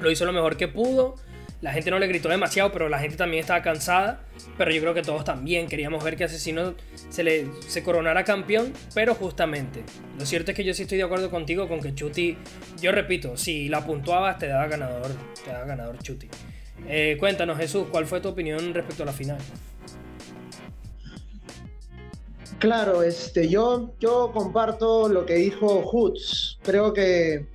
lo 0.00 0.10
hizo 0.10 0.24
lo 0.24 0.32
mejor 0.32 0.56
que 0.56 0.68
pudo. 0.68 1.16
La 1.60 1.72
gente 1.72 1.90
no 1.90 1.98
le 1.98 2.06
gritó 2.06 2.28
demasiado, 2.28 2.72
pero 2.72 2.88
la 2.88 2.98
gente 2.98 3.16
también 3.16 3.42
estaba 3.42 3.60
cansada. 3.62 4.20
Pero 4.56 4.70
yo 4.70 4.80
creo 4.80 4.94
que 4.94 5.02
todos 5.02 5.24
también 5.24 5.68
queríamos 5.68 6.02
ver 6.02 6.16
que 6.16 6.24
Asesino 6.24 6.74
se, 7.10 7.22
le, 7.22 7.46
se 7.68 7.82
coronara 7.82 8.24
campeón. 8.24 8.72
Pero 8.94 9.14
justamente, 9.14 9.82
lo 10.18 10.24
cierto 10.24 10.52
es 10.52 10.56
que 10.56 10.64
yo 10.64 10.72
sí 10.72 10.82
estoy 10.82 10.98
de 10.98 11.04
acuerdo 11.04 11.30
contigo 11.30 11.68
con 11.68 11.80
que 11.80 11.94
Chuti, 11.94 12.36
yo 12.80 12.92
repito, 12.92 13.36
si 13.36 13.68
la 13.68 13.84
puntuabas 13.84 14.38
te 14.38 14.46
daba 14.46 14.66
ganador, 14.68 15.10
te 15.44 15.50
daba 15.50 15.66
ganador 15.66 15.98
Chuti. 16.02 16.28
Eh, 16.88 17.16
cuéntanos 17.20 17.58
Jesús, 17.58 17.88
¿cuál 17.90 18.06
fue 18.06 18.20
tu 18.20 18.28
opinión 18.28 18.72
respecto 18.72 19.02
a 19.02 19.06
la 19.06 19.12
final? 19.12 19.38
Claro, 22.58 23.02
este, 23.02 23.48
yo, 23.48 23.94
yo 24.00 24.32
comparto 24.32 25.08
lo 25.08 25.24
que 25.24 25.34
dijo 25.34 25.82
Hoods. 25.82 26.58
Creo 26.62 26.92
que 26.92 27.46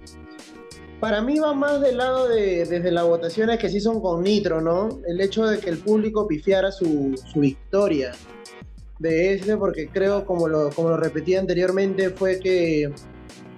para 0.99 1.21
mí 1.21 1.39
va 1.39 1.53
más 1.53 1.81
del 1.81 1.97
lado 1.97 2.27
de 2.27 2.65
desde 2.65 2.91
las 2.91 3.05
votaciones 3.05 3.59
que 3.59 3.69
sí 3.69 3.79
son 3.79 4.01
con 4.01 4.23
Nitro, 4.23 4.61
¿no? 4.61 5.01
El 5.07 5.19
hecho 5.21 5.45
de 5.45 5.59
que 5.59 5.69
el 5.69 5.77
público 5.77 6.27
pifiara 6.27 6.71
su, 6.71 7.15
victoria 7.35 8.13
de 8.99 9.33
ese, 9.33 9.57
porque 9.57 9.89
creo, 9.89 10.25
como 10.25 10.47
lo, 10.47 10.69
como 10.69 10.89
lo 10.89 10.97
repetí 10.97 11.35
anteriormente, 11.35 12.09
fue 12.11 12.39
que 12.39 12.93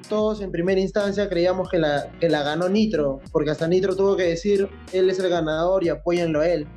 todos 0.09 0.41
en 0.41 0.51
primera 0.51 0.79
instancia 0.79 1.29
creíamos 1.29 1.69
que 1.69 1.77
la, 1.77 2.09
que 2.19 2.29
la 2.29 2.41
ganó 2.41 2.69
Nitro, 2.69 3.21
porque 3.31 3.51
hasta 3.51 3.67
Nitro 3.67 3.95
tuvo 3.95 4.15
que 4.15 4.23
decir, 4.23 4.67
él 4.91 5.09
es 5.09 5.19
el 5.19 5.29
ganador 5.29 5.83
y 5.83 5.89
apóyenlo 5.89 6.41
a 6.41 6.47
él. 6.47 6.67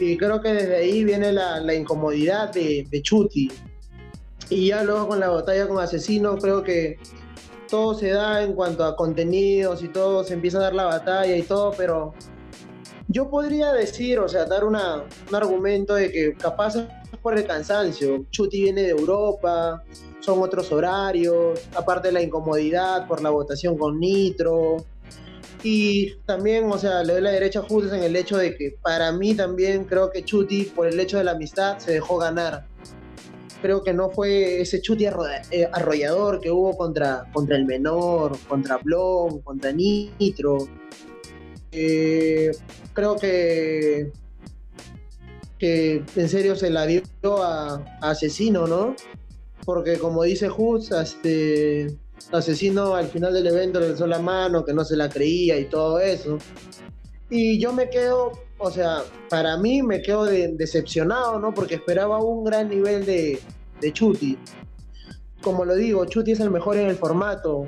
Y 0.00 0.16
creo 0.16 0.40
que 0.40 0.52
desde 0.52 0.76
ahí 0.76 1.04
viene 1.04 1.32
la, 1.32 1.74
incomodidad 1.74 2.52
de, 2.52 2.88
de, 2.90 3.02
Chuti. 3.02 3.52
Y 4.50 4.68
ya 4.68 4.82
luego 4.82 5.06
con 5.06 5.20
la 5.20 5.28
batalla 5.28 5.68
con 5.68 5.78
Asesino, 5.78 6.36
creo 6.38 6.64
que 6.64 6.98
todo 7.68 7.94
se 7.94 8.10
da 8.10 8.42
en 8.42 8.54
cuanto 8.54 8.84
a 8.84 8.96
contenidos 8.96 9.82
y 9.82 9.88
todo, 9.88 10.24
se 10.24 10.34
empieza 10.34 10.58
a 10.58 10.62
dar 10.62 10.74
la 10.74 10.84
batalla 10.84 11.36
y 11.36 11.42
todo, 11.42 11.72
pero 11.76 12.14
yo 13.08 13.28
podría 13.28 13.72
decir, 13.72 14.18
o 14.18 14.28
sea, 14.28 14.44
dar 14.44 14.64
una, 14.64 15.04
un 15.28 15.34
argumento 15.34 15.94
de 15.94 16.10
que 16.10 16.34
capaz 16.34 16.76
es 16.76 16.86
por 17.22 17.38
el 17.38 17.46
cansancio. 17.46 18.24
Chuti 18.30 18.62
viene 18.62 18.82
de 18.82 18.90
Europa, 18.90 19.82
son 20.20 20.42
otros 20.42 20.72
horarios, 20.72 21.60
aparte 21.76 22.08
de 22.08 22.12
la 22.12 22.22
incomodidad 22.22 23.06
por 23.06 23.22
la 23.22 23.30
votación 23.30 23.76
con 23.76 24.00
Nitro. 24.00 24.84
Y 25.62 26.16
también, 26.26 26.70
o 26.70 26.78
sea, 26.78 27.02
le 27.02 27.14
doy 27.14 27.22
la 27.22 27.30
derecha 27.30 27.62
justo 27.62 27.94
en 27.94 28.02
el 28.02 28.16
hecho 28.16 28.36
de 28.36 28.54
que 28.54 28.76
para 28.82 29.12
mí 29.12 29.34
también 29.34 29.84
creo 29.84 30.10
que 30.10 30.24
Chuti, 30.24 30.64
por 30.64 30.86
el 30.86 31.00
hecho 31.00 31.18
de 31.18 31.24
la 31.24 31.32
amistad, 31.32 31.78
se 31.78 31.92
dejó 31.92 32.18
ganar. 32.18 32.66
Creo 33.64 33.82
que 33.82 33.94
no 33.94 34.10
fue 34.10 34.60
ese 34.60 34.82
Chuti 34.82 35.06
eh, 35.06 35.68
arrollador 35.72 36.38
que 36.38 36.50
hubo 36.50 36.76
contra, 36.76 37.24
contra 37.32 37.56
el 37.56 37.64
menor, 37.64 38.36
contra 38.46 38.76
Blon, 38.76 39.40
contra 39.40 39.72
Nitro. 39.72 40.68
Eh, 41.72 42.50
creo 42.92 43.16
que, 43.16 44.12
que 45.58 46.04
en 46.14 46.28
serio 46.28 46.56
se 46.56 46.68
la 46.68 46.84
dio 46.84 47.02
a, 47.42 47.82
Asesino, 48.02 48.66
¿no? 48.66 48.96
Porque 49.64 49.96
como 49.96 50.24
dice 50.24 50.50
Hoods, 50.50 50.90
este, 50.92 51.96
asesino 52.32 52.94
al 52.94 53.06
final 53.06 53.32
del 53.32 53.46
evento 53.46 53.80
le 53.80 53.86
alzó 53.86 54.06
la 54.06 54.18
mano, 54.18 54.62
que 54.62 54.74
no 54.74 54.84
se 54.84 54.94
la 54.94 55.08
creía 55.08 55.58
y 55.58 55.70
todo 55.70 56.00
eso. 56.00 56.36
Y 57.30 57.58
yo 57.58 57.72
me 57.72 57.88
quedo, 57.88 58.32
o 58.58 58.70
sea, 58.70 59.04
para 59.30 59.56
mí 59.56 59.82
me 59.82 60.02
quedo 60.02 60.26
decepcionado, 60.26 61.38
¿no? 61.38 61.54
Porque 61.54 61.76
esperaba 61.76 62.22
un 62.22 62.44
gran 62.44 62.68
nivel 62.68 63.06
de, 63.06 63.40
de 63.80 63.92
Chuti. 63.92 64.38
Como 65.42 65.64
lo 65.64 65.74
digo, 65.74 66.04
Chuti 66.06 66.32
es 66.32 66.40
el 66.40 66.50
mejor 66.50 66.76
en 66.76 66.88
el 66.88 66.96
formato, 66.96 67.66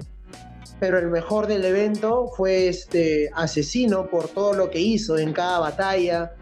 pero 0.81 0.99
el 0.99 1.09
mejor 1.09 1.47
del 1.47 1.65
evento 1.65 2.29
fue 2.37 2.69
este 2.69 3.31
asesino 3.35 4.09
por 4.09 4.29
todo 4.29 4.55
lo 4.55 4.71
que 4.71 4.81
hizo 4.81 5.19
en 5.19 5.33
cada 5.33 5.59
batalla, 5.59 6.33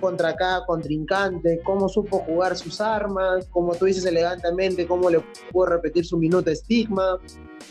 contra 0.00 0.36
cada 0.36 0.66
contrincante, 0.66 1.60
cómo 1.64 1.88
supo 1.88 2.18
jugar 2.18 2.56
sus 2.56 2.80
armas, 2.80 3.46
como 3.50 3.74
tú 3.74 3.86
dices 3.86 4.04
elegantemente, 4.04 4.86
cómo 4.86 5.08
le 5.08 5.20
pudo 5.50 5.66
repetir 5.66 6.04
su 6.04 6.18
minuto 6.18 6.50
estigma, 6.50 7.18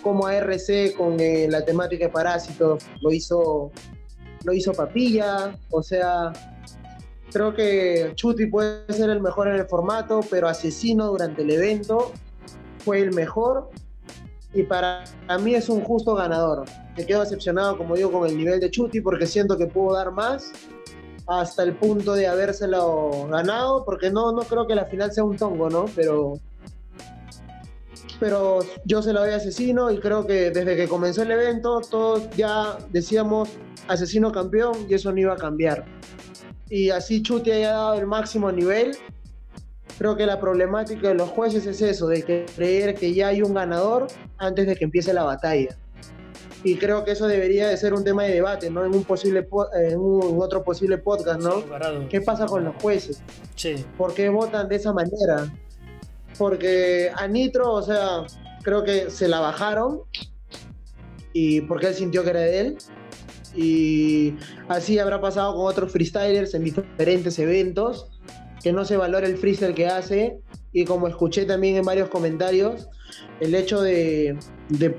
cómo 0.02 0.26
ARC 0.26 0.96
con 0.98 1.20
eh, 1.20 1.48
la 1.50 1.64
temática 1.64 2.06
de 2.06 2.12
parásitos 2.12 2.84
lo 3.02 3.12
hizo, 3.12 3.72
lo 4.44 4.54
hizo 4.54 4.74
papilla, 4.74 5.56
o 5.70 5.84
sea, 5.84 6.34
creo 7.34 7.54
que 7.54 8.12
Chuti 8.16 8.46
puede 8.46 8.94
ser 8.94 9.10
el 9.10 9.20
mejor 9.20 9.48
en 9.48 9.56
el 9.56 9.66
formato, 9.66 10.22
pero 10.30 10.48
Asesino 10.48 11.08
durante 11.08 11.42
el 11.42 11.50
evento 11.50 12.12
fue 12.86 13.00
el 13.00 13.12
mejor 13.12 13.70
y 14.54 14.64
para 14.64 15.04
mí 15.42 15.56
es 15.56 15.68
un 15.68 15.82
justo 15.82 16.14
ganador. 16.14 16.66
Me 16.96 17.06
quedo 17.06 17.22
decepcionado, 17.22 17.78
como 17.78 17.96
digo, 17.96 18.12
con 18.12 18.30
el 18.30 18.38
nivel 18.38 18.60
de 18.60 18.70
Chuti 18.70 19.02
porque 19.02 19.26
siento 19.26 19.58
que 19.58 19.66
pudo 19.66 19.96
dar 19.96 20.12
más 20.12 20.52
hasta 21.28 21.64
el 21.64 21.74
punto 21.76 22.14
de 22.14 22.28
habérselo 22.28 23.28
ganado, 23.30 23.84
porque 23.84 24.12
no, 24.12 24.32
no 24.32 24.42
creo 24.42 24.68
que 24.68 24.76
la 24.76 24.86
final 24.86 25.12
sea 25.12 25.24
un 25.24 25.38
tongo, 25.38 25.70
¿no? 25.70 25.86
Pero, 25.96 26.40
pero 28.20 28.60
yo 28.86 29.02
se 29.02 29.12
lo 29.12 29.22
doy 29.22 29.32
Asesino 29.32 29.90
y 29.90 30.00
creo 30.00 30.28
que 30.28 30.52
desde 30.52 30.76
que 30.76 30.88
comenzó 30.88 31.24
el 31.24 31.32
evento 31.32 31.82
todos 31.82 32.30
ya 32.36 32.78
decíamos 32.92 33.50
Asesino 33.88 34.32
campeón 34.32 34.86
y 34.88 34.94
eso 34.94 35.12
no 35.12 35.20
iba 35.20 35.34
a 35.34 35.38
cambiar. 35.38 35.86
Y 36.74 36.90
así 36.90 37.22
Chuti 37.22 37.52
haya 37.52 37.74
dado 37.74 37.94
el 38.00 38.08
máximo 38.08 38.52
nivel, 38.52 38.98
creo 40.00 40.18
que 40.18 40.26
la 40.26 40.40
problemática 40.40 41.10
de 41.10 41.14
los 41.14 41.30
jueces 41.30 41.68
es 41.68 41.80
eso, 41.84 42.08
de 42.08 42.24
creer 42.24 42.96
que 42.96 43.14
ya 43.14 43.28
hay 43.28 43.44
un 43.44 43.54
ganador 43.54 44.08
antes 44.40 44.66
de 44.66 44.76
que 44.76 44.86
empiece 44.86 45.14
la 45.14 45.22
batalla 45.22 45.78
y 46.64 46.78
creo 46.78 47.04
que 47.04 47.12
eso 47.12 47.28
debería 47.28 47.68
de 47.68 47.78
ser 47.78 47.94
un 47.94 48.04
tema 48.04 48.24
de 48.24 48.34
debate, 48.34 48.72
¿no? 48.72 48.86
En 48.86 48.96
un 48.96 49.04
posible 49.04 49.48
en 49.76 50.00
un 50.00 50.42
otro 50.42 50.64
posible 50.64 50.98
podcast, 50.98 51.42
¿no? 51.42 51.64
¿Qué 52.10 52.22
pasa 52.22 52.48
con 52.48 52.64
los 52.64 52.76
jueces? 52.82 53.22
Sí. 53.56 53.86
¿Por 53.96 54.16
qué 54.16 54.30
votan 54.30 54.68
de 54.68 54.78
esa 54.78 54.94
manera? 54.94 55.54
Porque 56.40 57.12
a 57.16 57.28
Nitro, 57.28 57.72
o 57.72 57.84
sea, 57.84 58.26
creo 58.64 58.84
que 58.84 59.12
se 59.12 59.28
la 59.28 59.42
bajaron 59.42 60.02
y 61.34 61.62
porque 61.62 61.88
él 61.88 61.94
sintió 61.94 62.24
que 62.24 62.30
era 62.32 62.40
de 62.40 62.60
él. 62.60 62.78
Y 63.56 64.34
así 64.68 65.00
habrá 65.00 65.22
pasado 65.22 65.56
con 65.56 65.68
otros 65.68 65.92
freestylers 65.92 66.54
en 66.54 66.64
diferentes 66.64 67.38
eventos, 67.40 68.10
que 68.62 68.74
no 68.74 68.86
se 68.86 68.98
valora 68.98 69.28
el 69.28 69.38
freestyle 69.38 69.76
que 69.76 69.88
hace. 69.88 70.40
Y 70.72 70.86
como 70.86 71.08
escuché 71.08 71.46
también 71.46 71.76
en 71.76 71.86
varios 71.86 72.10
comentarios, 72.10 72.90
el 73.40 73.54
hecho 73.56 73.82
de, 73.82 74.38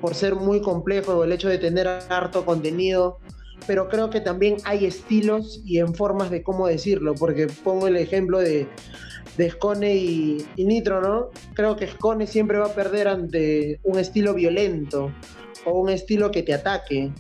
por 0.01 0.15
ser 0.15 0.37
muy 0.37 0.61
complejo, 0.61 1.25
el 1.25 1.33
hecho 1.33 1.49
de 1.49 1.59
tener 1.59 1.89
harto 1.89 2.45
contenido, 2.45 3.19
pero 3.67 3.89
creo 3.89 4.11
que 4.11 4.21
también 4.21 4.57
hay 4.65 4.85
estilos 4.85 5.63
y 5.65 5.79
en 5.79 5.95
formas 5.95 6.31
de 6.31 6.43
cómo 6.43 6.67
decirlo, 6.67 7.15
porque 7.15 7.47
pongo 7.65 7.89
el 7.89 7.97
ejemplo 7.97 8.39
de, 8.39 8.69
de 9.37 9.51
Scone 9.51 9.97
y, 9.97 10.47
Nitro, 10.57 11.01
¿no? 11.01 11.31
Creo 11.55 11.77
que 11.77 11.87
Scone 11.87 12.27
siempre 12.27 12.59
va 12.59 12.67
a 12.67 12.75
perder 12.75 13.09
ante 13.09 13.81
un 13.83 13.99
estilo 13.99 14.35
violento 14.35 15.11
o 15.65 15.81
un 15.81 15.89
estilo 15.91 16.31
que 16.31 16.43
te 16.43 16.55
ataque. 16.55 17.13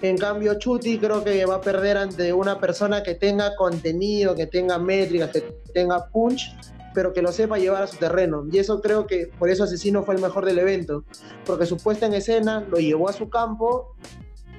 En 0.00 0.16
cambio, 0.16 0.58
Chuti 0.58 0.98
creo 0.98 1.24
que 1.24 1.44
va 1.44 1.56
a 1.56 1.60
perder 1.60 1.96
ante 1.96 2.32
una 2.32 2.60
persona 2.60 3.02
que 3.02 3.14
tenga 3.14 3.56
contenido, 3.56 4.34
que 4.34 4.46
tenga 4.46 4.78
métricas, 4.78 5.30
que 5.30 5.40
tenga 5.72 6.06
punch 6.08 6.54
pero 6.98 7.12
que 7.12 7.22
lo 7.22 7.30
sepa 7.30 7.58
llevar 7.58 7.84
a 7.84 7.86
su 7.86 7.96
terreno. 7.96 8.44
Y 8.50 8.58
eso 8.58 8.80
creo 8.80 9.06
que 9.06 9.30
por 9.38 9.48
eso 9.50 9.62
Asesino 9.62 10.02
fue 10.02 10.16
el 10.16 10.20
mejor 10.20 10.44
del 10.44 10.58
evento, 10.58 11.04
porque 11.46 11.64
su 11.64 11.76
puesta 11.76 12.06
en 12.06 12.14
escena 12.14 12.66
lo 12.68 12.78
llevó 12.78 13.08
a 13.08 13.12
su 13.12 13.28
campo 13.28 13.94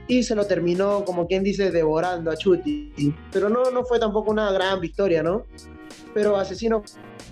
y 0.07 0.23
se 0.23 0.35
lo 0.35 0.45
terminó, 0.45 1.03
como 1.03 1.27
quien 1.27 1.43
dice, 1.43 1.69
devorando 1.69 2.31
a 2.31 2.37
Chuti. 2.37 3.13
Pero 3.33 3.49
no, 3.49 3.71
no 3.71 3.83
fue 3.83 3.99
tampoco 3.99 4.31
una 4.31 4.53
gran 4.53 4.79
victoria, 4.79 5.21
¿no? 5.21 5.43
Pero 6.13 6.37
Asesino 6.37 6.81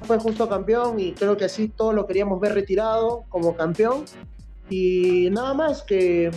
fue 0.04 0.20
justo 0.20 0.50
campeón 0.50 1.00
y 1.00 1.14
creo 1.14 1.38
que 1.38 1.46
así 1.46 1.70
todos 1.70 1.96
lo 1.96 2.06
queríamos 2.06 2.42
ver 2.42 2.54
retirado 2.54 3.24
como 3.30 3.56
campeón. 3.56 4.04
Y 4.70 5.30
nada 5.32 5.54
más 5.54 5.84
que, 5.84 6.32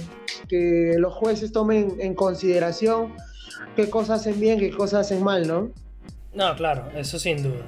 que 0.48 0.94
los 0.98 1.12
jueces 1.14 1.52
tomen 1.52 1.96
en 1.98 2.14
consideración 2.14 3.14
qué 3.76 3.90
cosas 3.90 4.20
hacen 4.20 4.38
bien, 4.40 4.58
qué 4.58 4.70
cosas 4.70 5.06
hacen 5.06 5.22
mal, 5.22 5.46
¿no? 5.46 5.70
No, 6.34 6.54
claro, 6.54 6.90
eso 6.96 7.18
sin 7.18 7.42
duda. 7.42 7.64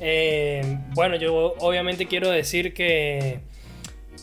Eh, 0.00 0.78
bueno, 0.94 1.16
yo 1.16 1.54
obviamente 1.60 2.06
quiero 2.06 2.30
decir 2.30 2.74
que, 2.74 3.40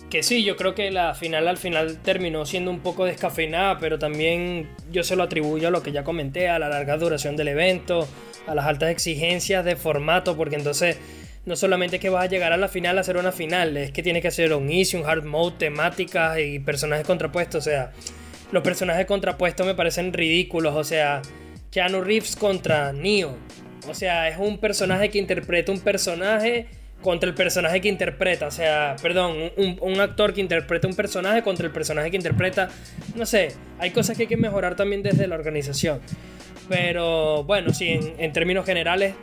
que 0.10 0.24
sí, 0.24 0.44
yo 0.44 0.58
creo 0.58 0.76
que 0.76 0.92
la 0.92 1.14
final 1.14 1.48
al 1.48 1.58
final 1.58 2.00
terminó 2.00 2.46
siendo 2.46 2.70
un 2.70 2.82
poco 2.82 3.06
descafeinada, 3.06 3.80
pero 3.80 3.98
también 3.98 4.70
yo 4.92 5.04
se 5.04 5.16
lo 5.16 5.24
atribuyo 5.24 5.70
a 5.70 5.72
lo 5.72 5.82
que 5.82 5.94
ya 5.94 6.04
comenté, 6.04 6.50
a 6.50 6.60
la 6.60 6.68
larga 6.68 6.98
duración 6.98 7.38
del 7.38 7.48
evento, 7.48 8.08
a 8.46 8.56
las 8.56 8.66
altas 8.66 8.90
exigencias 8.90 9.64
de 9.64 9.78
formato, 9.78 10.36
porque 10.36 10.58
entonces 10.58 10.98
no 11.46 11.56
solamente 11.56 12.00
que 12.00 12.10
vas 12.10 12.26
a 12.26 12.28
llegar 12.28 12.54
a 12.54 12.58
la 12.58 12.68
final 12.68 12.98
a 12.98 13.02
hacer 13.02 13.18
una 13.18 13.32
final, 13.32 13.76
es 13.78 13.92
que 13.92 14.04
tiene 14.04 14.22
que 14.22 14.32
ser 14.32 14.54
un 14.54 14.70
easy, 14.70 14.98
un 14.98 15.06
hard 15.06 15.24
mode, 15.24 15.56
temáticas 15.58 16.38
y 16.40 16.60
personajes 16.60 17.06
contrapuestos. 17.06 17.66
O 17.66 17.70
sea, 17.70 17.92
los 18.52 18.64
personajes 18.64 19.06
contrapuestos 19.06 19.66
me 19.66 19.74
parecen 19.74 20.14
ridículos. 20.14 20.76
O 20.76 20.84
sea, 20.84 21.22
Keanu 21.72 22.02
Reeves 22.02 22.36
contra 22.36 22.94
Neo. 22.94 23.36
O 23.88 23.96
sea, 23.96 24.30
es 24.30 24.38
un 24.38 24.60
personaje 24.60 25.10
que 25.10 25.18
interpreta 25.18 25.72
un 25.72 25.80
personaje 25.80 26.68
contra 27.02 27.28
el 27.28 27.34
personaje 27.34 27.82
que 27.82 27.88
interpreta. 27.88 28.46
O 28.46 28.52
sea, 28.52 28.96
perdón, 29.02 29.52
un, 29.58 30.00
actor 30.00 30.36
que 30.36 30.42
interpreta 30.42 30.88
un 30.88 30.96
personaje 30.96 31.42
contra 31.42 31.66
el 31.66 31.74
personaje 31.74 32.12
que 32.12 32.18
interpreta. 32.18 32.70
No 33.16 33.26
sé, 33.26 33.56
hay 33.80 33.90
cosas 33.90 34.16
que 34.16 34.24
hay 34.24 34.28
que 34.28 34.38
mejorar 34.38 34.76
también 34.76 35.02
desde 35.02 35.26
la 35.26 35.34
organización. 35.34 36.00
Pero 36.70 37.44
bueno, 37.46 37.74
sí, 37.74 38.00
en 38.18 38.32
términos 38.32 38.66
generales, 38.66 39.16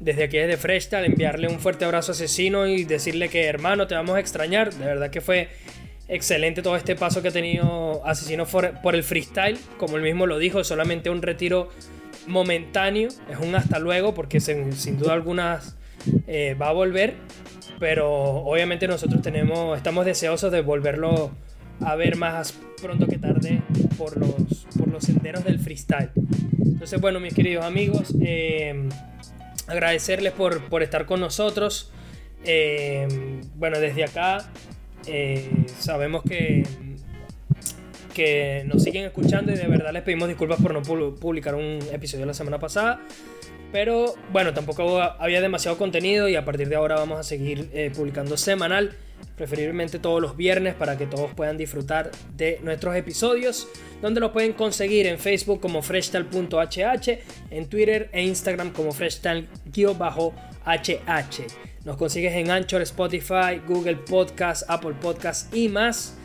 desde 0.00 0.24
aquí 0.24 0.36
desde 0.36 0.56
Freshtal, 0.56 1.04
enviarle 1.04 1.48
un 1.48 1.58
fuerte 1.58 1.84
abrazo 1.84 2.12
a 2.12 2.14
Asesino 2.14 2.66
y 2.66 2.84
decirle 2.84 3.28
que 3.28 3.44
hermano, 3.46 3.86
te 3.86 3.94
vamos 3.94 4.16
a 4.16 4.20
extrañar. 4.20 4.72
De 4.74 4.84
verdad 4.84 5.10
que 5.10 5.20
fue 5.20 5.48
excelente 6.08 6.62
todo 6.62 6.76
este 6.76 6.96
paso 6.96 7.22
que 7.22 7.28
ha 7.28 7.32
tenido 7.32 8.04
Asesino 8.06 8.46
por, 8.46 8.94
el 8.94 9.02
freestyle. 9.02 9.58
Como 9.78 9.96
él 9.96 10.02
mismo 10.02 10.26
lo 10.26 10.38
dijo, 10.38 10.64
solamente 10.64 11.10
un 11.10 11.22
retiro 11.22 11.70
momentáneo. 12.26 13.08
Es 13.30 13.38
un 13.40 13.54
hasta 13.54 13.78
luego 13.78 14.14
porque 14.14 14.40
sin, 14.40 14.98
duda 14.98 15.14
algunas 15.14 15.76
eh, 16.26 16.54
va 16.60 16.68
a 16.68 16.72
volver. 16.72 17.14
Pero 17.78 18.10
obviamente 18.10 18.88
nosotros 18.88 19.20
tenemos, 19.22 19.76
estamos 19.76 20.06
deseosos 20.06 20.50
de 20.52 20.62
volverlo 20.62 21.30
a 21.80 21.94
ver 21.94 22.16
más 22.16 22.54
pronto 22.80 23.06
que 23.06 23.18
tarde 23.18 23.62
por 23.98 24.16
los, 24.16 24.66
por 24.78 24.88
los 24.88 25.04
senderos 25.04 25.44
del 25.44 25.58
freestyle. 25.58 26.10
Entonces, 26.58 27.00
bueno, 27.00 27.20
mis 27.20 27.34
queridos 27.34 27.64
amigos, 27.64 28.14
eh, 28.20 28.88
agradecerles 29.66 30.32
por, 30.32 30.62
por 30.68 30.82
estar 30.82 31.06
con 31.06 31.20
nosotros. 31.20 31.90
Eh, 32.44 33.08
bueno, 33.54 33.78
desde 33.78 34.04
acá 34.04 34.50
eh, 35.06 35.50
sabemos 35.78 36.22
que, 36.22 36.64
que 38.14 38.64
nos 38.66 38.82
siguen 38.82 39.04
escuchando 39.04 39.52
y 39.52 39.56
de 39.56 39.66
verdad 39.66 39.92
les 39.92 40.02
pedimos 40.02 40.28
disculpas 40.28 40.60
por 40.60 40.72
no 40.72 40.82
publicar 40.82 41.54
un 41.54 41.78
episodio 41.92 42.26
la 42.26 42.34
semana 42.34 42.58
pasada. 42.58 43.00
Pero 43.72 44.14
bueno, 44.32 44.54
tampoco 44.54 45.00
había 45.00 45.40
demasiado 45.40 45.76
contenido 45.76 46.28
y 46.28 46.36
a 46.36 46.44
partir 46.44 46.68
de 46.68 46.76
ahora 46.76 46.96
vamos 46.96 47.18
a 47.18 47.22
seguir 47.22 47.68
eh, 47.72 47.90
publicando 47.94 48.36
semanal, 48.36 48.96
preferiblemente 49.36 49.98
todos 49.98 50.20
los 50.20 50.36
viernes 50.36 50.74
para 50.74 50.96
que 50.96 51.06
todos 51.06 51.32
puedan 51.34 51.56
disfrutar 51.56 52.10
de 52.36 52.58
nuestros 52.62 52.96
episodios 52.96 53.68
donde 54.02 54.20
lo 54.20 54.32
pueden 54.32 54.52
conseguir 54.52 55.06
en 55.06 55.18
Facebook 55.18 55.60
como 55.60 55.82
freshtal.hh, 55.82 57.18
en 57.50 57.68
Twitter 57.68 58.08
e 58.12 58.22
Instagram 58.22 58.72
como 58.72 58.92
freshtal-hh. 58.92 59.46
Nos 61.84 61.96
consigues 61.96 62.34
en 62.34 62.50
Anchor, 62.50 62.82
Spotify, 62.82 63.60
Google 63.66 63.96
Podcast, 63.96 64.68
Apple 64.68 64.94
Podcast 65.00 65.54
y 65.54 65.68
más. 65.68 66.16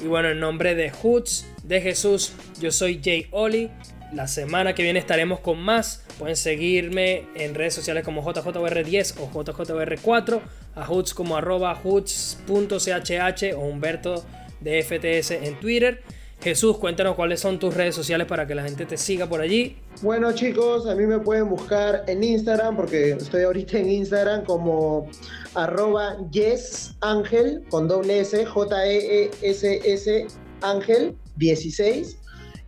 Y 0.00 0.06
bueno, 0.06 0.28
en 0.28 0.38
nombre 0.38 0.76
de 0.76 0.90
Hoods, 0.90 1.44
de 1.64 1.80
Jesús, 1.80 2.32
yo 2.60 2.70
soy 2.70 3.00
Jay 3.02 3.26
Oli. 3.32 3.70
La 4.12 4.28
semana 4.28 4.74
que 4.74 4.84
viene 4.84 5.00
estaremos 5.00 5.40
con 5.40 5.58
más. 5.60 6.04
Pueden 6.18 6.36
seguirme 6.36 7.26
en 7.34 7.54
redes 7.54 7.74
sociales 7.74 8.04
como 8.04 8.24
JJR10 8.24 9.14
o 9.18 9.30
JJR4, 9.30 10.40
a 10.78 10.86
Hoods 10.86 11.14
como 11.14 11.36
arroba 11.36 11.74
hoods.chh 11.74 13.54
o 13.56 13.60
Humberto 13.60 14.24
de 14.60 14.82
FTS 14.82 15.32
en 15.32 15.58
Twitter. 15.60 16.02
Jesús, 16.40 16.78
cuéntanos 16.78 17.16
cuáles 17.16 17.40
son 17.40 17.58
tus 17.58 17.74
redes 17.74 17.96
sociales 17.96 18.26
para 18.28 18.46
que 18.46 18.54
la 18.54 18.62
gente 18.62 18.86
te 18.86 18.96
siga 18.96 19.28
por 19.28 19.40
allí. 19.40 19.76
Bueno 20.02 20.32
chicos, 20.32 20.86
a 20.86 20.94
mí 20.94 21.04
me 21.04 21.18
pueden 21.18 21.48
buscar 21.48 22.04
en 22.06 22.22
Instagram 22.22 22.76
porque 22.76 23.10
estoy 23.10 23.42
ahorita 23.42 23.78
en 23.78 23.90
Instagram 23.90 24.44
como 24.44 25.08
arroba 25.54 26.16
yesangel 26.30 27.64
con 27.70 27.88
doble 27.88 28.20
S, 28.20 28.46
J-E-E-S-S 28.46 30.26
Ángel 30.62 31.16
16. 31.36 32.18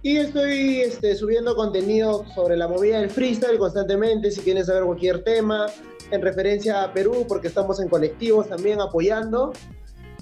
Y 0.03 0.17
estoy 0.17 0.81
este, 0.81 1.15
subiendo 1.15 1.55
contenido 1.55 2.25
sobre 2.35 2.57
la 2.57 2.67
movida 2.67 3.01
del 3.01 3.11
freestyle 3.11 3.59
constantemente. 3.59 4.31
Si 4.31 4.41
quieren 4.41 4.65
saber 4.65 4.85
cualquier 4.85 5.23
tema 5.23 5.67
en 6.11 6.23
referencia 6.23 6.83
a 6.83 6.93
Perú, 6.93 7.25
porque 7.29 7.49
estamos 7.49 7.81
en 7.81 7.89
colectivos 7.89 8.49
también 8.49 8.81
apoyando 8.81 9.53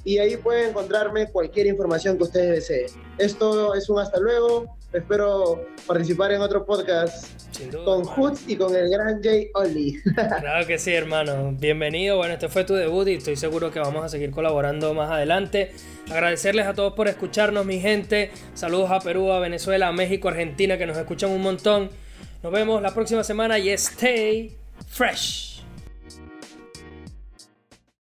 y 0.04 0.18
ahí 0.18 0.36
pueden 0.36 0.70
encontrarme 0.70 1.30
cualquier 1.30 1.66
información 1.66 2.16
que 2.16 2.24
ustedes 2.24 2.68
deseen. 2.68 3.02
Esto 3.18 3.74
es 3.74 3.88
un 3.90 3.98
hasta 3.98 4.18
luego. 4.18 4.76
Espero 4.92 5.66
participar 5.86 6.32
en 6.32 6.40
otro 6.40 6.64
podcast 6.64 7.26
con 7.84 8.04
Hoods 8.04 8.48
y 8.48 8.56
con 8.56 8.74
el 8.74 8.88
gran 8.88 9.22
Jay 9.22 9.50
Oli. 9.52 10.00
claro 10.14 10.66
que 10.66 10.78
sí, 10.78 10.94
hermano. 10.94 11.52
Bienvenido. 11.52 12.16
Bueno, 12.16 12.34
este 12.34 12.48
fue 12.48 12.64
tu 12.64 12.72
debut 12.72 13.06
y 13.08 13.14
estoy 13.14 13.36
seguro 13.36 13.70
que 13.70 13.80
vamos 13.80 14.02
a 14.02 14.08
seguir 14.08 14.30
colaborando 14.30 14.94
más 14.94 15.10
adelante. 15.10 15.72
Agradecerles 16.10 16.66
a 16.66 16.72
todos 16.72 16.94
por 16.94 17.08
escucharnos, 17.08 17.66
mi 17.66 17.80
gente. 17.80 18.30
Saludos 18.54 18.90
a 18.90 19.00
Perú, 19.00 19.30
a 19.30 19.40
Venezuela, 19.40 19.88
a 19.88 19.92
México, 19.92 20.28
Argentina, 20.28 20.78
que 20.78 20.86
nos 20.86 20.96
escuchan 20.96 21.30
un 21.30 21.42
montón. 21.42 21.90
Nos 22.42 22.50
vemos 22.50 22.80
la 22.80 22.94
próxima 22.94 23.22
semana 23.24 23.58
y 23.58 23.68
stay 23.70 24.56
fresh. 24.86 25.57